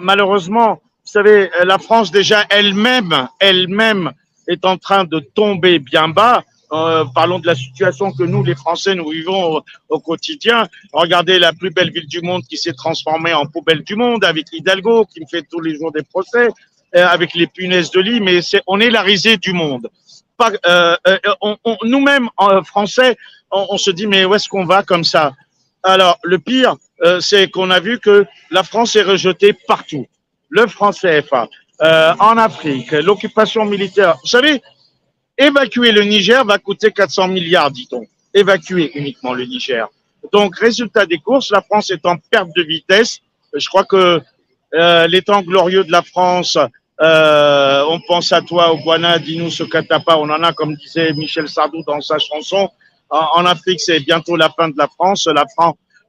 malheureusement, 0.00 0.82
vous 1.04 1.12
savez, 1.12 1.50
la 1.62 1.78
France 1.78 2.10
déjà 2.10 2.44
elle-même, 2.50 3.28
elle-même 3.38 4.10
est 4.48 4.64
en 4.64 4.76
train 4.76 5.04
de 5.04 5.20
tomber 5.20 5.78
bien 5.78 6.08
bas. 6.08 6.42
Euh, 6.74 7.04
parlons 7.14 7.38
de 7.38 7.46
la 7.46 7.54
situation 7.54 8.10
que 8.10 8.24
nous, 8.24 8.42
les 8.42 8.56
Français, 8.56 8.96
nous 8.96 9.08
vivons 9.08 9.62
au, 9.88 10.00
quotidien. 10.00 10.66
Regardez 10.92 11.38
la 11.38 11.52
plus 11.52 11.70
belle 11.70 11.92
ville 11.92 12.08
du 12.08 12.20
monde 12.20 12.42
qui 12.48 12.56
s'est 12.56 12.72
transformée 12.72 13.32
en 13.32 13.46
poubelle 13.46 13.84
du 13.84 13.94
monde 13.94 14.24
avec 14.24 14.46
Hidalgo 14.52 15.04
qui 15.04 15.20
me 15.20 15.26
fait 15.26 15.46
tous 15.48 15.60
les 15.60 15.76
jours 15.76 15.92
des 15.92 16.02
procès, 16.02 16.48
euh, 16.96 17.06
avec 17.06 17.34
les 17.34 17.46
punaises 17.46 17.92
de 17.92 18.00
lit, 18.00 18.20
mais 18.20 18.40
on 18.66 18.80
est 18.80 18.90
la 18.90 19.02
risée 19.02 19.36
du 19.36 19.52
monde 19.52 19.88
euh, 20.66 20.96
nous-mêmes 21.84 22.28
français, 22.64 23.16
on, 23.52 23.78
se 23.78 23.92
dit 23.92 24.08
mais 24.08 24.24
où 24.24 24.34
est-ce 24.34 24.48
qu'on 24.48 24.64
va 24.64 24.82
comme 24.82 25.04
ça? 25.04 25.32
Alors 25.84 26.18
le 26.24 26.40
pire, 26.40 26.74
c'est 27.20 27.48
qu'on 27.48 27.70
a 27.70 27.78
vu 27.78 28.00
que 28.00 28.26
la 28.50 28.64
France 28.64 28.96
est 28.96 29.02
rejetée 29.02 29.52
partout. 29.52 30.06
Le 30.48 30.66
franc 30.66 30.90
CFA, 30.90 31.48
en 31.80 32.36
Afrique, 32.36 32.90
l'occupation 32.90 33.64
militaire. 33.64 34.16
Vous 34.24 34.28
savez, 34.28 34.60
évacuer 35.38 35.92
le 35.92 36.02
Niger 36.02 36.44
va 36.44 36.58
coûter 36.58 36.90
400 36.90 37.28
milliards, 37.28 37.70
dit-on. 37.70 38.06
Évacuer 38.32 38.90
uniquement 38.98 39.32
le 39.32 39.44
Niger. 39.44 39.88
Donc 40.32 40.58
résultat 40.58 41.06
des 41.06 41.18
courses, 41.18 41.50
la 41.50 41.62
France 41.62 41.90
est 41.90 42.04
en 42.06 42.16
perte 42.16 42.48
de 42.56 42.62
vitesse. 42.62 43.20
Je 43.54 43.68
crois 43.68 43.84
que 43.84 44.20
euh, 44.74 45.06
les 45.06 45.22
temps 45.22 45.42
glorieux 45.42 45.84
de 45.84 45.92
la 45.92 46.02
France 46.02 46.58
euh, 47.00 47.84
on 47.88 48.00
pense 48.00 48.32
à 48.32 48.40
toi, 48.42 48.72
Oguana, 48.72 49.18
dis-nous 49.18 49.50
ce 49.50 49.64
pas. 49.64 50.16
On 50.18 50.30
en 50.30 50.42
a, 50.42 50.52
comme 50.52 50.74
disait 50.76 51.12
Michel 51.12 51.48
Sardou 51.48 51.82
dans 51.86 52.00
sa 52.00 52.18
chanson. 52.18 52.70
En, 53.10 53.44
Afrique, 53.46 53.80
c'est 53.80 54.00
bientôt 54.00 54.36
la 54.36 54.48
fin 54.48 54.68
de 54.68 54.74
la 54.76 54.88
France, 54.88 55.26
la, 55.26 55.44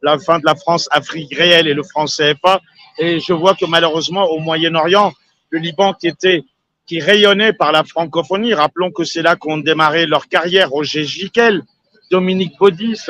la 0.01 0.17
fin 0.17 0.39
de 0.39 0.45
la 0.45 0.55
France, 0.55 0.87
Afrique 0.91 1.35
réelle 1.35 1.67
et 1.67 1.73
le 1.73 1.83
franc 1.83 2.05
CFA. 2.05 2.61
Et 2.97 3.19
je 3.19 3.33
vois 3.33 3.53
que 3.55 3.65
malheureusement, 3.65 4.25
au 4.29 4.39
Moyen-Orient, 4.39 5.11
le 5.49 5.59
Liban 5.59 5.93
qui 5.93 6.07
était, 6.07 6.43
qui 6.85 6.99
rayonnait 6.99 7.53
par 7.53 7.71
la 7.71 7.83
francophonie, 7.83 8.53
rappelons 8.53 8.91
que 8.91 9.03
c'est 9.03 9.21
là 9.21 9.35
qu'ont 9.35 9.57
démarré 9.57 10.05
leur 10.05 10.27
carrière 10.27 10.69
Roger 10.69 11.03
Giquel, 11.03 11.63
Dominique 12.11 12.57
Baudis, 12.59 13.01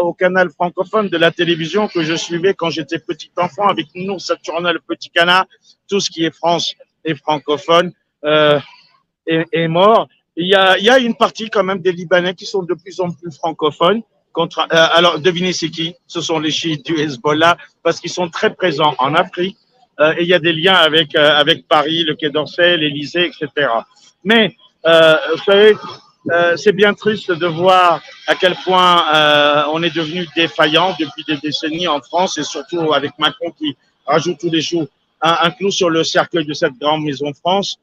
au 0.00 0.12
canal 0.12 0.50
francophone 0.50 1.08
de 1.08 1.16
la 1.16 1.30
télévision 1.30 1.88
que 1.88 2.02
je 2.02 2.14
suivais 2.14 2.54
quand 2.54 2.70
j'étais 2.70 2.98
petit 2.98 3.30
enfant 3.36 3.68
avec 3.68 3.86
nous, 3.94 4.18
Saturnin, 4.18 4.72
le 4.72 4.80
petit 4.80 5.10
canard, 5.10 5.46
tout 5.88 6.00
ce 6.00 6.10
qui 6.10 6.24
est 6.24 6.34
France 6.34 6.74
et 7.04 7.14
francophone 7.14 7.92
euh, 8.24 8.58
est, 9.26 9.44
est, 9.52 9.68
mort. 9.68 10.08
Il 10.36 10.46
y, 10.46 10.54
a, 10.54 10.78
il 10.78 10.84
y 10.84 10.90
a 10.90 10.98
une 10.98 11.14
partie 11.14 11.50
quand 11.50 11.64
même 11.64 11.80
des 11.80 11.92
Libanais 11.92 12.34
qui 12.34 12.46
sont 12.46 12.62
de 12.62 12.74
plus 12.74 13.00
en 13.00 13.10
plus 13.10 13.36
francophones. 13.36 14.02
Contre, 14.32 14.60
euh, 14.60 14.86
alors, 14.92 15.18
devinez 15.18 15.52
c'est 15.52 15.68
qui? 15.68 15.94
Ce 16.06 16.22
sont 16.22 16.38
les 16.38 16.50
chiites 16.50 16.86
du 16.86 16.98
Hezbollah 16.98 17.58
parce 17.82 18.00
qu'ils 18.00 18.10
sont 18.10 18.30
très 18.30 18.54
présents 18.54 18.94
en 18.98 19.14
Afrique 19.14 19.58
et 20.00 20.22
il 20.22 20.28
y 20.28 20.34
a 20.34 20.38
des 20.38 20.52
liens 20.52 20.74
avec, 20.74 21.14
euh, 21.14 21.36
avec 21.36 21.66
Paris, 21.68 22.04
le 22.04 22.14
Quai 22.14 22.30
d'Orsay, 22.30 22.76
l'Élysée, 22.76 23.26
etc. 23.26 23.68
Mais, 24.24 24.56
euh, 24.86 25.16
vous 25.32 25.42
savez, 25.44 25.76
c'est 26.56 26.72
bien 26.72 26.94
triste 26.94 27.32
de 27.32 27.46
voir 27.46 28.00
à 28.28 28.36
quel 28.36 28.54
point 28.64 29.66
on 29.72 29.82
est 29.82 29.94
devenu 29.94 30.26
défaillant 30.36 30.94
depuis 30.98 31.24
des 31.26 31.36
décennies 31.38 31.88
en 31.88 32.00
France 32.00 32.38
et 32.38 32.44
surtout 32.44 32.92
avec 32.92 33.10
Macron 33.18 33.50
qui 33.58 33.76
rajoute 34.06 34.38
tous 34.38 34.50
les 34.50 34.60
jours 34.60 34.86
un, 35.20 35.36
un, 35.42 35.50
clou 35.50 35.72
sur 35.72 35.90
le 35.90 36.04
cercueil 36.04 36.46
de 36.46 36.52
cette 36.52 36.78
grande 36.78 37.02
maison 37.02 37.32
France. 37.34 37.76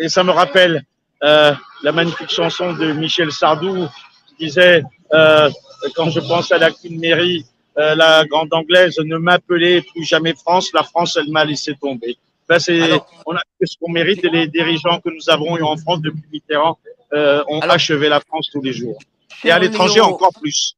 Et 0.00 0.08
ça 0.08 0.24
me 0.24 0.32
rappelle 0.32 0.84
euh, 1.22 1.54
la 1.82 1.92
magnifique 1.92 2.30
chanson 2.30 2.74
de 2.74 2.92
Michel 2.92 3.32
Sardou 3.32 3.88
qui 4.28 4.46
disait 4.46 4.82
euh, 5.14 5.50
quand 5.94 6.10
je 6.10 6.20
pense 6.20 6.52
à 6.52 6.58
la 6.58 6.70
Queen 6.70 7.00
Mary, 7.00 7.46
euh, 7.78 7.94
la 7.94 8.24
grande 8.24 8.52
anglaise, 8.52 8.98
ne 8.98 9.18
m'appelez 9.18 9.82
plus 9.82 10.04
jamais 10.04 10.34
France, 10.34 10.70
la 10.72 10.82
France 10.82 11.16
elle 11.20 11.30
m'a 11.30 11.44
laissé 11.44 11.74
tomber. 11.74 12.16
Ben, 12.48 12.58
alors, 12.68 13.06
on 13.26 13.34
a 13.34 13.42
fait 13.58 13.66
ce 13.66 13.76
qu'on 13.80 13.90
mérite 13.90 14.24
et 14.24 14.30
les 14.30 14.46
dirigeants 14.46 15.00
que 15.00 15.10
nous 15.10 15.28
avons 15.28 15.56
eu 15.56 15.62
en 15.62 15.76
France 15.76 16.00
depuis 16.00 16.22
Mitterrand 16.32 16.78
euh, 17.12 17.42
ont 17.48 17.60
alors, 17.60 17.74
achevé 17.74 18.08
la 18.08 18.20
France 18.20 18.48
tous 18.52 18.62
les 18.62 18.72
jours. 18.72 18.98
Et 19.44 19.50
à 19.50 19.58
l'étranger 19.58 20.00
encore 20.00 20.32
plus. 20.40 20.76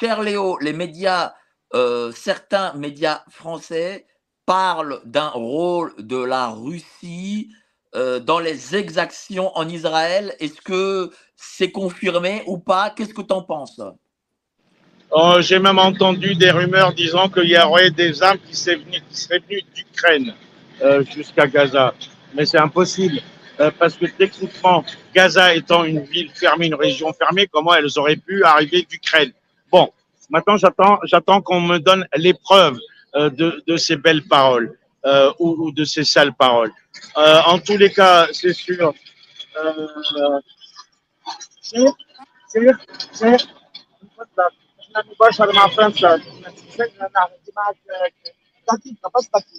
Cher 0.00 0.22
Léo, 0.22 0.58
les 0.60 0.72
médias, 0.72 1.34
euh, 1.74 2.10
certains 2.12 2.72
médias 2.74 3.22
français 3.30 4.06
parle 4.46 5.00
d'un 5.04 5.28
rôle 5.28 5.94
de 5.98 6.16
la 6.16 6.48
Russie 6.48 7.50
euh, 7.94 8.18
dans 8.18 8.38
les 8.38 8.74
exactions 8.74 9.56
en 9.56 9.68
Israël. 9.68 10.34
Est-ce 10.40 10.60
que 10.60 11.10
c'est 11.36 11.70
confirmé 11.70 12.42
ou 12.46 12.58
pas? 12.58 12.90
Qu'est-ce 12.90 13.14
que 13.14 13.22
tu 13.22 13.32
en 13.32 13.42
penses? 13.42 13.80
Oh, 15.14 15.36
J'ai 15.40 15.58
même 15.60 15.78
entendu 15.78 16.34
des 16.36 16.50
rumeurs 16.50 16.92
disant 16.94 17.28
qu'il 17.28 17.48
y 17.50 17.58
aurait 17.58 17.90
des 17.90 18.22
armes 18.22 18.38
qui, 18.48 18.56
seraient 18.56 18.76
venues 19.40 19.62
d'Ukraine 19.74 20.34
euh, 20.82 21.04
jusqu'à 21.14 21.46
Gaza. 21.48 21.94
Mais 22.34 22.46
c'est 22.46 22.58
impossible. 22.58 23.20
euh, 23.60 23.70
parce 23.78 23.94
que 23.96 24.06
techniquement, 24.06 24.84
Gaza 25.14 25.54
étant 25.54 25.84
une 25.84 26.00
ville 26.04 26.30
fermée, 26.34 26.66
une 26.66 26.74
région 26.74 27.12
fermée, 27.14 27.46
comment 27.52 27.74
elles 27.74 27.98
auraient 27.98 28.16
pu 28.16 28.44
arriver 28.44 28.86
d'Ukraine 28.90 29.32
Bon, 29.72 29.92
maintenant 30.30 30.56
j'attends, 30.56 31.40
qu'on 31.42 31.60
me 31.60 31.78
donne 31.78 32.06
l'épreuve 32.16 32.78
euh, 33.16 33.30
de, 33.30 33.76
ces 33.76 33.96
belles 33.96 34.24
paroles 34.24 34.76
euh, 35.06 35.32
ou, 35.38 35.70
de 35.72 35.84
ces 35.84 36.04
sales 36.04 36.34
paroles. 36.34 36.72
Euh, 37.18 37.40
en 37.46 37.58
tous 37.60 37.76
les 37.76 37.90
cas, 37.92 38.26
c'est 38.32 38.52
sûr. 38.54 38.92
Euh, 39.64 39.88
c'est- 41.60 41.78
c'est- 43.12 43.46
c'est- 44.93 44.93
احنا 44.97 45.03
مباشر 45.11 45.53
مع 45.55 45.67
فرنسا 45.67 46.15
دقيقة 48.71 49.11
بس 49.15 49.27
دقيقة 49.27 49.49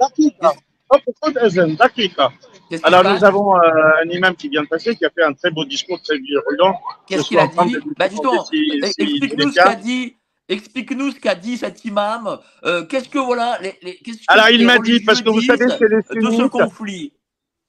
دقيقة 0.00 0.56
اوكي 0.92 1.12
خذ 1.22 1.38
اذن 1.38 1.76
دقيقة 1.76 2.32
Qu'est-ce 2.68 2.82
qu'il 2.82 2.86
Alors 2.88 3.02
passe 3.04 3.20
nous 3.20 3.24
avons 3.24 3.48
euh, 3.56 4.02
un 4.02 4.08
imam 4.10 4.34
qui 4.34 4.48
vient 4.48 4.62
de 4.62 4.66
passer 4.74 4.96
qui 4.96 5.04
a 5.04 5.10
fait 5.10 5.22
un 5.22 5.34
très 5.34 5.50
beau 5.52 5.64
discours 5.64 6.00
très 6.02 6.18
virulent. 6.18 6.74
Qu'est-ce 7.06 7.22
Je 7.22 7.28
qu'il 7.28 7.38
a 7.38 7.42
suis 7.42 7.50
en 7.50 7.54
train 7.54 7.66
dit 7.66 7.74
de 7.74 7.78
lui 7.78 7.94
bah 7.96 8.08
demander 8.08 8.36
Justement, 8.38 8.44
si- 8.44 8.56
e- 8.56 8.86
si 8.96 9.02
il 9.02 9.14
explique-nous 9.24 9.48
est 9.48 9.52
ce 9.52 9.54
qu'a 9.54 9.64
calme. 9.64 9.80
dit. 9.82 10.16
Explique-nous 10.48 11.10
ce 11.12 11.18
qu'a 11.24 11.34
dit 11.36 11.56
cet 11.58 11.84
imam. 11.84 12.22
Euh, 12.64 12.84
qu'est-ce 12.88 13.08
que 13.08 13.18
voilà 13.30 13.48
les, 13.64 13.74
les- 13.82 13.96
qu'est-ce 14.02 14.18
que 14.18 14.24
Alors 14.34 14.48
il 14.50 14.58
les 14.60 14.64
m'a 14.70 14.78
dit, 14.88 14.98
parce 15.06 15.20
que 15.22 15.28
vous 15.28 15.34
religieux 15.36 15.56
savez, 15.56 15.78
chez 15.78 15.88
les 15.94 16.00
disent 16.02 16.24
de 16.26 16.30
ce 16.30 16.36
sunnites, 16.36 16.50
conflit. 16.60 17.12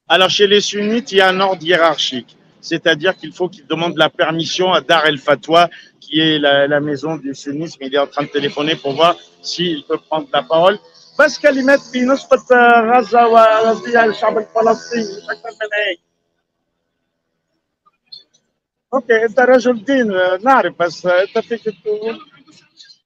alors 0.07 0.31
chez 0.37 0.47
les 0.53 0.61
sunnites, 0.61 1.11
il 1.11 1.17
y 1.19 1.21
a 1.21 1.29
un 1.29 1.39
ordre 1.47 1.63
hiérarchique. 1.63 2.31
C'est-à-dire 2.61 3.15
qu'il 3.15 3.33
faut 3.33 3.49
qu'ils 3.49 3.67
demandent 3.67 3.97
la 3.97 4.09
permission 4.09 4.73
à 4.73 4.81
Dar 4.81 5.05
el 5.05 5.17
Fatwa, 5.17 5.69
qui 6.01 6.19
est 6.19 6.37
la, 6.39 6.67
la 6.67 6.79
maison 6.79 7.15
du 7.15 7.33
sunnisme. 7.35 7.81
Il 7.87 7.93
est 7.95 7.99
en 7.99 8.07
train 8.07 8.23
de 8.23 8.29
téléphoner 8.37 8.75
pour 8.75 8.93
voir 8.93 9.15
s'il 9.41 9.83
peut 9.85 9.99
prendre 10.09 10.27
la 10.33 10.43
parole. 10.43 10.79
بس 11.19 11.39
كلمات 11.39 11.79
في 11.79 12.01
نصفة 12.05 12.45
غزة 12.91 13.27
وقصدي 13.27 14.05
الشعب 14.05 14.37
الفلسطيني 14.37 15.03
مش 15.03 15.29
أكثر 15.29 15.49
من 15.49 15.69
هيك. 15.87 15.99
اوكي 18.93 19.25
انت 19.25 19.39
رجل 19.39 19.83
دين 19.83 20.07
نعرف 20.43 20.75
بس 20.79 21.05
انت 21.05 21.39
فيك 21.39 21.61
تقول 21.63 22.19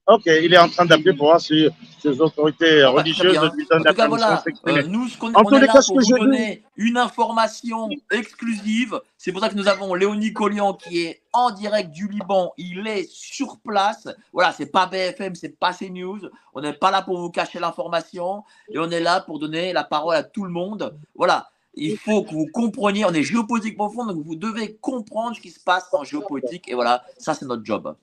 اوكي 0.09 0.49
il 0.49 0.53
est 0.53 0.57
en 0.57 0.69
train 0.69 0.85
d'appeler 0.85 1.13
pour 1.17 1.27
voir 1.27 1.41
si 1.41 1.69
ces 2.06 2.20
autorités 2.20 2.82
Bon, 2.82 2.94
bah, 2.94 3.00
religieuses 3.00 3.52
lui 3.54 3.66
donnent 3.70 3.80
En 3.80 3.84
la 3.84 3.90
tout 3.90 3.96
cas, 3.96 4.08
voilà, 4.08 4.44
euh, 4.68 4.82
nous, 4.84 5.08
ce 5.08 5.18
qu'on 5.18 5.32
En 5.34 5.40
on 5.40 5.44
tous 5.44 5.56
est 5.56 5.60
les 5.60 5.66
là 5.66 5.72
cas, 5.72 5.82
pour 5.86 6.00
vous 6.00 6.18
donner 6.18 6.62
une 6.76 6.96
information 6.96 7.88
exclusive. 8.10 9.00
C'est 9.18 9.32
pour 9.32 9.40
ça 9.40 9.48
que 9.48 9.54
nous 9.54 9.68
avons 9.68 9.94
Léonie 9.94 10.32
Collian 10.32 10.74
qui 10.74 11.02
est 11.02 11.22
en 11.32 11.50
direct 11.50 11.90
du 11.90 12.08
Liban. 12.08 12.52
Il 12.58 12.86
est 12.86 13.08
sur 13.10 13.58
place. 13.58 14.08
Voilà, 14.32 14.52
c'est 14.52 14.66
pas 14.66 14.86
BFM, 14.86 15.34
c'est 15.34 15.58
pas 15.58 15.72
CNews. 15.72 16.20
On 16.54 16.60
n'est 16.60 16.72
pas 16.72 16.90
là 16.90 17.02
pour 17.02 17.18
vous 17.18 17.30
cacher 17.30 17.58
l'information 17.58 18.44
et 18.70 18.78
on 18.78 18.90
est 18.90 19.00
là 19.00 19.20
pour 19.20 19.38
donner 19.38 19.72
la 19.72 19.84
parole 19.84 20.14
à 20.14 20.22
tout 20.22 20.44
le 20.44 20.50
monde. 20.50 20.96
Voilà. 21.14 21.48
Il 21.78 21.98
faut 21.98 22.22
que 22.22 22.30
vous 22.32 22.46
compreniez, 22.46 23.04
on 23.04 23.12
est 23.12 23.22
géopolitique 23.22 23.76
profonde, 23.76 24.08
donc 24.08 24.24
vous 24.24 24.34
devez 24.34 24.76
comprendre 24.76 25.36
ce 25.36 25.42
qui 25.42 25.50
se 25.50 25.60
passe 25.60 25.86
en 25.92 26.04
géopolitique. 26.04 26.70
Et 26.70 26.74
voilà, 26.74 27.04
ça 27.18 27.34
c'est 27.34 27.44
notre 27.44 27.66
job. 27.66 27.94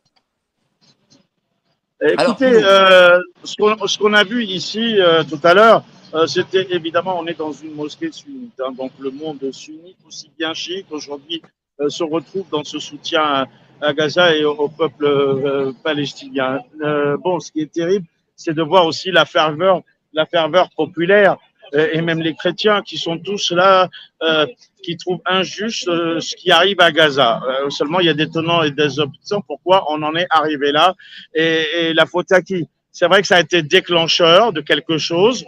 Écoutez, 2.03 2.51
euh, 2.63 3.17
ce 3.43 3.97
qu'on 3.97 4.13
a 4.13 4.23
vu 4.25 4.43
ici 4.43 4.99
euh, 4.99 5.23
tout 5.23 5.39
à 5.43 5.53
l'heure, 5.53 5.83
euh, 6.13 6.27
c'était 6.27 6.67
évidemment, 6.69 7.17
on 7.17 7.25
est 7.27 7.37
dans 7.37 7.53
une 7.53 7.73
mosquée 7.73 8.11
sunnite, 8.11 8.59
hein, 8.59 8.71
donc 8.77 8.91
le 8.99 9.09
monde 9.09 9.39
sunnite, 9.51 9.95
aussi 10.05 10.29
bien 10.37 10.53
chiite, 10.53 10.85
aujourd'hui 10.91 11.41
euh, 11.79 11.89
se 11.89 12.03
retrouve 12.03 12.45
dans 12.51 12.63
ce 12.63 12.77
soutien 12.77 13.21
à, 13.21 13.45
à 13.81 13.93
Gaza 13.93 14.35
et 14.35 14.43
au, 14.43 14.51
au 14.51 14.67
peuple 14.67 15.05
euh, 15.05 15.71
palestinien. 15.81 16.59
Euh, 16.81 17.15
bon, 17.17 17.39
ce 17.39 17.51
qui 17.51 17.61
est 17.61 17.71
terrible, 17.71 18.05
c'est 18.35 18.53
de 18.53 18.61
voir 18.61 18.85
aussi 18.85 19.09
la 19.09 19.25
ferveur, 19.25 19.81
la 20.11 20.25
ferveur 20.25 20.69
populaire 20.75 21.37
et 21.73 22.01
même 22.01 22.21
les 22.21 22.35
chrétiens 22.35 22.81
qui 22.81 22.97
sont 22.97 23.17
tous 23.17 23.51
là, 23.51 23.89
euh, 24.21 24.45
qui 24.83 24.97
trouvent 24.97 25.21
injuste 25.25 25.87
euh, 25.87 26.19
ce 26.19 26.35
qui 26.35 26.51
arrive 26.51 26.79
à 26.79 26.91
Gaza. 26.91 27.41
Euh, 27.47 27.69
seulement, 27.69 27.99
il 27.99 28.05
y 28.05 28.09
a 28.09 28.13
des 28.13 28.29
tenants 28.29 28.61
et 28.61 28.71
des 28.71 28.99
opposants. 28.99 29.41
Pourquoi 29.41 29.85
on 29.91 30.01
en 30.03 30.15
est 30.15 30.27
arrivé 30.29 30.71
là 30.71 30.93
et, 31.33 31.65
et 31.75 31.93
la 31.93 32.05
faute 32.05 32.31
à 32.31 32.41
qui? 32.41 32.67
C'est 32.91 33.07
vrai 33.07 33.21
que 33.21 33.27
ça 33.27 33.37
a 33.37 33.39
été 33.39 33.63
déclencheur 33.63 34.53
de 34.53 34.61
quelque 34.61 34.99
chose. 34.99 35.45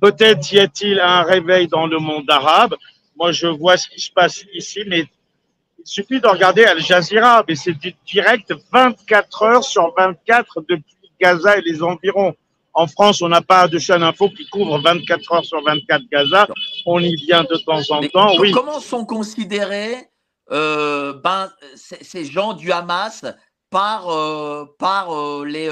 Peut-être 0.00 0.52
y 0.52 0.58
a-t-il 0.58 0.98
un 0.98 1.22
réveil 1.22 1.68
dans 1.68 1.86
le 1.86 1.98
monde 1.98 2.28
arabe. 2.28 2.74
Moi, 3.16 3.30
je 3.30 3.46
vois 3.46 3.76
ce 3.76 3.88
qui 3.88 4.00
se 4.00 4.10
passe 4.10 4.44
ici, 4.52 4.80
mais 4.88 5.06
il 5.78 5.84
suffit 5.84 6.20
de 6.20 6.26
regarder 6.26 6.64
Al 6.64 6.80
Jazeera, 6.80 7.44
mais 7.46 7.54
c'est 7.54 7.78
du 7.78 7.94
direct 8.04 8.52
24 8.72 9.42
heures 9.42 9.64
sur 9.64 9.94
24 9.96 10.64
depuis 10.68 10.96
Gaza 11.20 11.56
et 11.56 11.60
les 11.60 11.82
environs. 11.84 12.34
En 12.74 12.86
France, 12.86 13.20
on 13.20 13.28
n'a 13.28 13.42
pas 13.42 13.68
de 13.68 13.78
chaîne 13.78 14.02
info 14.02 14.30
qui 14.30 14.46
couvre 14.48 14.78
24 14.78 15.32
heures 15.32 15.44
sur 15.44 15.62
24 15.62 16.02
Gaza. 16.10 16.48
On 16.86 17.00
y 17.00 17.14
vient 17.16 17.44
de 17.44 17.56
temps 17.56 17.82
en 17.90 18.00
Mais 18.00 18.08
temps, 18.08 18.34
oui. 18.38 18.50
Comment 18.52 18.80
sont 18.80 19.04
considérés 19.04 20.08
euh, 20.50 21.14
ben, 21.22 21.50
ces, 21.74 22.24
gens 22.24 22.54
du 22.54 22.72
Hamas 22.72 23.24
par, 23.70 24.08
euh, 24.10 24.64
par 24.78 25.14
euh, 25.14 25.44
les 25.44 25.68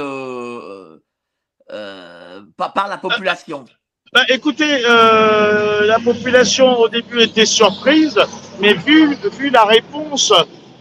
par, 2.56 2.72
par 2.72 2.88
la 2.88 2.98
population? 2.98 3.64
Bah, 4.12 4.22
écoutez, 4.28 4.82
la 4.82 5.98
population 6.04 6.78
au 6.78 6.88
début 6.88 7.22
était 7.22 7.46
surprise, 7.46 8.20
mais 8.60 8.74
vu, 8.74 9.14
vu 9.38 9.50
la 9.50 9.64
réponse 9.64 10.32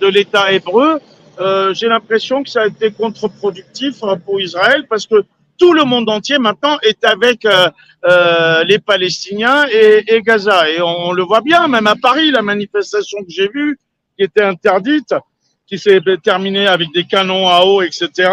de 0.02 0.08
l'État 0.08 0.52
hébreu, 0.52 1.00
j'ai 1.72 1.88
l'impression 1.88 2.44
que 2.44 2.50
ça 2.50 2.64
a 2.64 2.68
été 2.68 2.92
contre-productif 2.92 4.02
pour 4.26 4.42
Israël 4.42 4.86
parce 4.90 5.06
que 5.06 5.24
tout 5.60 5.74
le 5.74 5.84
monde 5.84 6.10
entier 6.10 6.40
maintenant 6.40 6.78
est 6.82 7.04
avec 7.04 7.46
euh, 7.46 7.70
euh, 8.06 8.64
les 8.64 8.80
Palestiniens 8.80 9.66
et, 9.72 10.22
Gaza. 10.22 10.70
Et 10.70 10.82
on, 10.82 11.12
le 11.12 11.24
voit 11.24 11.42
bien, 11.42 11.68
même 11.68 11.88
à 11.88 11.96
Paris, 11.96 12.32
la 12.32 12.42
manifestation 12.42 13.20
que 13.20 13.30
j'ai 13.30 13.50
vue, 13.50 13.78
qui 14.18 14.24
était 14.24 14.44
interdite, 14.44 15.14
qui 15.68 15.78
s'est 15.78 16.02
terminée 16.24 16.68
avec 16.68 16.88
des 16.94 17.04
canons 17.04 17.48
à 17.48 17.66
eau, 17.66 17.82
etc. 17.82 18.32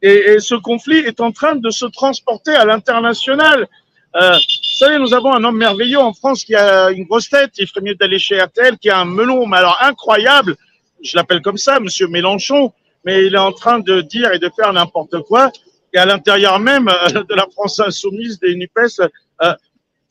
Et, 0.00 0.12
et 0.12 0.40
ce 0.40 0.54
conflit 0.54 0.98
est 0.98 1.20
en 1.20 1.32
train 1.32 1.56
de 1.56 1.70
se 1.70 1.86
transporter 1.86 2.54
à 2.54 2.64
l'international. 2.64 3.68
Euh, 4.16 4.30
vous 4.30 4.78
savez, 4.78 4.98
nous 4.98 5.12
avons 5.12 5.34
un 5.34 5.42
homme 5.42 5.56
merveilleux 5.56 5.98
en 5.98 6.12
France 6.12 6.44
qui 6.44 6.54
a 6.54 6.90
une 6.90 7.04
grosse 7.04 7.28
tête, 7.28 7.50
il 7.58 7.66
ferait 7.66 7.80
mieux 7.80 7.94
d'aller 7.96 8.20
chez 8.20 8.40
RTL, 8.40 8.78
qui 8.78 8.88
a 8.88 9.00
un 9.00 9.04
melon, 9.04 9.46
mais 9.46 9.56
alors 9.56 9.76
incroyable, 9.80 10.56
je 11.02 11.16
l'appelle 11.16 11.42
comme 11.42 11.58
ça, 11.58 11.80
Monsieur 11.80 12.06
Mélenchon, 12.06 12.72
mais 13.04 13.26
il 13.26 13.34
est 13.34 13.38
en 13.38 13.52
train 13.52 13.80
de 13.80 14.00
dire 14.02 14.32
et 14.32 14.38
de 14.38 14.48
faire 14.54 14.72
n'importe 14.72 15.20
quoi, 15.22 15.50
et 15.94 15.98
à 15.98 16.04
l'intérieur 16.04 16.58
même 16.58 16.88
euh, 16.88 17.22
de 17.28 17.34
la 17.34 17.46
France 17.50 17.80
insoumise, 17.80 18.38
des 18.40 18.54
NUPES, 18.54 19.00
euh, 19.42 19.54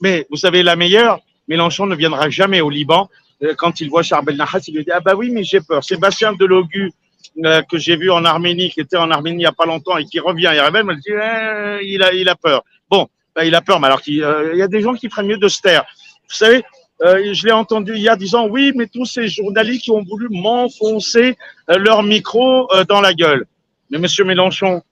mais 0.01 0.25
vous 0.31 0.37
savez, 0.37 0.63
la 0.63 0.75
meilleure, 0.75 1.19
Mélenchon 1.47 1.85
ne 1.85 1.95
viendra 1.95 2.29
jamais 2.29 2.61
au 2.61 2.69
Liban. 2.69 3.09
Euh, 3.43 3.53
Quand 3.55 3.81
il 3.81 3.89
voit 3.89 4.01
Charbel 4.01 4.37
Nahas, 4.37 4.63
il 4.67 4.75
lui 4.75 4.83
dit, 4.83 4.91
ah 4.91 5.01
bah 5.01 5.13
oui, 5.15 5.29
mais 5.29 5.43
j'ai 5.43 5.59
peur. 5.59 5.83
Sébastien 5.83 6.33
Delogu, 6.33 6.91
que 7.69 7.77
j'ai 7.77 7.95
vu 7.95 8.11
en 8.11 8.25
Arménie, 8.25 8.69
qui 8.69 8.79
était 8.79 8.97
en 8.97 9.09
Arménie 9.09 9.37
il 9.37 9.39
n'y 9.39 9.45
a 9.45 9.51
pas 9.51 9.65
longtemps 9.65 9.97
et 9.97 10.05
qui 10.05 10.19
revient, 10.19 10.51
il 10.53 10.59
révèle, 10.59 10.83
me 10.83 10.95
dit, 10.95 11.09
Eh, 11.09 11.93
il, 11.93 12.03
a, 12.03 12.13
il 12.13 12.29
a 12.29 12.35
peur. 12.35 12.63
Bon, 12.89 13.07
ben, 13.35 13.43
il 13.43 13.55
a 13.55 13.61
peur, 13.61 13.79
mais 13.79 13.87
alors 13.87 14.01
qu'il 14.01 14.15
il 14.15 14.57
y 14.57 14.61
a 14.61 14.67
des 14.67 14.81
gens 14.81 14.93
qui 14.93 15.09
prennent 15.09 15.27
mieux 15.27 15.37
de 15.37 15.47
se 15.47 15.59
taire. 15.61 15.83
Vous 16.29 16.35
savez, 16.35 16.63
je 17.01 17.45
l'ai 17.45 17.51
entendu 17.51 17.95
hier 17.95 18.17
disant, 18.17 18.47
oui, 18.47 18.71
mais 18.75 18.87
tous 18.87 19.05
ces 19.05 19.27
journalistes 19.27 19.83
qui 19.83 19.91
ont 19.91 20.03
voulu 20.03 20.27
m'enfoncer 20.29 21.35
leur 21.67 22.03
micro 22.03 22.69
dans 22.87 23.01
la 23.01 23.13
gueule. 23.13 23.45
Mais 23.89 23.97
monsieur 23.97 24.25
Mélenchon, 24.25 24.83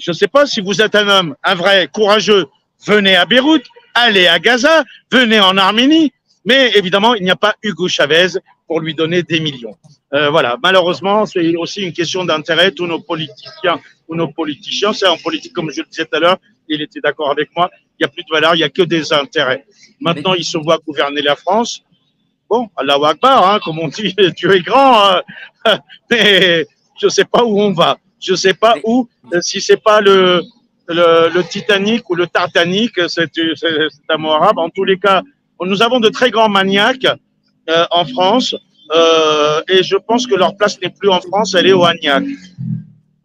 je 0.00 0.10
ne 0.10 0.16
sais 0.16 0.28
pas 0.28 0.46
si 0.46 0.60
vous 0.60 0.80
êtes 0.80 0.94
un 0.94 1.08
homme, 1.08 1.36
un 1.44 1.54
vrai, 1.54 1.88
courageux, 1.92 2.46
venez 2.86 3.14
à 3.16 3.26
Beyrouth, 3.26 3.64
allez 3.94 4.26
à 4.26 4.38
Gaza, 4.38 4.84
venez 5.12 5.40
en 5.40 5.56
Arménie, 5.56 6.12
mais 6.44 6.72
évidemment, 6.74 7.14
il 7.14 7.22
n'y 7.22 7.30
a 7.30 7.36
pas 7.36 7.54
Hugo 7.62 7.86
Chavez 7.86 8.38
pour 8.66 8.80
lui 8.80 8.94
donner 8.94 9.22
des 9.22 9.40
millions. 9.40 9.76
Euh, 10.14 10.30
voilà, 10.30 10.56
malheureusement, 10.62 11.26
c'est 11.26 11.54
aussi 11.56 11.82
une 11.82 11.92
question 11.92 12.24
d'intérêt. 12.24 12.72
Tous 12.72 12.86
nos 12.86 13.00
politiciens 13.00 13.80
ou 14.08 14.14
nos 14.16 14.28
politiciens, 14.28 14.92
c'est 14.92 15.06
en 15.06 15.18
politique, 15.18 15.52
comme 15.52 15.70
je 15.70 15.82
le 15.82 15.86
disais 15.86 16.04
tout 16.06 16.16
à 16.16 16.20
l'heure, 16.20 16.38
il 16.68 16.80
était 16.80 17.00
d'accord 17.00 17.30
avec 17.30 17.50
moi, 17.54 17.70
il 17.98 18.04
n'y 18.04 18.06
a 18.06 18.08
plus 18.08 18.22
de 18.22 18.32
valeur, 18.32 18.54
il 18.54 18.58
n'y 18.58 18.64
a 18.64 18.70
que 18.70 18.82
des 18.82 19.12
intérêts. 19.12 19.66
Maintenant, 20.00 20.34
il 20.34 20.44
se 20.44 20.56
voit 20.56 20.78
gouverner 20.78 21.20
la 21.20 21.36
France. 21.36 21.82
Bon, 22.48 22.68
Allahu 22.76 23.04
Akbar, 23.04 23.52
hein, 23.52 23.60
comme 23.62 23.78
on 23.78 23.88
dit, 23.88 24.14
Dieu 24.36 24.56
est 24.56 24.62
grand, 24.62 25.20
hein. 25.66 25.78
mais 26.10 26.66
je 26.98 27.06
ne 27.06 27.10
sais 27.10 27.24
pas 27.24 27.44
où 27.44 27.60
on 27.60 27.72
va. 27.72 27.98
Je 28.20 28.32
ne 28.32 28.36
sais 28.36 28.54
pas 28.54 28.74
où, 28.84 29.08
euh, 29.32 29.40
si 29.40 29.60
c'est 29.60 29.82
pas 29.82 30.00
le, 30.00 30.42
le, 30.88 31.30
le 31.32 31.42
Titanic 31.44 32.08
ou 32.10 32.14
le 32.14 32.26
Tartanic, 32.26 32.92
c'est 33.08 33.30
un 34.08 34.16
mot 34.18 34.30
arabe. 34.32 34.58
En 34.58 34.68
tous 34.70 34.84
les 34.84 34.98
cas, 34.98 35.22
nous 35.62 35.82
avons 35.82 36.00
de 36.00 36.08
très 36.08 36.30
grands 36.30 36.48
maniaques 36.48 37.06
euh, 37.68 37.86
en 37.90 38.04
France, 38.04 38.54
euh, 38.94 39.62
et 39.68 39.82
je 39.82 39.96
pense 39.96 40.26
que 40.26 40.34
leur 40.34 40.56
place 40.56 40.80
n'est 40.80 40.90
plus 40.90 41.08
en 41.08 41.20
France, 41.20 41.54
elle 41.54 41.66
est 41.66 41.72
au 41.72 41.84
Agnac. 41.84 42.24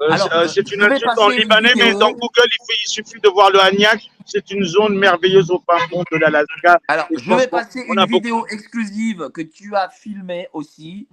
Euh, 0.02 0.48
c'est- 0.48 0.70
une 0.74 0.84
insulte 0.84 1.18
en 1.18 1.30
libanais, 1.30 1.72
mais 1.78 1.94
dans 1.94 2.12
Google, 2.12 2.50
il, 2.84 2.90
suffit 2.90 3.20
de 3.24 3.30
voir 3.30 3.50
le 3.50 3.60
Agnac. 3.60 4.02
C'est 4.26 4.52
une 4.52 4.64
zone 4.66 4.98
merveilleuse 4.98 5.50
au 5.52 5.62
fond 5.90 6.04
de 6.12 6.18
l'Alaska. 6.18 6.80
Alors, 6.88 7.08
je 7.16 7.34
vais 7.34 7.48
passer 7.48 7.80
une 7.88 7.96
beaucoup- 7.96 8.14
vidéo 8.16 8.46
exclusive 8.50 9.30
que 9.34 9.42
tu 9.42 9.74
as 9.76 9.90
filmée 9.90 10.48
aussi 10.52 11.08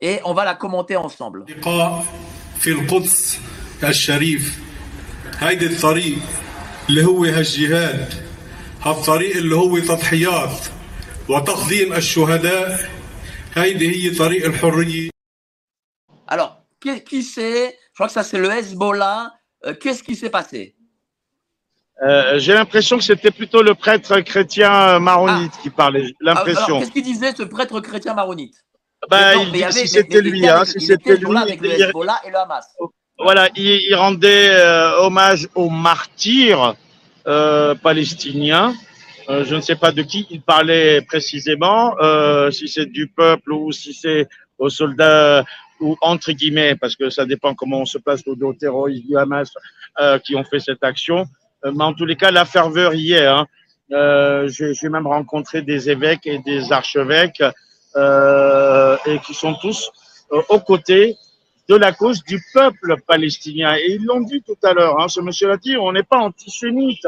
et 0.00 0.20
on 0.24 0.34
va 0.34 0.44
la 0.44 0.54
commenter 0.54 0.96
ensemble. 0.96 1.44
لقاء 1.48 2.04
في 2.60 2.70
القدس 2.70 3.38
الشريف 3.84 4.58
هيدي 5.38 5.66
الطريق 5.66 6.18
اللي 6.88 7.04
هو 7.04 7.24
هالجهاد 7.24 8.14
هالطريق 8.82 9.36
اللي 9.36 9.56
هو 9.56 9.78
تضحيات 9.78 10.58
وتقديم 11.28 11.92
الشهداء 11.92 12.90
هيدي 13.54 13.88
هي 14.10 14.14
طريق 14.14 14.44
الحرية 14.46 15.10
Alors, 16.28 16.52
qui, 16.82 17.00
qui 17.04 17.22
c'est 17.22 17.76
Je 17.92 17.94
crois 17.98 18.08
que 18.08 18.12
ça, 18.12 18.24
c'est 18.24 18.38
le 18.38 18.50
Hezbollah. 18.50 19.32
Euh, 19.64 19.74
Qu'est-ce 19.80 20.02
qui 20.02 20.14
s'est 20.16 20.30
passé 20.38 20.74
Euh, 22.06 22.38
J'ai 22.42 22.52
l'impression 22.60 22.94
que 22.98 23.04
c'était 23.10 23.30
plutôt 23.40 23.62
le 23.62 23.74
prêtre 23.74 24.20
chrétien 24.30 24.98
maronite 24.98 25.54
qui 25.62 25.70
parlait. 25.70 26.08
Ah, 26.08 26.16
Alors, 26.30 26.34
L'impression. 26.46 26.74
qu'est-ce 26.78 26.92
qu'il 26.96 27.04
disait, 27.14 27.32
ce 27.40 27.44
prêtre 27.56 27.80
chrétien 27.88 28.12
maronite 28.22 28.56
Bah, 29.09 29.35
Non, 29.35 29.43
il 29.43 29.51
dit 29.51 29.63
si 29.71 29.87
c'était 29.87 30.21
lui, 30.21 30.47
hein, 30.47 30.63
si 30.65 30.79
c'était 30.79 30.93
était 30.93 31.09
lui, 31.13 31.19
toujours 31.19 31.33
là 31.33 31.41
avec 31.41 31.59
le 31.61 31.69
il- 31.73 31.81
Hezbollah 31.81 32.19
et 32.25 32.29
le 32.29 32.37
Hamas. 32.37 32.65
voilà, 33.17 33.49
il, 33.55 33.79
il 33.89 33.95
rendait 33.95 34.49
euh, 34.49 34.99
hommage 34.99 35.47
aux 35.55 35.69
martyrs 35.69 36.75
euh, 37.27 37.73
palestiniens. 37.75 38.73
Euh, 39.29 39.43
je 39.45 39.55
ne 39.55 39.61
sais 39.61 39.75
pas 39.75 39.91
de 39.91 40.01
qui 40.01 40.27
il 40.29 40.41
parlait 40.41 41.01
précisément, 41.01 41.95
euh, 42.01 42.51
si 42.51 42.67
c'est 42.67 42.85
du 42.87 43.07
peuple 43.07 43.53
ou 43.53 43.71
si 43.71 43.93
c'est 43.93 44.27
aux 44.57 44.69
soldats 44.69 45.43
ou 45.79 45.97
entre 46.01 46.31
guillemets, 46.31 46.75
parce 46.75 46.95
que 46.95 47.09
ça 47.09 47.25
dépend 47.25 47.55
comment 47.55 47.79
on 47.81 47.85
se 47.85 47.97
place 47.97 48.21
au 48.27 48.35
dos 48.35 48.53
terroristes 48.53 49.07
du 49.07 49.17
Hamas 49.17 49.49
euh, 49.99 50.19
qui 50.19 50.35
ont 50.35 50.43
fait 50.43 50.59
cette 50.59 50.83
action. 50.83 51.25
Euh, 51.65 51.71
mais 51.75 51.83
en 51.83 51.93
tous 51.93 52.05
les 52.05 52.15
cas, 52.15 52.29
la 52.31 52.45
ferveur 52.45 52.93
y 52.93 53.13
est. 53.13 53.25
Hein. 53.25 53.47
Euh, 53.91 54.47
J'ai 54.47 54.73
j'ai 54.73 54.89
même 54.89 55.07
rencontré 55.07 55.61
des 55.63 55.89
évêques 55.89 56.25
et 56.25 56.37
des 56.39 56.71
archevêques 56.71 57.43
et 57.95 59.19
qui 59.25 59.33
sont 59.33 59.55
tous 59.55 59.91
euh, 60.33 60.41
aux 60.49 60.59
côtés 60.59 61.17
de 61.67 61.75
la 61.75 61.91
cause 61.91 62.23
du 62.23 62.41
peuple 62.53 62.95
palestinien. 63.05 63.75
Et 63.75 63.93
ils 63.95 64.05
l'ont 64.05 64.21
dit 64.21 64.41
tout 64.41 64.57
à 64.63 64.73
l'heure, 64.73 64.99
hein, 64.99 65.07
ce 65.07 65.19
monsieur 65.21 65.47
l'a 65.47 65.57
dit, 65.57 65.77
on 65.77 65.91
n'est 65.91 66.03
pas 66.03 66.19
antisémite, 66.19 67.05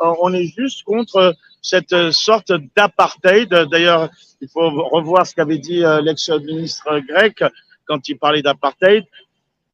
Euh, 0.00 0.14
on 0.20 0.32
est 0.32 0.46
juste 0.56 0.84
contre 0.84 1.34
cette 1.60 1.92
euh, 1.92 2.12
sorte 2.12 2.52
d'apartheid. 2.76 3.48
D'ailleurs, 3.72 4.08
il 4.40 4.48
faut 4.48 4.70
revoir 4.96 5.26
ce 5.26 5.34
qu'avait 5.34 5.58
dit 5.58 5.82
euh, 5.84 6.00
l'ex-ministre 6.00 7.00
grec 7.10 7.42
quand 7.84 8.08
il 8.08 8.16
parlait 8.16 8.42
d'apartheid. 8.42 9.04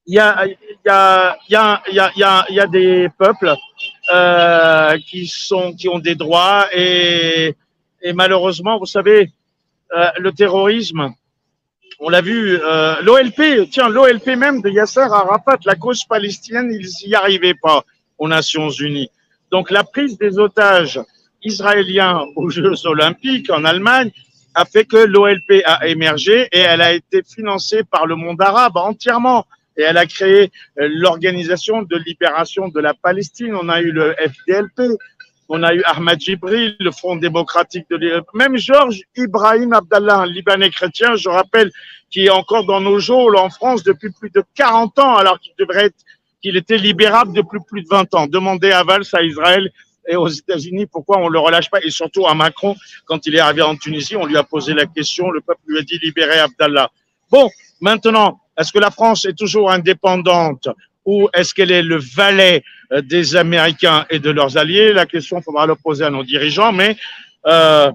Il 0.06 0.14
y 0.14 0.18
a, 0.18 0.46
il 0.46 0.56
y 0.86 0.90
a, 0.90 1.36
il 1.48 1.52
y 1.52 1.56
a, 1.56 2.46
y 2.48 2.60
a, 2.60 2.66
des 2.66 3.08
peuples 3.18 3.54
euh, 4.14 4.98
qui 5.08 5.26
sont, 5.26 5.74
qui 5.74 5.88
ont 5.88 5.98
des 5.98 6.14
droits 6.14 6.68
et, 6.72 7.54
et 8.00 8.12
malheureusement, 8.14 8.78
vous 8.78 8.86
savez, 8.86 9.20
euh, 9.20 9.43
le 10.18 10.32
terrorisme, 10.32 11.14
on 12.00 12.08
l'a 12.08 12.20
vu, 12.20 12.58
euh, 12.60 13.00
l'OLP, 13.02 13.68
tiens, 13.70 13.88
l'OLP 13.88 14.36
même 14.36 14.60
de 14.60 14.68
Yasser 14.68 15.00
Arafat, 15.00 15.58
la 15.64 15.74
cause 15.74 16.04
palestinienne, 16.04 16.70
ils 16.72 16.88
n'y 17.06 17.14
arrivaient 17.14 17.54
pas 17.54 17.84
aux 18.18 18.28
Nations 18.28 18.70
Unies. 18.70 19.10
Donc 19.50 19.70
la 19.70 19.84
prise 19.84 20.18
des 20.18 20.38
otages 20.38 21.00
israéliens 21.42 22.24
aux 22.36 22.50
Jeux 22.50 22.86
Olympiques 22.86 23.50
en 23.50 23.64
Allemagne 23.64 24.10
a 24.54 24.64
fait 24.64 24.84
que 24.84 24.96
l'OLP 24.96 25.62
a 25.64 25.86
émergé 25.86 26.48
et 26.52 26.60
elle 26.60 26.80
a 26.80 26.92
été 26.92 27.22
financée 27.22 27.82
par 27.84 28.06
le 28.06 28.16
monde 28.16 28.40
arabe 28.40 28.76
entièrement. 28.76 29.46
Et 29.76 29.82
elle 29.82 29.96
a 29.96 30.06
créé 30.06 30.52
euh, 30.78 30.88
l'organisation 30.88 31.82
de 31.82 31.96
libération 31.96 32.68
de 32.68 32.80
la 32.80 32.94
Palestine. 32.94 33.56
On 33.56 33.68
a 33.68 33.80
eu 33.80 33.90
le 33.90 34.14
FDLP, 34.14 34.96
on 35.48 35.62
a 35.62 35.74
eu 35.74 35.82
Ahmad 35.84 36.20
Jibril, 36.20 36.76
le 36.80 36.90
Front 36.90 37.16
démocratique 37.16 37.86
de 37.90 37.96
l'Iran. 37.96 38.22
Même 38.34 38.56
Georges 38.56 39.02
Ibrahim 39.16 39.72
Abdallah, 39.72 40.20
un 40.20 40.26
Libanais 40.26 40.70
chrétien, 40.70 41.16
je 41.16 41.28
rappelle, 41.28 41.70
qui 42.10 42.26
est 42.26 42.30
encore 42.30 42.64
dans 42.64 42.80
nos 42.80 42.98
geôles 42.98 43.36
en 43.36 43.50
France 43.50 43.82
depuis 43.82 44.10
plus 44.10 44.30
de 44.30 44.42
40 44.54 44.98
ans, 44.98 45.16
alors 45.16 45.38
qu'il 45.40 45.52
devrait 45.58 45.86
être, 45.86 45.96
qu'il 46.42 46.56
était 46.56 46.78
libérable 46.78 47.32
depuis 47.32 47.58
plus 47.68 47.82
de 47.82 47.88
20 47.88 48.14
ans. 48.14 48.26
Demandez 48.26 48.70
à 48.70 48.84
Valls, 48.84 49.04
à 49.12 49.22
Israël 49.22 49.70
et 50.06 50.16
aux 50.16 50.28
États-Unis 50.28 50.86
pourquoi 50.86 51.18
on 51.18 51.28
le 51.28 51.38
relâche 51.38 51.70
pas, 51.70 51.80
et 51.82 51.90
surtout 51.90 52.26
à 52.26 52.34
Macron, 52.34 52.76
quand 53.06 53.26
il 53.26 53.34
est 53.34 53.40
arrivé 53.40 53.62
en 53.62 53.76
Tunisie, 53.76 54.16
on 54.16 54.26
lui 54.26 54.36
a 54.36 54.44
posé 54.44 54.74
la 54.74 54.86
question, 54.86 55.30
le 55.30 55.40
peuple 55.40 55.60
lui 55.66 55.78
a 55.78 55.82
dit 55.82 55.98
libérer 55.98 56.38
Abdallah. 56.38 56.90
Bon, 57.30 57.50
maintenant, 57.80 58.40
est-ce 58.58 58.72
que 58.72 58.78
la 58.78 58.90
France 58.90 59.24
est 59.24 59.36
toujours 59.36 59.70
indépendante? 59.70 60.68
Ou 61.04 61.28
est-ce 61.34 61.54
qu'elle 61.54 61.70
est 61.70 61.82
le 61.82 61.98
valet 61.98 62.62
euh, 62.92 63.00
des 63.00 63.36
Américains 63.36 64.06
et 64.10 64.18
de 64.18 64.30
leurs 64.30 64.56
alliés? 64.56 64.92
La 64.92 65.06
question, 65.06 65.40
faudra 65.42 65.66
le 65.66 65.74
poser 65.74 66.04
à 66.04 66.10
nos 66.10 66.24
dirigeants, 66.24 66.72
mais 66.72 66.96
euh, 67.46 67.90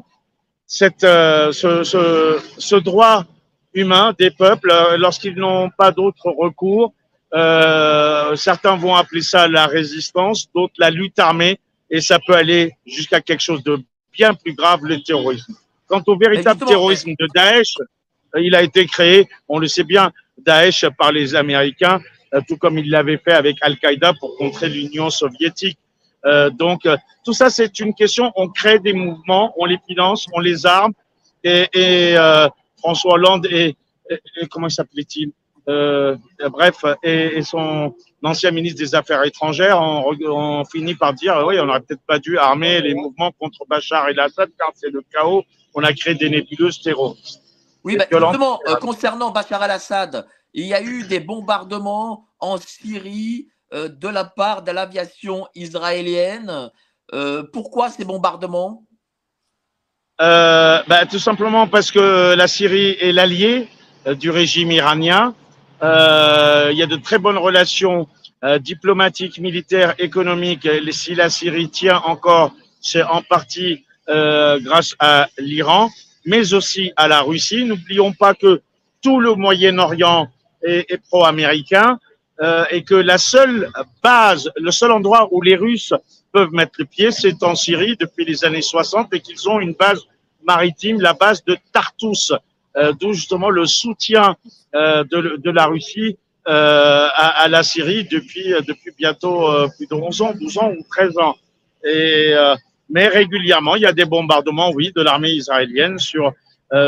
cette, 0.66 1.04
euh, 1.04 1.52
ce, 1.52 1.84
ce, 1.84 2.40
ce 2.58 2.76
droit 2.76 3.26
humain 3.74 4.14
des 4.18 4.32
peuples, 4.32 4.72
euh, 4.72 4.98
lorsqu'ils 4.98 5.36
n'ont 5.36 5.70
pas 5.70 5.92
d'autre 5.92 6.30
recours, 6.30 6.94
euh, 7.34 8.36
certains 8.36 8.76
vont 8.76 8.96
appeler 8.96 9.22
ça 9.22 9.48
la 9.48 9.68
résistance, 9.68 10.48
d'autres 10.54 10.74
la 10.78 10.90
lutte 10.90 11.20
armée, 11.20 11.60
et 11.90 12.02
ça 12.02 12.20
peut 12.26 12.36
aller 12.36 12.72
jusqu'à 12.86 13.22
quelque 13.22 13.42
chose 13.42 13.64
de 13.64 13.80
bien 14.12 14.34
plus 14.34 14.54
grave, 14.54 14.80
le 14.84 15.02
terrorisme. 15.02 15.54
Quant 15.88 16.04
au 16.06 16.18
véritable 16.18 16.66
terrorisme 16.66 17.12
de 17.20 17.28
Daesh, 17.34 17.74
euh, 18.36 18.42
il 18.42 18.56
a 18.56 18.62
été 18.62 18.86
créé, 18.86 19.28
on 19.48 19.58
le 19.60 19.68
sait 19.68 19.84
bien, 19.84 20.12
Daesh 20.38 20.86
par 20.98 21.12
les 21.12 21.36
Américains, 21.36 22.00
tout 22.48 22.58
comme 22.58 22.78
ils 22.78 22.90
l'avaient 22.90 23.18
fait 23.18 23.34
avec 23.34 23.58
Al-Qaïda 23.62 24.14
pour 24.20 24.36
contrer 24.38 24.70
l'Union 24.70 25.10
soviétique. 25.10 25.78
Euh, 26.26 26.50
donc, 26.50 26.86
euh, 26.86 26.98
tout 27.26 27.34
ça, 27.34 27.50
c'est 27.50 27.80
une 27.80 27.94
question. 27.94 28.32
On 28.36 28.50
crée 28.50 28.80
des 28.80 28.94
mouvements, 28.94 29.54
on 29.58 29.66
les 29.66 29.80
finance, 29.88 30.26
on 30.34 30.40
les 30.40 30.66
arme. 30.66 30.94
Et, 31.44 31.68
et 31.74 32.18
euh, 32.18 32.48
François 32.80 33.14
Hollande 33.14 33.46
et, 33.50 33.76
et- 34.10 34.20
et 34.42 34.48
comment 34.48 34.68
s'appelait-il 34.70 35.32
euh, 35.70 36.16
Bref, 36.52 36.84
et, 37.04 37.38
et 37.38 37.42
son 37.44 37.94
ancien 38.24 38.52
ministre 38.52 38.80
des 38.80 38.96
Affaires 38.96 39.24
étrangères 39.24 39.80
ont, 39.82 40.14
ont 40.28 40.66
fini 40.66 40.96
par 40.96 41.14
dire 41.14 41.42
oui, 41.48 41.58
on 41.60 41.66
n'aurait 41.68 41.80
peut-être 41.82 42.02
pas 42.06 42.20
dû 42.20 42.38
armer 42.38 42.82
les 42.82 42.94
mouvements 42.96 43.32
contre 43.40 43.60
Bachar 43.70 44.10
el-Assad 44.10 44.50
car 44.58 44.72
c'est 44.76 44.90
le 44.90 45.02
chaos. 45.14 45.44
On 45.76 45.84
a 45.84 45.94
créé 45.94 46.16
des 46.16 46.30
nébuleuses 46.30 46.82
terroristes. 46.82 47.42
Oui, 47.86 47.96
bah, 47.96 48.06
justement, 48.12 48.60
euh, 48.68 48.76
concernant 48.76 49.30
Bachar 49.32 49.62
al-Assad, 49.62 50.26
il 50.54 50.66
y 50.66 50.74
a 50.74 50.82
eu 50.82 51.04
des 51.04 51.20
bombardements 51.20 52.26
en 52.40 52.58
Syrie 52.58 53.48
euh, 53.74 53.88
de 53.88 54.08
la 54.08 54.26
part 54.26 54.64
de 54.64 54.72
l'aviation 54.72 55.48
israélienne. 55.56 56.72
Euh, 57.14 57.44
pourquoi 57.54 57.90
ces 57.90 58.06
bombardements? 58.06 58.84
Euh, 60.22 60.82
bah, 60.88 61.06
tout 61.06 61.20
simplement 61.20 61.68
parce 61.68 61.92
que 61.92 62.34
la 62.36 62.48
Syrie 62.48 62.98
est 63.00 63.12
l'allié 63.12 63.68
du 64.18 64.30
régime 64.32 64.72
iranien. 64.72 65.36
Il 65.82 66.78
y 66.78 66.84
a 66.84 66.88
de 66.88 66.96
très 66.98 67.20
bonnes 67.20 67.38
relations 67.38 68.08
diplomatiques, 68.60 69.40
militaires, 69.40 69.94
économiques. 69.98 70.66
Et 70.66 70.92
Si 70.92 71.16
la 71.16 71.30
Syrie 71.30 71.70
tient 71.70 72.00
encore, 72.00 72.54
c'est 72.82 73.04
en 73.04 73.22
partie 73.22 73.86
grâce 74.08 74.96
à 75.00 75.30
l'Iran, 75.38 75.90
mais 76.26 76.54
aussi 76.54 76.92
à 76.96 77.08
la 77.08 77.22
Russie. 77.22 77.64
N'oublions 77.64 78.12
pas 78.12 78.34
que 78.34 78.62
tout 79.02 79.20
le 79.20 79.36
Moyen-Orient 79.36 80.30
est, 80.64 80.92
est 80.92 80.98
pro-américain 80.98 82.00
euh, 82.42 82.64
et 82.72 82.84
que 82.84 82.96
la 82.96 83.18
seule 83.18 83.70
base, 84.02 84.50
le 84.58 84.72
seul 84.72 84.92
endroit 84.92 85.28
où 85.32 85.42
les 85.42 85.56
Russes 85.56 85.94
peuvent 86.32 86.52
mettre 86.52 86.74
le 86.80 86.86
pied, 86.86 87.12
c'est 87.12 87.42
en 87.44 87.56
Syrie 87.56 87.98
depuis 88.00 88.26
les 88.26 88.46
années 88.46 88.62
60 88.62 89.14
et 89.14 89.20
qu'ils 89.20 89.50
ont 89.50 89.60
une 89.60 89.74
base 89.74 90.02
maritime, 90.44 91.02
la 91.02 91.14
base 91.14 91.44
de 91.44 91.58
Tartous, 91.74 92.32
euh, 92.78 92.94
d'où 92.94 93.14
justement 93.14 93.50
le 93.50 93.66
soutien 93.66 94.36
euh, 94.76 95.04
de, 95.04 95.38
de 95.38 95.52
la 95.52 95.66
Russie 95.66 96.18
euh, 96.48 97.08
à, 97.14 97.44
à 97.44 97.48
la 97.48 97.62
Syrie 97.62 98.06
depuis, 98.06 98.54
depuis 98.68 98.92
bientôt 98.98 99.52
euh, 99.52 99.68
plus 99.78 99.86
de 99.86 99.94
11 99.94 100.22
ans, 100.22 100.34
12 100.34 100.58
ans 100.58 100.72
ou 100.72 100.84
13 100.90 101.18
ans. 101.20 101.36
Et, 101.84 102.32
euh, 102.34 102.56
mais 102.90 103.08
régulièrement, 103.08 103.76
il 103.76 103.84
y 103.84 103.86
a 103.86 103.92
des 103.92 104.06
bombardements, 104.06 104.72
oui, 104.72 104.92
de 104.96 105.02
l'armée 105.04 105.30
israélienne 105.30 106.00
sur, 106.00 106.34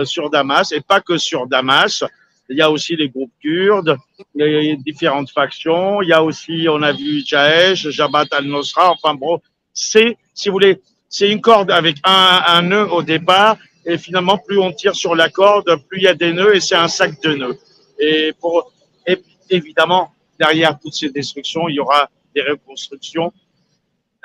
sur 0.03 0.31
Damas, 0.31 0.71
et 0.71 0.81
pas 0.81 0.99
que 0.99 1.17
sur 1.17 1.45
Damas. 1.45 2.03
Il 2.51 2.57
y 2.57 2.61
a 2.61 2.69
aussi 2.69 2.95
les 2.95 3.09
groupes 3.09 3.31
kurdes, 3.41 3.97
a 4.39 4.75
différentes 4.77 5.31
factions. 5.31 6.01
Il 6.01 6.09
y 6.09 6.13
a 6.13 6.21
aussi, 6.21 6.67
on 6.69 6.81
a 6.81 6.91
vu 6.91 7.23
Jaesh, 7.25 7.89
Jabhat 7.89 8.25
al-Nusra. 8.31 8.91
Enfin 8.91 9.15
bon, 9.15 9.39
c'est, 9.73 10.17
si 10.33 10.49
vous 10.49 10.53
voulez, 10.53 10.81
c'est 11.07 11.29
une 11.29 11.41
corde 11.41 11.71
avec 11.71 11.97
un, 12.03 12.61
nœud 12.61 12.91
au 12.91 13.03
départ. 13.03 13.57
Et 13.85 13.97
finalement, 13.97 14.37
plus 14.37 14.59
on 14.59 14.71
tire 14.71 14.95
sur 14.95 15.15
la 15.15 15.29
corde, 15.29 15.65
plus 15.87 15.99
il 15.99 16.03
y 16.03 16.07
a 16.07 16.13
des 16.13 16.33
nœuds 16.33 16.55
et 16.55 16.59
c'est 16.59 16.75
un 16.75 16.87
sac 16.87 17.19
de 17.21 17.33
nœuds. 17.35 17.57
Et 17.99 18.33
pour, 18.39 18.71
et 19.07 19.17
évidemment, 19.49 20.13
derrière 20.39 20.77
toutes 20.79 20.93
ces 20.93 21.09
destructions, 21.09 21.67
il 21.69 21.75
y 21.75 21.79
aura 21.79 22.09
des 22.35 22.41
reconstructions, 22.41 23.33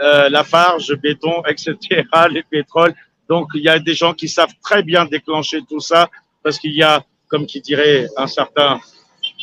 euh, 0.00 0.28
la 0.28 0.44
farge, 0.44 0.90
le 0.90 0.96
béton, 0.96 1.42
etc., 1.48 1.76
les 2.30 2.42
pétroles. 2.42 2.94
Donc, 3.28 3.48
il 3.54 3.62
y 3.62 3.68
a 3.68 3.78
des 3.78 3.94
gens 3.94 4.14
qui 4.14 4.28
savent 4.28 4.54
très 4.62 4.82
bien 4.82 5.04
déclencher 5.06 5.60
tout 5.68 5.80
ça 5.80 6.08
parce 6.42 6.58
qu'il 6.58 6.74
y 6.74 6.82
a, 6.82 7.04
comme 7.28 7.46
qui 7.46 7.60
dirait 7.60 8.08
un 8.16 8.26
certain 8.26 8.80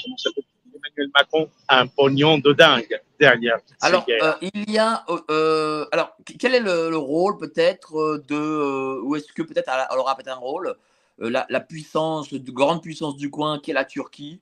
Emmanuel 0.06 1.12
Macron, 1.16 1.50
un 1.70 1.88
pognon 1.88 2.38
de 2.38 2.54
dingue 2.54 3.00
derrière. 3.20 3.58
Alors, 3.82 4.06
euh, 4.10 4.34
il 4.42 4.72
y 4.72 4.78
a. 4.78 5.04
euh, 5.10 5.20
euh, 5.32 5.86
alors, 5.92 6.16
quel 6.40 6.56
est 6.56 6.60
le, 6.60 6.90
le 6.90 6.98
rôle 6.98 7.38
peut-être 7.38 8.22
de. 8.28 9.00
ou 9.02 9.16
est-ce 9.16 9.32
que 9.34 9.42
peut-être 9.44 9.70
elle 9.92 9.98
aura 9.98 10.16
peut-être 10.16 10.36
un 10.36 10.36
rôle 10.36 10.76
la, 11.20 11.46
la 11.50 11.60
puissance, 11.60 12.34
de 12.34 12.52
grande 12.52 12.82
puissance 12.82 13.16
du 13.16 13.30
coin, 13.30 13.60
qui 13.60 13.72
est 13.72 13.74
la 13.74 13.86
Turquie? 13.86 14.42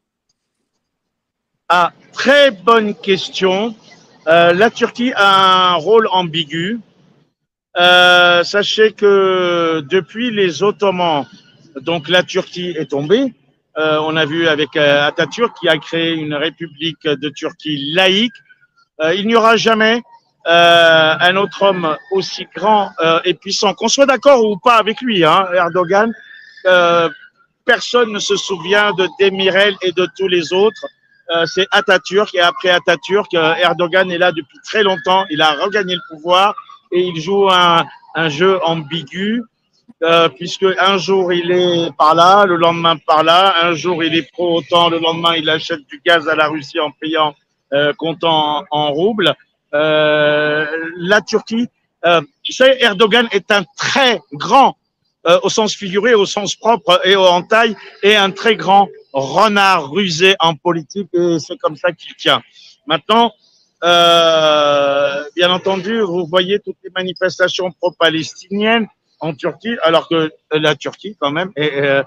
Ah, 1.70 1.92
très 2.12 2.52
bonne 2.52 2.96
question. 2.96 3.76
Euh, 4.28 4.54
la 4.54 4.70
Turquie 4.70 5.14
a 5.16 5.74
un 5.74 5.76
rôle 5.76 6.08
ambigu. 6.08 6.80
Sachez 7.76 8.94
que 8.94 9.82
depuis 9.90 10.32
les 10.32 10.64
Ottomans, 10.64 11.26
donc 11.80 12.10
la 12.10 12.24
Turquie 12.24 12.76
est 12.78 12.92
tombée. 12.92 13.34
Euh, 13.78 14.00
on 14.02 14.16
a 14.18 14.26
vu 14.26 14.48
avec 14.48 14.76
euh, 14.76 15.08
Atatürk 15.08 15.56
qui 15.60 15.70
a 15.70 15.78
créé 15.78 16.14
une 16.14 16.34
république 16.34 17.04
de 17.04 17.30
Turquie 17.30 17.94
laïque. 17.94 18.34
Euh, 19.02 19.14
il 19.14 19.28
n'y 19.28 19.36
aura 19.36 19.56
jamais 19.56 20.02
euh, 20.48 21.16
un 21.20 21.36
autre 21.36 21.62
homme 21.62 21.96
aussi 22.12 22.48
grand 22.56 22.92
euh, 23.00 23.20
et 23.26 23.36
puissant, 23.36 23.74
qu'on 23.74 23.88
soit 23.88 24.08
d'accord 24.08 24.44
ou 24.44 24.58
pas 24.58 24.76
avec 24.78 25.00
lui, 25.02 25.24
hein, 25.24 25.48
Erdogan. 25.54 26.12
Euh, 26.66 27.10
personne 27.64 28.12
ne 28.12 28.20
se 28.20 28.36
souvient 28.36 28.92
de 28.94 29.08
Demirel 29.20 29.76
et 29.82 29.92
de 29.92 30.08
tous 30.18 30.28
les 30.28 30.54
autres. 30.54 30.86
C'est 31.46 31.66
Atatürk 31.72 32.36
et 32.36 32.42
après 32.42 32.72
Atatürk, 32.72 33.34
Erdogan 33.34 34.12
est 34.12 34.18
là 34.18 34.34
depuis 34.34 34.58
très 34.66 34.84
longtemps. 34.84 35.24
Il 35.30 35.42
a 35.42 35.54
regagné 35.54 35.96
le 35.96 36.02
pouvoir 36.10 36.54
et 36.92 37.00
il 37.00 37.22
joue 37.22 37.50
un, 37.50 37.86
un 38.16 38.28
jeu 38.28 38.60
ambigu. 38.66 39.42
Euh, 40.04 40.30
puisque 40.30 40.66
un 40.80 40.98
jour 40.98 41.32
il 41.32 41.52
est 41.52 41.96
par 41.98 42.16
là, 42.16 42.46
le 42.46 42.56
lendemain 42.56 42.98
par 42.98 43.24
là, 43.24 43.56
un 43.64 43.74
jour 43.74 44.04
il 44.04 44.16
est 44.16 44.32
pro 44.32 44.58
autant, 44.58 44.90
le 44.90 45.00
lendemain 45.00 45.36
il 45.36 45.50
achète 45.50 45.82
du 45.88 46.02
gaz 46.06 46.28
à 46.28 46.36
la 46.36 46.48
Russie 46.48 46.80
en 46.80 46.92
payant 46.92 47.36
euh, 47.74 47.94
comptant 47.94 48.64
en, 48.72 48.92
roubles. 48.92 49.34
Euh, 49.74 50.66
la 50.98 51.22
Turquie, 51.22 51.68
euh, 52.06 52.22
tu 52.44 52.52
sais, 52.52 52.78
Erdogan 52.82 53.28
est 53.32 53.52
un 53.52 53.64
très 53.78 54.20
grand, 54.34 54.76
euh, 55.28 55.40
au 55.44 55.50
sens 55.50 55.76
figuré, 55.76 56.14
au 56.14 56.26
sens 56.26 56.56
propre 56.56 57.00
et 57.06 57.16
en 57.16 57.44
taille, 57.44 57.76
et 58.04 58.16
un 58.16 58.32
très 58.32 58.56
grand 58.56 58.90
renard 59.14 59.92
rusé 59.92 60.36
en 60.40 60.56
politique, 60.56 61.10
et 61.14 61.38
c'est 61.40 61.58
comme 61.58 61.76
ça 61.76 61.92
qu'il 61.92 62.16
tient. 62.16 62.42
Maintenant, 62.88 63.32
euh, 63.84 65.24
bien 65.36 65.52
entendu, 65.52 66.02
vous 66.02 66.26
voyez 66.26 66.60
toutes 66.60 66.78
les 66.84 66.90
manifestations 66.96 67.72
pro-palestiniennes 67.72 68.88
en 69.22 69.34
Turquie, 69.34 69.78
alors 69.84 70.10
que 70.10 70.32
la 70.52 70.76
Turquie, 70.76 71.16
quand 71.20 71.32
même, 71.32 71.52
est 71.56 71.80
euh, 71.80 72.04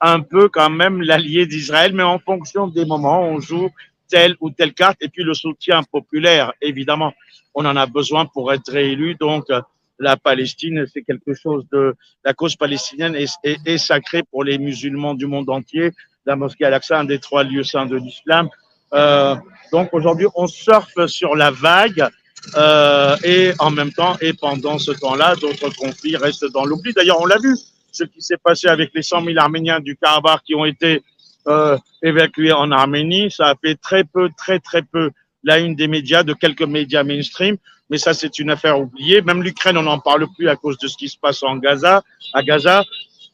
un 0.00 0.20
peu 0.20 0.48
quand 0.48 0.70
même 0.70 1.02
l'allié 1.02 1.46
d'Israël, 1.46 1.92
mais 1.94 2.02
en 2.02 2.18
fonction 2.18 2.66
des 2.66 2.84
moments, 2.84 3.22
on 3.22 3.40
joue 3.40 3.70
telle 4.08 4.36
ou 4.40 4.50
telle 4.50 4.72
carte, 4.72 4.96
et 5.00 5.08
puis 5.08 5.22
le 5.22 5.34
soutien 5.34 5.82
populaire, 5.84 6.52
évidemment, 6.62 7.12
on 7.54 7.64
en 7.64 7.76
a 7.76 7.86
besoin 7.86 8.26
pour 8.26 8.52
être 8.52 8.72
réélu, 8.72 9.14
donc 9.14 9.44
euh, 9.50 9.60
la 9.98 10.16
Palestine, 10.16 10.86
c'est 10.92 11.02
quelque 11.02 11.34
chose 11.34 11.64
de, 11.72 11.94
la 12.24 12.34
cause 12.34 12.56
palestinienne 12.56 13.14
est, 13.14 13.38
est, 13.44 13.78
sacrée 13.78 14.22
pour 14.22 14.44
les 14.44 14.58
musulmans 14.58 15.14
du 15.14 15.26
monde 15.26 15.48
entier, 15.48 15.92
la 16.26 16.36
mosquée 16.36 16.64
Al-Aqsa, 16.64 17.00
un 17.00 17.04
des 17.04 17.18
trois 17.18 17.44
lieux 17.44 17.64
saints 17.64 17.86
de 17.86 17.96
l'islam. 17.96 18.48
Euh, 18.92 19.36
donc 19.72 19.92
aujourd'hui, 19.92 20.26
on 20.34 20.46
surfe 20.46 21.06
sur 21.06 21.34
la 21.34 21.50
vague, 21.50 22.08
euh, 22.54 23.16
et 23.24 23.52
en 23.58 23.70
même 23.70 23.92
temps, 23.92 24.16
et 24.20 24.32
pendant 24.32 24.78
ce 24.78 24.92
temps-là, 24.92 25.34
d'autres 25.36 25.70
conflits 25.76 26.16
restent 26.16 26.50
dans 26.52 26.64
l'oubli. 26.64 26.92
D'ailleurs, 26.92 27.20
on 27.20 27.26
l'a 27.26 27.38
vu, 27.38 27.56
ce 27.92 28.04
qui 28.04 28.20
s'est 28.22 28.36
passé 28.36 28.68
avec 28.68 28.90
les 28.94 29.02
100 29.02 29.24
000 29.24 29.38
Arméniens 29.38 29.80
du 29.80 29.96
Karabakh 29.96 30.42
qui 30.44 30.54
ont 30.54 30.64
été 30.64 31.02
euh, 31.48 31.76
évacués 32.02 32.52
en 32.52 32.70
Arménie, 32.70 33.30
ça 33.30 33.48
a 33.50 33.54
fait 33.54 33.76
très 33.76 34.04
peu, 34.04 34.28
très 34.36 34.58
très 34.58 34.82
peu 34.82 35.10
la 35.44 35.58
une 35.58 35.74
des 35.76 35.86
médias, 35.88 36.22
de 36.24 36.32
quelques 36.34 36.62
médias 36.62 37.04
mainstream, 37.04 37.56
mais 37.88 37.98
ça 37.98 38.14
c'est 38.14 38.38
une 38.40 38.50
affaire 38.50 38.80
oubliée. 38.80 39.22
Même 39.22 39.42
l'Ukraine, 39.42 39.78
on 39.78 39.82
n'en 39.82 40.00
parle 40.00 40.26
plus 40.36 40.48
à 40.48 40.56
cause 40.56 40.76
de 40.78 40.88
ce 40.88 40.96
qui 40.96 41.08
se 41.08 41.16
passe 41.18 41.42
en 41.44 41.56
Gaza, 41.56 42.02
à 42.32 42.42
Gaza, 42.42 42.82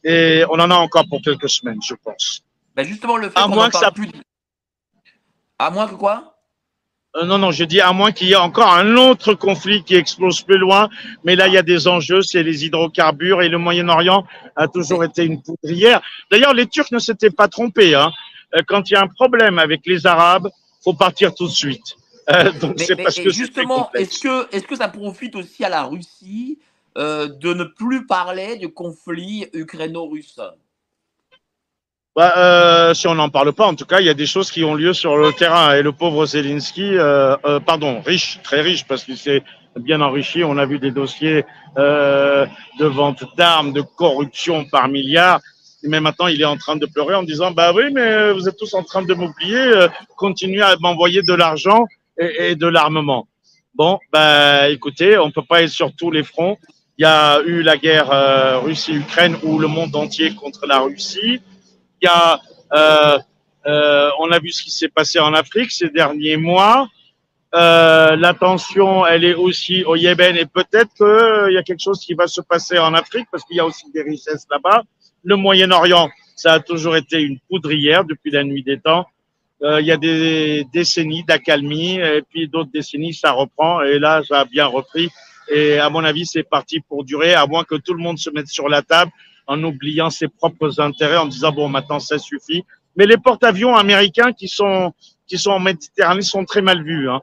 et 0.03 0.43
on 0.49 0.59
en 0.59 0.69
a 0.69 0.75
encore 0.75 1.05
pour 1.09 1.21
quelques 1.21 1.49
semaines, 1.49 1.79
je 1.83 1.95
pense. 2.03 2.41
Ben 2.75 2.85
justement, 2.85 3.17
le 3.17 3.29
fait 3.29 3.37
À 3.39 3.43
qu'on 3.43 3.49
moins 3.49 3.65
en 3.65 3.69
que 3.69 3.71
parle 3.73 3.85
ça- 3.85 3.91
plus. 3.91 4.09
À 5.59 5.69
moins 5.71 5.87
que 5.87 5.95
quoi? 5.95 6.32
Euh, 7.15 7.25
non, 7.25 7.37
non, 7.37 7.51
je 7.51 7.63
dis 7.63 7.79
à 7.79 7.93
moins 7.93 8.11
qu'il 8.11 8.27
y 8.27 8.31
ait 8.31 8.35
encore 8.35 8.73
un 8.73 8.95
autre 8.97 9.35
conflit 9.35 9.83
qui 9.83 9.95
explose 9.95 10.41
plus 10.41 10.57
loin, 10.57 10.89
mais 11.23 11.35
là 11.35 11.47
il 11.47 11.53
y 11.53 11.57
a 11.57 11.61
des 11.61 11.87
enjeux, 11.87 12.21
c'est 12.23 12.41
les 12.41 12.65
hydrocarbures 12.65 13.43
et 13.43 13.49
le 13.49 13.59
Moyen-Orient 13.59 14.25
a 14.55 14.67
toujours 14.67 15.03
été 15.03 15.23
une 15.23 15.41
poudrière. 15.41 16.01
D'ailleurs, 16.31 16.53
les 16.55 16.65
Turcs 16.65 16.91
ne 16.91 16.99
s'étaient 16.99 17.29
pas 17.29 17.47
trompés. 17.47 17.93
Hein. 17.93 18.11
Euh, 18.55 18.61
Quand 18.67 18.89
il 18.89 18.93
y 18.93 18.95
a 18.95 19.01
un 19.01 19.07
problème 19.07 19.59
avec 19.59 19.81
les 19.85 20.07
Arabes, 20.07 20.49
faut 20.83 20.93
partir 20.93 21.33
tout 21.35 21.45
de 21.45 21.51
suite. 21.51 21.95
Euh, 22.31 22.51
donc 22.53 22.75
Mais, 22.79 22.85
c'est 22.85 22.95
mais- 22.95 23.03
parce 23.03 23.19
que 23.19 23.29
justement, 23.29 23.91
est-ce 23.93 24.19
que, 24.19 24.55
est-ce 24.55 24.65
que 24.65 24.75
ça 24.75 24.87
profite 24.87 25.35
aussi 25.35 25.63
à 25.63 25.69
la 25.69 25.83
Russie 25.83 26.57
euh, 26.97 27.27
de 27.27 27.53
ne 27.53 27.63
plus 27.63 28.05
parler 28.07 28.55
du 28.57 28.69
conflit 28.69 29.47
ukraino-russe? 29.53 30.39
Bah, 32.15 32.33
euh, 32.37 32.93
si 32.93 33.07
on 33.07 33.15
n'en 33.15 33.29
parle 33.29 33.53
pas, 33.53 33.65
en 33.65 33.73
tout 33.73 33.85
cas, 33.85 33.99
il 33.99 34.05
y 34.05 34.09
a 34.09 34.13
des 34.13 34.27
choses 34.27 34.51
qui 34.51 34.63
ont 34.63 34.75
lieu 34.75 34.93
sur 34.93 35.17
le 35.17 35.33
terrain. 35.33 35.73
Et 35.75 35.81
le 35.81 35.91
pauvre 35.91 36.25
Zelensky, 36.27 36.95
euh, 36.95 37.35
euh, 37.45 37.59
pardon, 37.59 38.01
riche, 38.05 38.39
très 38.43 38.61
riche, 38.61 38.85
parce 38.85 39.03
qu'il 39.03 39.17
s'est 39.17 39.41
bien 39.75 39.99
enrichi. 39.99 40.43
On 40.43 40.57
a 40.59 40.65
vu 40.67 40.77
des 40.77 40.91
dossiers 40.91 41.43
euh, 41.77 42.45
de 42.79 42.85
vente 42.85 43.23
d'armes, 43.35 43.73
de 43.73 43.81
corruption 43.81 44.65
par 44.65 44.89
milliards. 44.89 45.39
Mais 45.85 45.99
maintenant, 45.99 46.27
il 46.27 46.39
est 46.39 46.45
en 46.45 46.55
train 46.55 46.75
de 46.75 46.85
pleurer 46.85 47.15
en 47.15 47.23
disant, 47.23 47.49
bah 47.51 47.73
oui, 47.73 47.85
mais 47.91 48.31
vous 48.31 48.47
êtes 48.47 48.57
tous 48.57 48.73
en 48.75 48.83
train 48.83 49.01
de 49.01 49.13
m'oublier. 49.15 49.57
euh, 49.57 49.87
continuez 50.15 50.61
à 50.61 50.75
m'envoyer 50.79 51.23
de 51.23 51.33
l'argent 51.33 51.85
et, 52.19 52.51
et 52.51 52.55
de 52.55 52.67
l'armement. 52.67 53.27
Bon, 53.73 53.97
bah 54.11 54.69
écoutez, 54.69 55.17
on 55.17 55.31
peut 55.31 55.41
pas 55.41 55.63
être 55.63 55.71
sur 55.71 55.91
tous 55.95 56.11
les 56.11 56.23
fronts. 56.23 56.57
Il 56.99 57.01
y 57.01 57.05
a 57.05 57.41
eu 57.41 57.63
la 57.63 57.75
guerre 57.75 58.11
euh, 58.11 58.59
Russie-Ukraine 58.59 59.35
où 59.41 59.57
le 59.57 59.67
monde 59.67 59.95
entier 59.95 60.35
contre 60.35 60.67
la 60.67 60.79
Russie. 60.79 61.41
Euh, 62.75 63.17
euh, 63.65 64.09
on 64.19 64.31
a 64.31 64.39
vu 64.39 64.51
ce 64.51 64.63
qui 64.63 64.71
s'est 64.71 64.89
passé 64.89 65.19
en 65.19 65.33
Afrique 65.33 65.71
ces 65.71 65.89
derniers 65.89 66.37
mois. 66.37 66.87
Euh, 67.55 68.15
la 68.15 68.33
tension, 68.33 69.05
elle 69.05 69.23
est 69.23 69.35
aussi 69.35 69.83
au 69.83 69.95
Yémen 69.95 70.35
et 70.35 70.45
peut-être 70.45 70.91
qu'il 70.95 71.53
y 71.53 71.57
a 71.57 71.63
quelque 71.63 71.83
chose 71.83 71.99
qui 71.99 72.15
va 72.15 72.27
se 72.27 72.41
passer 72.41 72.79
en 72.79 72.93
Afrique 72.93 73.27
parce 73.31 73.43
qu'il 73.43 73.57
y 73.57 73.59
a 73.59 73.65
aussi 73.65 73.91
des 73.91 74.01
richesses 74.01 74.47
là-bas. 74.49 74.81
Le 75.23 75.35
Moyen-Orient, 75.35 76.09
ça 76.35 76.53
a 76.53 76.59
toujours 76.59 76.95
été 76.95 77.21
une 77.21 77.39
poudrière 77.47 78.05
depuis 78.05 78.31
la 78.31 78.43
nuit 78.43 78.63
des 78.63 78.79
temps. 78.79 79.05
Il 79.61 79.85
y 79.85 79.93
a 79.93 79.97
des 79.97 80.65
décennies 80.73 81.23
d'accalmie 81.23 81.95
et 81.95 82.21
puis 82.29 82.49
d'autres 82.49 82.71
décennies, 82.73 83.13
ça 83.13 83.31
reprend 83.31 83.81
et 83.81 83.97
là, 83.97 84.21
ça 84.27 84.41
a 84.41 84.45
bien 84.45 84.65
repris. 84.65 85.09
Et 85.49 85.77
à 85.77 85.89
mon 85.89 86.03
avis, 86.03 86.25
c'est 86.25 86.43
parti 86.43 86.81
pour 86.81 87.05
durer, 87.05 87.33
à 87.33 87.47
moins 87.47 87.63
que 87.63 87.75
tout 87.75 87.93
le 87.93 88.03
monde 88.03 88.17
se 88.17 88.29
mette 88.29 88.47
sur 88.47 88.67
la 88.67 88.81
table 88.81 89.11
en 89.47 89.63
oubliant 89.63 90.09
ses 90.09 90.27
propres 90.27 90.79
intérêts, 90.79 91.17
en 91.17 91.25
disant 91.25 91.51
bon, 91.51 91.69
maintenant 91.69 91.99
ça 91.99 92.17
suffit. 92.17 92.63
Mais 92.95 93.05
les 93.05 93.17
porte-avions 93.17 93.75
américains 93.75 94.33
qui 94.33 94.47
sont 94.47 94.93
qui 95.27 95.37
sont 95.37 95.51
en 95.51 95.59
Méditerranée 95.59 96.21
sont 96.21 96.45
très 96.45 96.61
mal 96.61 96.83
vus, 96.83 97.09
hein, 97.09 97.21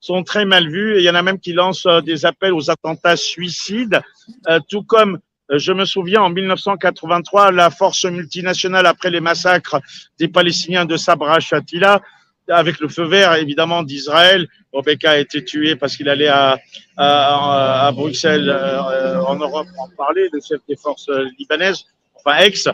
sont 0.00 0.22
très 0.22 0.44
mal 0.44 0.68
vus. 0.68 0.98
Il 0.98 1.02
y 1.04 1.10
en 1.10 1.14
a 1.14 1.22
même 1.22 1.38
qui 1.38 1.52
lancent 1.52 1.86
euh, 1.86 2.00
des 2.00 2.26
appels 2.26 2.52
aux 2.52 2.70
attentats 2.70 3.16
suicides, 3.16 4.00
euh, 4.48 4.60
tout 4.68 4.82
comme 4.82 5.20
euh, 5.50 5.58
je 5.58 5.72
me 5.72 5.84
souviens 5.84 6.22
en 6.22 6.30
1983, 6.30 7.52
la 7.52 7.70
force 7.70 8.04
multinationale 8.04 8.86
après 8.86 9.10
les 9.10 9.20
massacres 9.20 9.80
des 10.18 10.28
Palestiniens 10.28 10.84
de 10.84 10.96
Sabra 10.96 11.40
Shatila, 11.40 12.00
avec 12.48 12.78
le 12.80 12.88
feu 12.88 13.04
vert 13.04 13.34
évidemment 13.34 13.82
d'Israël. 13.82 14.46
Rebecca 14.72 15.12
a 15.12 15.16
été 15.18 15.44
tué 15.44 15.76
parce 15.76 15.96
qu'il 15.96 16.08
allait 16.08 16.28
à, 16.28 16.58
à, 16.96 17.86
à 17.86 17.92
Bruxelles, 17.92 18.48
euh, 18.48 19.20
en 19.22 19.36
Europe, 19.36 19.66
en 19.78 19.88
parler, 19.96 20.28
le 20.32 20.40
chef 20.40 20.60
des 20.68 20.76
forces 20.76 21.08
euh, 21.08 21.26
libanaises, 21.38 21.84
enfin 22.14 22.38
ex. 22.38 22.68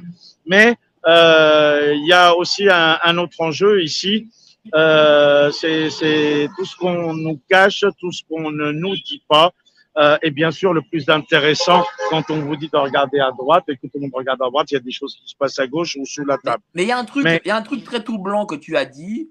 Mais 0.47 0.75
euh, 1.07 1.93
il 1.95 2.07
y 2.07 2.13
a 2.13 2.35
aussi 2.37 2.69
un, 2.69 2.99
un 3.03 3.19
autre 3.19 3.37
enjeu 3.41 3.83
ici. 3.83 4.29
Euh, 4.75 5.51
c'est 5.51 6.49
tout 6.57 6.65
ce 6.65 6.77
qu'on 6.77 7.15
nous 7.15 7.41
cache, 7.49 7.85
tout 7.99 8.13
ce 8.13 8.23
qu'on 8.29 8.51
ne 8.51 8.73
nous 8.73 8.95
dit 8.97 9.23
pas. 9.29 9.51
Euh, 9.99 10.17
et 10.23 10.31
bien 10.31 10.51
sûr, 10.51 10.73
le 10.73 10.81
plus 10.81 11.07
intéressant, 11.11 11.85
quand 12.09 12.31
on 12.31 12.41
vous 12.41 12.57
dit 12.57 12.69
de 12.73 12.77
regarder 12.79 13.21
à 13.21 13.31
droite 13.31 13.65
et 13.69 13.77
que 13.77 13.83
tout 13.83 13.91
le 13.97 14.01
monde 14.03 14.13
regarde 14.15 14.41
à 14.41 14.47
droite, 14.47 14.71
il 14.71 14.75
y 14.75 14.77
a 14.79 14.81
des 14.81 14.91
choses 14.91 15.15
qui 15.23 15.29
se 15.31 15.37
passent 15.37 15.59
à 15.59 15.67
gauche 15.67 15.97
ou 16.01 16.07
sous 16.07 16.25
la 16.25 16.39
table. 16.39 16.63
mais 16.75 16.85
il 16.85 16.89
y 16.89 16.93
a 16.93 16.99
un 16.99 17.05
truc, 17.05 17.25
Mais- 17.25 17.43
il 17.45 17.49
y 17.49 17.51
a 17.51 17.57
un 17.57 17.63
truc 17.63 17.85
très 17.85 18.03
troublant 18.03 18.47
que 18.47 18.55
tu 18.55 18.77
as 18.77 18.87
dit, 18.87 19.29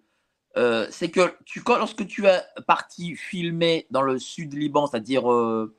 euh, 0.58 0.88
c'est 0.90 1.10
que 1.10 1.34
tu, 1.46 1.62
lorsque 1.66 2.06
tu 2.08 2.26
es 2.26 2.42
parti 2.68 3.16
filmer 3.16 3.88
dans 3.90 4.02
le 4.02 4.20
sud 4.20 4.54
Liban, 4.54 4.88
c'est-à-dire 4.88 5.32
euh, 5.32 5.74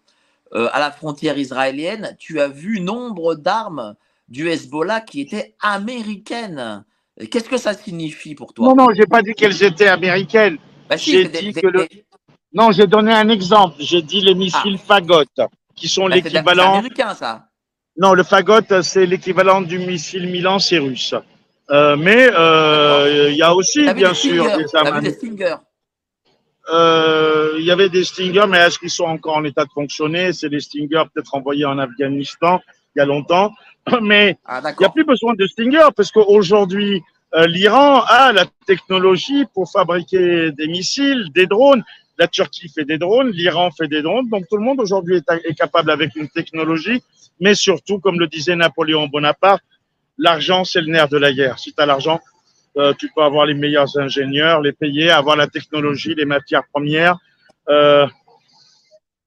euh, 0.54 0.68
à 0.72 0.80
la 0.80 0.90
frontière 0.90 1.38
israélienne, 1.38 2.16
tu 2.18 2.40
as 2.40 2.48
vu 2.48 2.80
nombre 2.80 3.34
d'armes 3.34 3.94
du 4.28 4.48
Hezbollah 4.48 5.00
qui 5.00 5.20
étaient 5.20 5.54
américaines. 5.60 6.84
Qu'est-ce 7.30 7.48
que 7.48 7.58
ça 7.58 7.74
signifie 7.74 8.34
pour 8.34 8.54
toi? 8.54 8.68
Non, 8.68 8.74
non, 8.74 8.94
j'ai 8.94 9.06
pas 9.06 9.22
dit 9.22 9.34
qu'elles 9.34 9.62
étaient 9.62 9.88
américaines. 9.88 10.58
Bah 10.88 10.96
si, 10.96 11.12
j'ai 11.12 11.24
dit 11.26 11.52
des- 11.52 11.60
que 11.60 11.66
le- 11.66 11.86
des- 11.88 12.04
Non, 12.54 12.70
j'ai 12.70 12.86
donné 12.86 13.12
un 13.12 13.28
exemple. 13.28 13.76
J'ai 13.78 14.02
dit 14.02 14.20
les 14.20 14.34
missiles 14.34 14.78
Fagot, 14.78 15.24
qui 15.74 15.88
sont 15.88 16.06
bah, 16.06 16.16
c'est- 16.16 16.22
c'est 16.22 16.30
l'équivalent. 16.30 16.76
américain 16.76 17.14
ça. 17.14 17.48
Non, 17.96 18.14
le 18.14 18.22
Fagot, 18.22 18.82
c'est 18.82 19.06
l'équivalent 19.06 19.60
du 19.60 19.78
missile 19.78 20.26
Milan, 20.28 20.58
c'est 20.58 20.78
russe. 20.78 21.14
Euh, 21.72 21.96
mais 21.96 22.28
euh, 22.30 23.28
il 23.30 23.36
y 23.36 23.42
a 23.42 23.54
aussi, 23.54 23.90
bien 23.94 24.12
sûr, 24.12 24.44
Stinger, 24.66 25.00
des 25.00 25.10
Stinger. 25.12 25.56
Euh, 26.72 27.54
Il 27.58 27.64
y 27.64 27.70
avait 27.70 27.88
des 27.88 28.04
Stingers, 28.04 28.46
mais 28.48 28.58
est-ce 28.58 28.78
qu'ils 28.78 28.90
sont 28.90 29.04
encore 29.04 29.36
en 29.36 29.44
état 29.44 29.64
de 29.64 29.70
fonctionner? 29.70 30.32
C'est 30.32 30.50
des 30.50 30.60
Stingers 30.60 31.04
peut-être 31.12 31.34
envoyés 31.34 31.64
en 31.64 31.78
Afghanistan 31.78 32.60
il 32.94 32.98
y 32.98 33.02
a 33.02 33.06
longtemps. 33.06 33.52
Mais 34.02 34.36
Ah 34.44 34.60
il 34.62 34.76
n'y 34.78 34.84
a 34.84 34.90
plus 34.90 35.04
besoin 35.04 35.32
de 35.34 35.46
Stinger 35.46 35.88
parce 35.96 36.10
qu'aujourd'hui, 36.12 37.02
l'Iran 37.46 38.02
a 38.02 38.32
la 38.32 38.44
technologie 38.66 39.46
pour 39.54 39.70
fabriquer 39.70 40.52
des 40.52 40.68
missiles, 40.68 41.28
des 41.34 41.46
drones. 41.46 41.82
La 42.18 42.28
Turquie 42.28 42.68
fait 42.68 42.84
des 42.84 42.98
drones, 42.98 43.30
l'Iran 43.30 43.70
fait 43.70 43.88
des 43.88 44.02
drones. 44.02 44.28
Donc 44.28 44.44
tout 44.50 44.58
le 44.58 44.62
monde 44.62 44.78
aujourd'hui 44.78 45.22
est 45.44 45.54
capable 45.54 45.90
avec 45.90 46.14
une 46.16 46.28
technologie, 46.28 47.02
mais 47.40 47.54
surtout, 47.54 47.98
comme 47.98 48.20
le 48.20 48.26
disait 48.26 48.54
Napoléon 48.54 49.08
Bonaparte, 49.08 49.62
l'argent 50.18 50.64
c'est 50.64 50.80
le 50.80 50.88
nerf 50.88 51.08
de 51.08 51.18
la 51.18 51.32
guerre. 51.32 51.58
Si 51.58 51.72
tu 51.72 51.82
as 51.82 51.86
l'argent, 51.86 52.20
euh, 52.78 52.94
tu 52.98 53.10
peux 53.14 53.22
avoir 53.22 53.44
les 53.44 53.54
meilleurs 53.54 53.98
ingénieurs, 53.98 54.60
les 54.60 54.72
payer, 54.72 55.10
avoir 55.10 55.36
la 55.36 55.46
technologie, 55.46 56.14
les 56.14 56.24
matières 56.24 56.62
premières. 56.72 57.18
Euh, 57.68 58.06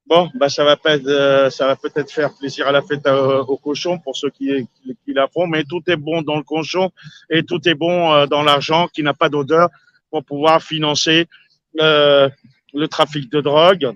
bon, 0.07 0.29
bah 0.33 0.47
euh, 0.47 1.49
ça 1.49 1.67
va 1.67 1.75
peut-être 1.75 2.11
faire 2.11 2.33
plaisir 2.39 2.67
à 2.67 2.71
la 2.71 2.81
fête 2.81 3.07
aux 3.07 3.57
cochons 3.57 3.99
pour 3.99 4.15
ceux 4.15 4.31
qui, 4.31 4.67
qui, 4.83 5.13
la 5.13 5.27
font, 5.27 5.45
mais 5.45 5.63
tout 5.63 5.81
est 5.87 5.95
bon 5.95 6.23
dans 6.23 6.37
le 6.37 6.43
cochon 6.43 6.91
et 7.29 7.43
tout 7.43 7.67
est 7.69 7.75
bon 7.75 8.25
dans 8.25 8.41
l'argent 8.41 8.87
qui 8.87 9.03
n'a 9.03 9.13
pas 9.13 9.29
d'odeur 9.29 9.69
pour 10.09 10.23
pouvoir 10.23 10.63
financer 10.63 11.27
le 11.75 12.85
trafic 12.89 13.31
de 13.31 13.41
drogue, 13.41 13.91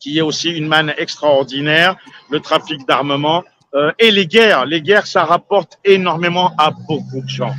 qui 0.00 0.18
est 0.18 0.22
aussi 0.22 0.50
une 0.50 0.66
manne 0.66 0.94
extraordinaire, 0.96 1.96
le 2.30 2.40
trafic 2.40 2.86
d'armement 2.86 3.44
et 3.98 4.10
les 4.10 4.26
guerres. 4.26 4.66
Les 4.66 4.80
guerres, 4.80 5.06
ça 5.06 5.24
rapporte 5.24 5.78
énormément 5.84 6.52
à 6.58 6.70
beaucoup 6.70 7.20
de 7.20 7.28
gens 7.28 7.54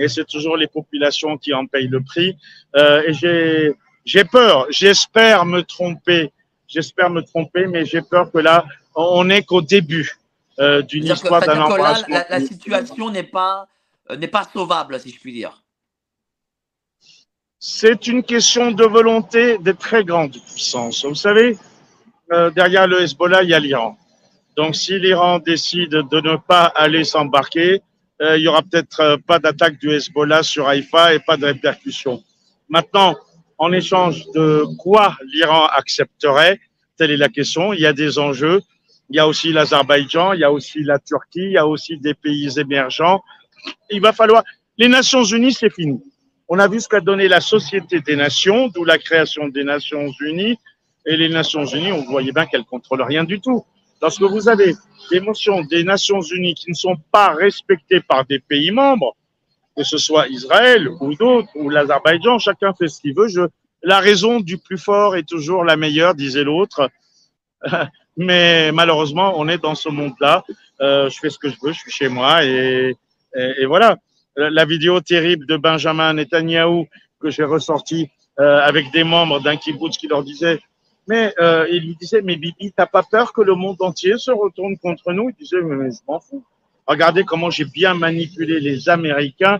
et 0.00 0.08
c'est 0.08 0.24
toujours 0.24 0.56
les 0.56 0.66
populations 0.66 1.36
qui 1.36 1.52
en 1.52 1.66
payent 1.66 1.86
le 1.88 2.00
prix. 2.00 2.36
Euh, 2.74 3.02
et 3.06 3.12
j'ai, 3.12 3.72
j'ai 4.04 4.24
peur, 4.24 4.66
j'espère 4.70 5.44
me 5.44 5.62
tromper, 5.62 6.32
j'espère 6.66 7.10
me 7.10 7.20
tromper, 7.20 7.66
mais 7.66 7.84
j'ai 7.84 8.00
peur 8.00 8.32
que 8.32 8.38
là, 8.38 8.64
on 8.94 9.24
n'est 9.24 9.42
qu'au 9.42 9.60
début 9.60 10.18
euh, 10.58 10.80
d'une 10.82 11.04
histoire 11.04 11.42
d'un. 11.42 11.68
La, 12.08 12.26
la, 12.30 12.40
situation 12.40 13.10
n'est 13.10 13.24
pas, 13.24 13.68
euh, 14.10 14.16
n'est 14.16 14.28
pas 14.28 14.48
sauvable, 14.50 14.98
si 14.98 15.10
je 15.10 15.20
puis 15.20 15.34
dire. 15.34 15.62
C'est 17.58 18.06
une 18.06 18.22
question 18.22 18.70
de 18.70 18.84
volonté 18.84 19.58
des 19.58 19.74
très 19.74 20.02
grandes 20.02 20.38
puissances. 20.50 21.04
Vous 21.04 21.14
savez, 21.14 21.58
euh, 22.32 22.50
derrière 22.50 22.86
le 22.86 23.02
Hezbollah, 23.02 23.42
il 23.42 23.50
y 23.50 23.54
a 23.54 23.60
l'Iran. 23.60 23.98
Donc, 24.56 24.76
si 24.76 24.98
l'Iran 24.98 25.38
décide 25.38 25.90
de 25.90 26.20
ne 26.20 26.36
pas 26.36 26.64
aller 26.64 27.04
s'embarquer, 27.04 27.80
euh, 28.22 28.36
il 28.36 28.42
y 28.42 28.48
aura 28.48 28.62
peut-être 28.62 29.00
euh, 29.00 29.16
pas 29.16 29.38
d'attaque 29.38 29.78
du 29.78 29.90
Hezbollah 29.90 30.42
sur 30.42 30.68
Haïfa 30.68 31.14
et 31.14 31.20
pas 31.20 31.36
de 31.36 31.46
répercussions. 31.46 32.22
Maintenant, 32.68 33.16
en 33.56 33.72
échange 33.72 34.26
de 34.34 34.64
quoi 34.78 35.16
l'Iran 35.32 35.66
accepterait 35.66 36.60
Telle 36.96 37.10
est 37.10 37.16
la 37.16 37.28
question. 37.28 37.72
Il 37.72 37.80
y 37.80 37.86
a 37.86 37.92
des 37.92 38.18
enjeux. 38.18 38.60
Il 39.08 39.16
y 39.16 39.18
a 39.18 39.26
aussi 39.26 39.52
l'Azerbaïdjan, 39.52 40.34
il 40.34 40.40
y 40.40 40.44
a 40.44 40.52
aussi 40.52 40.82
la 40.82 40.98
Turquie, 40.98 41.44
il 41.44 41.52
y 41.52 41.58
a 41.58 41.66
aussi 41.66 41.96
des 41.96 42.14
pays 42.14 42.58
émergents. 42.58 43.22
Il 43.90 44.00
va 44.00 44.12
falloir. 44.12 44.44
Les 44.78 44.88
Nations 44.88 45.24
Unies, 45.24 45.52
c'est 45.52 45.72
fini. 45.72 46.00
On 46.48 46.58
a 46.58 46.68
vu 46.68 46.80
ce 46.80 46.88
qu'a 46.88 47.00
donné 47.00 47.26
la 47.26 47.40
Société 47.40 48.00
des 48.00 48.16
Nations, 48.16 48.68
d'où 48.68 48.84
la 48.84 48.98
création 48.98 49.48
des 49.48 49.64
Nations 49.64 50.08
Unies. 50.20 50.58
Et 51.06 51.16
les 51.16 51.28
Nations 51.28 51.64
Unies, 51.64 51.92
on 51.92 52.04
voyait 52.04 52.32
bien 52.32 52.46
qu'elles 52.46 52.64
contrôlent 52.64 53.02
rien 53.02 53.24
du 53.24 53.40
tout. 53.40 53.64
Lorsque 54.02 54.22
vous 54.22 54.48
avez 54.48 54.74
des 55.10 55.20
motions 55.20 55.62
des 55.62 55.84
Nations 55.84 56.20
Unies 56.20 56.54
qui 56.54 56.70
ne 56.70 56.74
sont 56.74 56.96
pas 57.12 57.34
respectées 57.34 58.00
par 58.00 58.24
des 58.24 58.38
pays 58.38 58.70
membres, 58.70 59.16
que 59.76 59.84
ce 59.84 59.98
soit 59.98 60.28
Israël 60.28 60.88
ou 61.00 61.14
d'autres, 61.14 61.48
ou 61.54 61.68
l'Azerbaïdjan, 61.68 62.38
chacun 62.38 62.72
fait 62.72 62.88
ce 62.88 63.00
qu'il 63.00 63.14
veut. 63.14 63.28
Je, 63.28 63.42
la 63.82 64.00
raison 64.00 64.40
du 64.40 64.58
plus 64.58 64.78
fort 64.78 65.16
est 65.16 65.28
toujours 65.28 65.64
la 65.64 65.76
meilleure, 65.76 66.14
disait 66.14 66.44
l'autre. 66.44 66.90
Mais 68.16 68.72
malheureusement, 68.72 69.34
on 69.36 69.48
est 69.48 69.58
dans 69.58 69.74
ce 69.74 69.88
monde-là. 69.88 70.44
Euh, 70.80 71.08
je 71.08 71.18
fais 71.18 71.30
ce 71.30 71.38
que 71.38 71.48
je 71.48 71.56
veux, 71.62 71.72
je 71.72 71.78
suis 71.78 71.90
chez 71.90 72.08
moi 72.08 72.44
et, 72.44 72.96
et, 73.34 73.66
voilà. 73.66 73.96
La 74.36 74.64
vidéo 74.64 75.00
terrible 75.00 75.46
de 75.46 75.56
Benjamin 75.56 76.14
Netanyahou 76.14 76.86
que 77.20 77.30
j'ai 77.30 77.44
ressortie 77.44 78.08
euh, 78.38 78.60
avec 78.60 78.90
des 78.90 79.04
membres 79.04 79.40
d'un 79.40 79.56
kibbutz 79.56 79.98
qui 79.98 80.08
leur 80.08 80.24
disait 80.24 80.60
mais 81.10 81.34
euh, 81.40 81.66
il 81.72 81.86
lui 81.86 81.96
disait, 81.96 82.22
mais 82.22 82.36
Bibi, 82.36 82.70
t'as 82.70 82.86
pas 82.86 83.02
peur 83.02 83.32
que 83.32 83.40
le 83.40 83.56
monde 83.56 83.78
entier 83.80 84.16
se 84.16 84.30
retourne 84.30 84.78
contre 84.78 85.12
nous? 85.12 85.28
Il 85.30 85.34
disait, 85.34 85.60
mais 85.60 85.90
je 85.90 85.98
m'en 86.06 86.20
fous. 86.20 86.44
Regardez 86.86 87.24
comment 87.24 87.50
j'ai 87.50 87.64
bien 87.64 87.94
manipulé 87.94 88.60
les 88.60 88.88
Américains. 88.88 89.58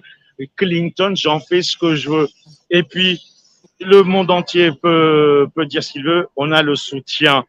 Clinton, 0.55 1.13
j'en 1.17 1.41
fais 1.41 1.63
ce 1.63 1.77
que 1.77 1.97
je 1.97 2.09
veux. 2.09 2.29
Et 2.71 2.85
puis, 2.85 3.21
le 3.81 4.05
monde 4.05 4.31
entier 4.31 4.71
peut, 4.81 5.49
peut 5.53 5.67
dire 5.67 5.83
ce 5.83 5.91
qu'il 5.91 6.05
veut. 6.05 6.29
On 6.37 6.53
a 6.53 6.63
le 6.63 6.77
soutien. 6.77 7.45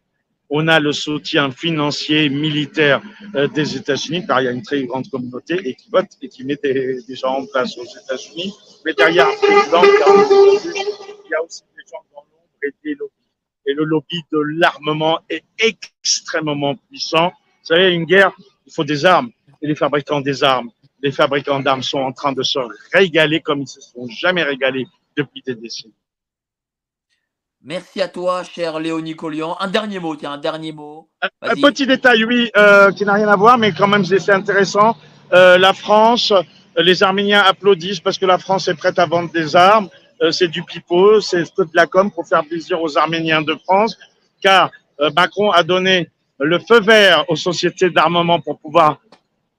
On 0.49 0.68
a 0.68 0.80
le 0.80 0.93
soutien 0.93 1.52
financier, 1.52 2.28
militaire 2.30 3.04
euh, 3.36 3.47
des 3.49 3.76
États-Unis, 3.76 4.26
car 4.26 4.41
il 4.41 4.45
y 4.45 4.47
a 4.47 4.52
une 4.52 4.64
très 4.64 4.84
grande 4.84 5.08
communauté 5.12 5.62
et 5.64 5.76
qui 5.76 5.91
vote 5.91 6.08
et 6.24 6.28
qui 6.28 6.43
met 6.43 6.58
des, 6.64 7.04
gens 7.10 7.36
en 7.38 7.45
place 7.45 7.78
aux 7.78 7.86
États-Unis. 7.86 8.52
Mais 8.84 8.93
derrière 8.93 9.28
il 9.43 9.49
y 11.30 11.36
a 11.36 11.43
aussi 11.43 11.62
des 11.78 11.84
gens 11.88 12.04
dans 12.16 12.22
l'ombre 12.22 12.64
et 12.64 12.74
des 12.84 12.97
et 13.66 13.74
le 13.74 13.84
lobby 13.84 14.22
de 14.32 14.39
l'armement 14.39 15.20
est 15.30 15.43
extrêmement 15.59 16.76
puissant. 16.76 17.28
Vous 17.30 17.68
savez, 17.68 17.93
une 17.93 18.05
guerre, 18.05 18.32
il 18.66 18.74
faut 18.74 18.84
des 18.84 19.05
armes. 19.05 19.32
Et 19.62 19.68
les 19.68 19.76
fabricants 19.76 20.22
des 20.22 20.43
armes, 20.43 20.72
les 21.01 21.12
fabricants 21.12 21.59
d'armes 21.59 21.84
sont 21.84 21.99
en 21.99 22.12
train 22.12 22.32
de 22.34 22.43
se 22.43 22.59
régaler 22.93 23.41
comme 23.41 23.62
ils 23.62 23.68
se 23.68 23.82
sont 23.82 24.07
jamais 24.07 24.43
régalés 24.43 24.88
depuis 25.16 25.41
des 25.45 25.55
décennies. 25.55 25.93
Merci 27.64 28.01
à 28.01 28.07
toi, 28.07 28.43
cher 28.43 28.80
Léonie 28.80 29.16
Collian. 29.16 29.55
Un 29.59 29.68
dernier 29.68 29.99
mot, 29.99 30.16
tiens, 30.16 30.32
un 30.32 30.38
dernier 30.39 30.72
mot. 30.72 31.07
Un 31.22 31.53
petit 31.55 31.86
détail, 31.86 32.24
oui, 32.24 32.49
euh, 32.57 32.91
qui 32.91 33.05
n'a 33.05 33.14
rien 33.14 33.28
à 33.28 33.36
voir, 33.36 33.59
mais 33.59 33.72
quand 33.72 33.88
même, 33.88 34.03
c'est 34.03 34.32
intéressant. 34.32 34.97
Euh, 35.32 35.59
la 35.59 35.74
France, 35.74 36.34
les 36.76 37.03
Arméniens 37.03 37.41
applaudissent 37.41 37.99
parce 37.99 38.18
que 38.18 38.26
la 38.26 38.39
France 38.39 38.68
est 38.68 38.74
prête 38.74 38.97
à 38.97 39.05
vendre 39.05 39.32
des 39.32 39.55
armes 39.55 39.89
c'est 40.30 40.48
du 40.48 40.62
pipeau, 40.64 41.20
c'est 41.22 41.44
de 41.44 41.66
la 41.74 41.88
com 41.88 42.12
pour 42.12 42.28
faire 42.28 42.44
plaisir 42.46 42.82
aux 42.82 42.98
Arméniens 42.98 43.42
de 43.42 43.56
France, 43.66 43.98
car 44.42 44.70
Macron 45.16 45.50
a 45.52 45.64
donné 45.64 46.10
le 46.40 46.60
feu 46.60 46.80
vert 46.80 47.26
aux 47.28 47.36
sociétés 47.36 47.90
d'armement 47.90 48.40
pour 48.40 48.60
pouvoir 48.60 49.00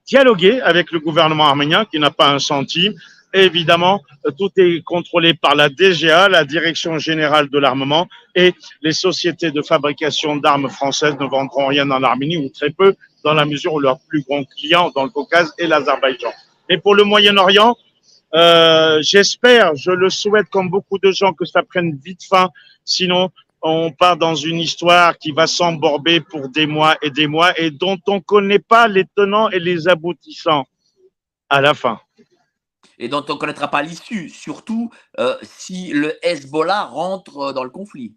dialoguer 0.05 0.61
avec 0.61 0.91
le 0.91 0.99
gouvernement 0.99 1.47
arménien 1.47 1.85
qui 1.85 1.99
n'a 1.99 2.11
pas 2.11 2.29
un 2.29 2.39
centime. 2.39 2.93
Évidemment, 3.33 4.01
tout 4.37 4.51
est 4.57 4.83
contrôlé 4.83 5.33
par 5.33 5.55
la 5.55 5.67
DGA, 5.69 6.29
la 6.29 6.45
Direction 6.45 6.99
générale 6.99 7.49
de 7.49 7.57
l'armement, 7.57 8.07
et 8.35 8.53
les 8.81 8.93
sociétés 8.93 9.49
de 9.49 9.61
fabrication 9.61 10.35
d'armes 10.35 10.69
françaises 10.69 11.15
ne 11.19 11.25
vendront 11.25 11.67
rien 11.67 11.89
en 11.89 12.03
Arménie 12.03 12.37
ou 12.37 12.49
très 12.49 12.69
peu, 12.69 12.95
dans 13.23 13.33
la 13.33 13.45
mesure 13.45 13.73
où 13.73 13.79
leur 13.79 13.99
plus 14.07 14.21
grand 14.21 14.43
client 14.43 14.91
dans 14.95 15.03
le 15.03 15.09
Caucase 15.09 15.53
est 15.57 15.67
l'Azerbaïdjan. 15.67 16.31
Et 16.69 16.77
pour 16.77 16.93
le 16.93 17.05
Moyen-Orient, 17.05 17.75
euh, 18.35 18.99
J'espère, 19.01 19.75
je 19.75 19.91
le 19.91 20.09
souhaite 20.09 20.49
comme 20.49 20.69
beaucoup 20.69 20.97
de 20.97 21.11
gens 21.11 21.33
que 21.33 21.45
ça 21.45 21.63
prenne 21.63 21.97
vite 22.03 22.23
fin. 22.23 22.49
Sinon, 22.85 23.29
on 23.61 23.91
part 23.91 24.17
dans 24.17 24.35
une 24.35 24.59
histoire 24.59 25.17
qui 25.17 25.31
va 25.31 25.47
s'emborber 25.47 26.19
pour 26.19 26.49
des 26.49 26.67
mois 26.67 26.97
et 27.01 27.09
des 27.09 27.27
mois 27.27 27.57
et 27.59 27.71
dont 27.71 27.97
on 28.07 28.15
ne 28.15 28.19
connaît 28.19 28.59
pas 28.59 28.87
les 28.87 29.05
tenants 29.15 29.49
et 29.49 29.59
les 29.59 29.87
aboutissants 29.87 30.65
à 31.49 31.61
la 31.61 31.73
fin. 31.73 31.99
Et 32.99 33.07
dont 33.07 33.23
on 33.29 33.33
ne 33.33 33.39
connaîtra 33.39 33.69
pas 33.69 33.81
l'issue, 33.81 34.29
surtout 34.29 34.91
euh, 35.19 35.35
si 35.41 35.93
le 35.93 36.13
Hezbollah 36.25 36.83
rentre 36.83 37.53
dans 37.53 37.63
le 37.63 37.69
conflit. 37.69 38.13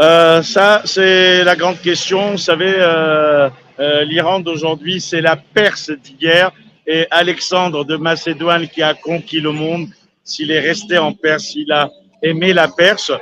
Euh, 0.00 0.42
ça, 0.42 0.82
c'est 0.86 1.44
la 1.44 1.54
grande 1.54 1.80
question. 1.80 2.32
Vous 2.32 2.38
savez, 2.38 2.74
euh, 2.76 3.50
euh 3.78 4.04
l'Iran 4.04 4.40
d'aujourd'hui, 4.40 5.00
c'est 5.00 5.20
la 5.20 5.36
Perse 5.36 5.90
d'hier 5.90 6.52
et 6.86 7.06
Alexandre 7.10 7.84
de 7.84 7.96
Macédoine 7.96 8.68
qui 8.68 8.82
a 8.82 8.94
conquis 8.94 9.40
le 9.40 9.52
monde, 9.52 9.88
s'il 10.24 10.50
est 10.50 10.60
resté 10.60 10.98
en 10.98 11.12
Perse, 11.12 11.44
s'il 11.44 11.70
a 11.72 11.90
aimé 12.22 12.52
la 12.52 12.68
Perse. 12.68 13.12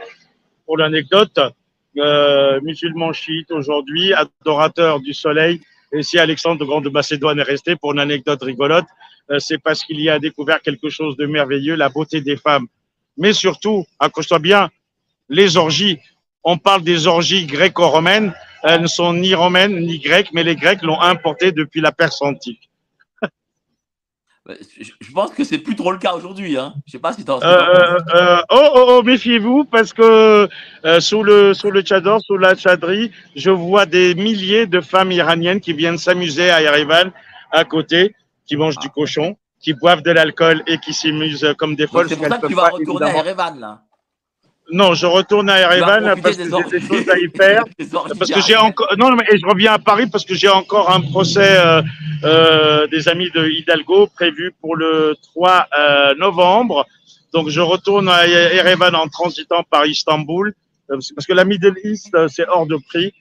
Pour 0.67 0.79
l'anecdote, 0.79 1.39
euh, 1.99 2.61
musulman 2.63 3.13
chiite 3.13 3.51
aujourd'hui, 3.51 4.13
adorateur 4.15 5.01
du 5.01 5.13
soleil, 5.13 5.61
et 5.93 6.03
si 6.03 6.19
Alexandre 6.19 6.61
de 6.61 6.65
Grande 6.65 6.85
de 6.85 6.91
Macédoine 6.91 7.39
est 7.41 7.45
resté, 7.45 7.75
pour 7.77 7.93
une 7.93 7.99
anecdote 7.99 8.43
rigolote, 8.43 8.87
euh, 9.31 9.39
c'est 9.39 9.59
parce 9.59 9.85
qu'il 9.85 10.01
y 10.01 10.09
a 10.09 10.19
découvert 10.19 10.61
quelque 10.61 10.89
chose 10.89 11.17
de 11.17 11.27
merveilleux, 11.27 11.75
la 11.75 11.89
beauté 11.89 12.21
des 12.21 12.37
femmes. 12.37 12.67
Mais 13.17 13.33
surtout, 13.33 13.85
accroche-toi 13.99 14.39
bien, 14.39 14.71
les 15.29 15.57
orgies. 15.57 15.99
On 16.45 16.59
parle 16.59 16.83
des 16.83 17.07
orgies 17.07 17.45
gréco-romaines, 17.47 18.33
elles 18.63 18.83
ne 18.83 18.87
sont 18.87 19.13
ni 19.13 19.35
romaines 19.35 19.79
ni 19.81 19.99
grecques, 19.99 20.31
mais 20.33 20.45
les 20.45 20.57
Grecs 20.57 20.83
l'ont 20.83 21.01
importées 21.01 21.53
depuis 21.53 21.81
la 21.81 21.93
Perse 21.93 22.23
antique. 22.23 22.70
Je 24.49 25.13
pense 25.13 25.33
que 25.33 25.45
c'est 25.45 25.59
plus 25.59 25.77
trop 25.77 25.93
le 25.93 25.99
cas 25.99 26.15
aujourd'hui. 26.15 26.57
Hein. 26.57 26.75
Je 26.87 26.93
sais 26.93 26.99
pas 26.99 27.13
si 27.13 27.25
tu 27.25 27.31
euh, 27.31 27.37
euh, 27.43 28.43
Oh, 28.51 28.69
oh, 28.75 28.87
oh 28.89 29.03
méfiez-vous, 29.03 29.65
parce 29.65 29.93
que 29.93 30.49
euh, 30.85 31.01
sous 31.01 31.23
le 31.23 31.53
sous 31.53 31.71
le 31.71 31.83
Tchador, 31.83 32.21
sous 32.23 32.37
la 32.37 32.57
Tchadrie, 32.57 33.13
je 33.37 33.51
vois 33.51 33.87
des 33.87 34.15
milliers 34.15 34.67
de 34.67 34.81
femmes 34.81 35.13
iraniennes 35.13 35.61
qui 35.61 35.73
viennent 35.73 35.99
s'amuser 35.99 36.51
à 36.51 36.63
Yerevan, 36.63 37.13
à 37.53 37.65
côté, 37.65 38.15
qui 38.47 38.57
mangent 38.57 38.79
du 38.79 38.89
cochon, 38.89 39.37
qui 39.61 39.75
boivent 39.75 40.03
de 40.03 40.11
l'alcool 40.11 40.63
et 40.67 40.79
qui 40.79 40.95
s'amusent 40.95 41.55
comme 41.59 41.77
des 41.77 41.87
folles. 41.87 42.09
C'est 42.09 42.17
pour 42.17 42.29
ça 42.29 42.39
que 42.39 42.47
tu 42.47 42.55
vas 42.55 42.71
retourner 42.71 43.11
à 43.11 43.17
Yerevan, 43.17 43.61
là. 43.61 43.83
Non, 44.73 44.95
je 44.95 45.07
retourne 45.07 45.51
à 45.51 45.59
Yerevan 45.59 46.15
parce 46.23 46.37
que 46.37 46.45
j'ai 46.45 46.79
des 46.81 46.87
choses 46.87 47.09
à 47.09 47.19
y 47.19 47.29
faire. 47.37 47.65
parce 48.19 48.31
que 48.31 48.41
j'ai 48.41 48.57
encore 48.57 48.89
non, 48.99 49.11
mais 49.17 49.25
je 49.37 49.47
reviens 49.47 49.73
à 49.75 49.79
Paris 49.79 50.07
parce 50.11 50.25
que 50.25 50.35
j'ai 50.35 50.49
encore 50.49 50.91
un 50.91 51.01
procès 51.01 51.59
euh, 51.59 51.83
euh, 52.25 52.87
des 52.89 53.09
amis 53.09 53.31
de 53.31 53.49
Hidalgo 53.49 54.07
prévu 54.09 54.53
pour 54.61 54.77
le 54.77 55.17
3 55.35 55.67
euh, 55.79 56.15
novembre 56.17 56.87
Donc 57.33 57.49
je 57.49 57.61
retourne 57.61 58.09
à 58.09 58.27
Erevan 58.27 58.95
en 58.95 59.09
transitant 59.09 59.63
par 59.69 59.87
Istanbul, 59.87 60.55
euh, 60.91 60.99
parce 61.15 61.27
que 61.27 61.33
la 61.33 61.45
Middle 61.45 61.77
East, 61.85 62.15
euh, 62.15 62.29
c'est 62.29 62.47
hors 62.49 62.67
de 62.67 62.77
prix. 62.89 63.13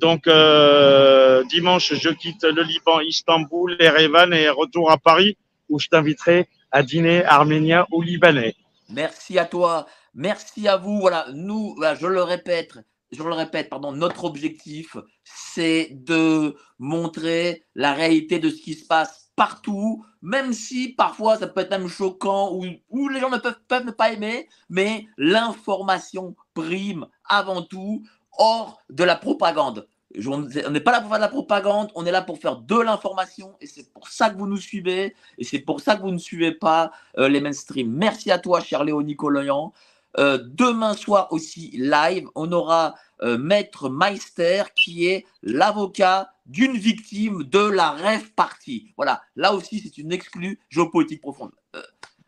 Donc 0.00 0.26
euh, 0.26 1.44
dimanche, 1.50 1.92
je 1.92 2.08
quitte 2.08 2.42
le 2.42 2.62
Liban, 2.62 3.00
Istanbul, 3.00 3.76
Erevan 3.78 4.32
et 4.32 4.48
retour 4.48 4.90
à 4.90 4.96
Paris, 4.96 5.36
où 5.68 5.78
je 5.78 5.88
t'inviterai 5.88 6.48
à 6.72 6.82
dîner 6.82 7.22
arménien 7.24 7.86
ou 7.92 8.00
libanais. 8.00 8.54
Merci 8.88 9.38
à 9.38 9.44
toi. 9.44 9.86
Merci 10.14 10.68
à 10.68 10.76
vous. 10.76 11.00
Voilà, 11.00 11.26
nous, 11.32 11.76
je 12.00 12.06
le 12.06 12.22
répète, 12.22 12.78
je 13.10 13.22
le 13.22 13.32
répète, 13.32 13.68
pardon, 13.68 13.92
notre 13.92 14.24
objectif, 14.24 14.96
c'est 15.24 15.90
de 15.92 16.56
montrer 16.78 17.64
la 17.74 17.92
réalité 17.94 18.38
de 18.38 18.48
ce 18.48 18.60
qui 18.60 18.74
se 18.74 18.86
passe 18.86 19.24
partout, 19.36 20.04
même 20.22 20.52
si 20.52 20.90
parfois 20.90 21.36
ça 21.36 21.48
peut 21.48 21.60
être 21.60 21.70
même 21.70 21.88
choquant 21.88 22.52
ou, 22.90 23.08
les 23.08 23.20
gens 23.20 23.30
ne 23.30 23.38
peuvent, 23.38 23.86
ne 23.86 23.90
pas 23.90 24.12
aimer, 24.12 24.48
mais 24.68 25.06
l'information 25.16 26.36
prime 26.54 27.06
avant 27.24 27.62
tout 27.62 28.04
hors 28.38 28.80
de 28.90 29.04
la 29.04 29.16
propagande. 29.16 29.88
On 30.28 30.70
n'est 30.70 30.80
pas 30.80 30.92
là 30.92 31.00
pour 31.00 31.10
faire 31.10 31.18
de 31.18 31.24
la 31.24 31.28
propagande, 31.28 31.90
on 31.96 32.06
est 32.06 32.12
là 32.12 32.22
pour 32.22 32.38
faire 32.38 32.58
de 32.58 32.78
l'information 32.78 33.56
et 33.60 33.66
c'est 33.66 33.92
pour 33.92 34.06
ça 34.06 34.30
que 34.30 34.38
vous 34.38 34.46
nous 34.46 34.58
suivez 34.58 35.16
et 35.38 35.44
c'est 35.44 35.58
pour 35.58 35.80
ça 35.80 35.96
que 35.96 36.02
vous 36.02 36.12
ne 36.12 36.18
suivez 36.18 36.52
pas 36.52 36.92
euh, 37.18 37.28
les 37.28 37.40
mainstream. 37.40 37.90
Merci 37.90 38.30
à 38.30 38.38
toi, 38.38 38.60
cher 38.60 38.84
Léonie 38.84 39.16
Coloyan. 39.16 39.72
Euh, 40.18 40.38
demain 40.42 40.94
soir 40.94 41.28
aussi 41.32 41.72
live, 41.74 42.26
on 42.34 42.52
aura 42.52 42.94
euh, 43.22 43.36
Maître 43.36 43.88
Meister 43.88 44.62
qui 44.76 45.06
est 45.06 45.26
l'avocat 45.42 46.30
d'une 46.46 46.76
victime 46.76 47.42
de 47.44 47.58
la 47.58 47.90
rêve 47.90 48.30
partie. 48.34 48.92
Voilà, 48.96 49.22
là 49.34 49.54
aussi 49.54 49.80
c'est 49.80 49.98
une 49.98 50.12
exclue 50.12 50.60
géopolitique 50.70 51.20
profonde. 51.20 51.50
Euh, 51.74 51.82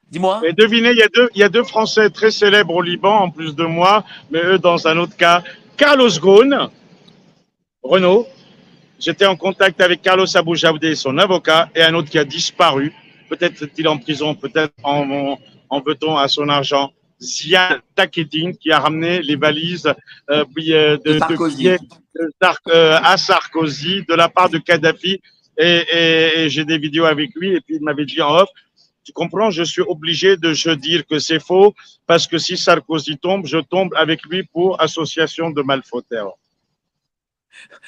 Dis-moi. 0.08 0.40
Et 0.44 0.52
devinez, 0.52 0.92
il 0.92 0.98
y, 0.98 1.02
a 1.02 1.08
deux, 1.08 1.28
y 1.34 1.42
a 1.42 1.48
deux 1.48 1.64
Français 1.64 2.10
très 2.10 2.30
célèbres 2.30 2.74
au 2.74 2.82
Liban, 2.82 3.22
en 3.22 3.30
plus 3.30 3.56
de 3.56 3.64
moi, 3.64 4.04
mais 4.30 4.40
eux 4.44 4.58
dans 4.58 4.86
un 4.86 4.96
autre 4.98 5.16
cas. 5.16 5.42
Carlos 5.76 6.10
Ghosn, 6.20 6.68
Renault. 7.82 8.26
J'étais 8.98 9.26
en 9.26 9.36
contact 9.36 9.80
avec 9.80 10.02
Carlos 10.02 10.36
Abou 10.36 10.54
son 10.56 11.18
avocat, 11.18 11.68
et 11.74 11.82
un 11.82 11.94
autre 11.94 12.08
qui 12.08 12.18
a 12.18 12.24
disparu. 12.24 12.94
Peut-être 13.28 13.62
est-il 13.62 13.88
en 13.88 13.98
prison, 13.98 14.34
peut-être 14.34 14.72
en, 14.82 15.10
en, 15.10 15.38
en 15.68 15.80
veut-on 15.80 16.16
à 16.16 16.28
son 16.28 16.48
argent. 16.48 16.92
Ziad 17.20 17.80
Takedine, 17.94 18.56
qui 18.56 18.70
a 18.70 18.80
ramené 18.80 19.22
les 19.22 19.36
valises 19.36 19.86
euh, 20.30 20.44
euh, 20.58 20.98
de, 20.98 21.18
Sarkozy. 21.18 21.64
de 21.64 21.78
euh, 22.68 22.98
à 23.02 23.16
Sarkozy 23.16 24.04
de 24.08 24.14
la 24.14 24.28
part 24.28 24.48
de 24.50 24.58
Kadhafi. 24.58 25.20
Et, 25.58 25.84
et- 25.90 26.38
et 26.40 26.48
j'ai 26.50 26.64
des 26.66 26.76
vidéos 26.78 27.06
avec 27.06 27.34
lui, 27.34 27.54
et 27.54 27.60
puis 27.62 27.76
il 27.76 27.82
m'avait 27.82 28.04
dit 28.04 28.20
en 28.20 28.34
off, 28.36 28.48
tu 29.04 29.12
comprends, 29.12 29.50
je 29.50 29.62
suis 29.62 29.82
obligé 29.82 30.36
de 30.36 30.52
je 30.52 30.70
dire 30.70 31.06
que 31.06 31.18
c'est 31.18 31.40
faux, 31.40 31.74
parce 32.06 32.26
que 32.26 32.36
si 32.38 32.56
Sarkozy 32.58 33.16
tombe, 33.18 33.46
je 33.46 33.58
tombe 33.58 33.94
avec 33.96 34.22
lui 34.24 34.42
pour 34.42 34.80
association 34.82 35.48
de 35.50 35.62
malfauteurs. 35.62 36.34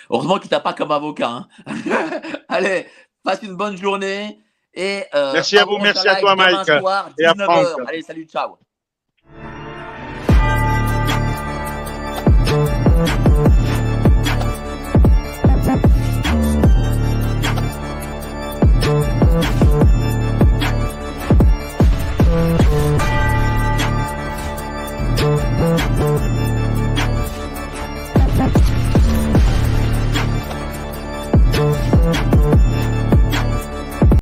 Heureusement 0.08 0.38
qu'il 0.38 0.48
t'a 0.48 0.60
pas 0.60 0.72
comme 0.72 0.92
avocat. 0.92 1.28
hein. 1.28 1.48
Allez, 2.48 2.86
passe 3.22 3.42
une 3.42 3.54
bonne 3.56 3.76
journée. 3.76 4.38
Et, 4.72 5.02
euh, 5.14 5.32
Merci 5.34 5.58
à 5.58 5.64
vous, 5.64 5.76
merci 5.78 6.06
à 6.08 6.16
toi, 6.16 6.36
Mike, 6.36 6.64
soir, 6.80 7.10
et 7.18 7.24
à 7.24 7.32
19h. 7.32 7.44
Franck. 7.44 7.88
Allez, 7.88 8.02
salut, 8.02 8.24
ciao. 8.24 8.56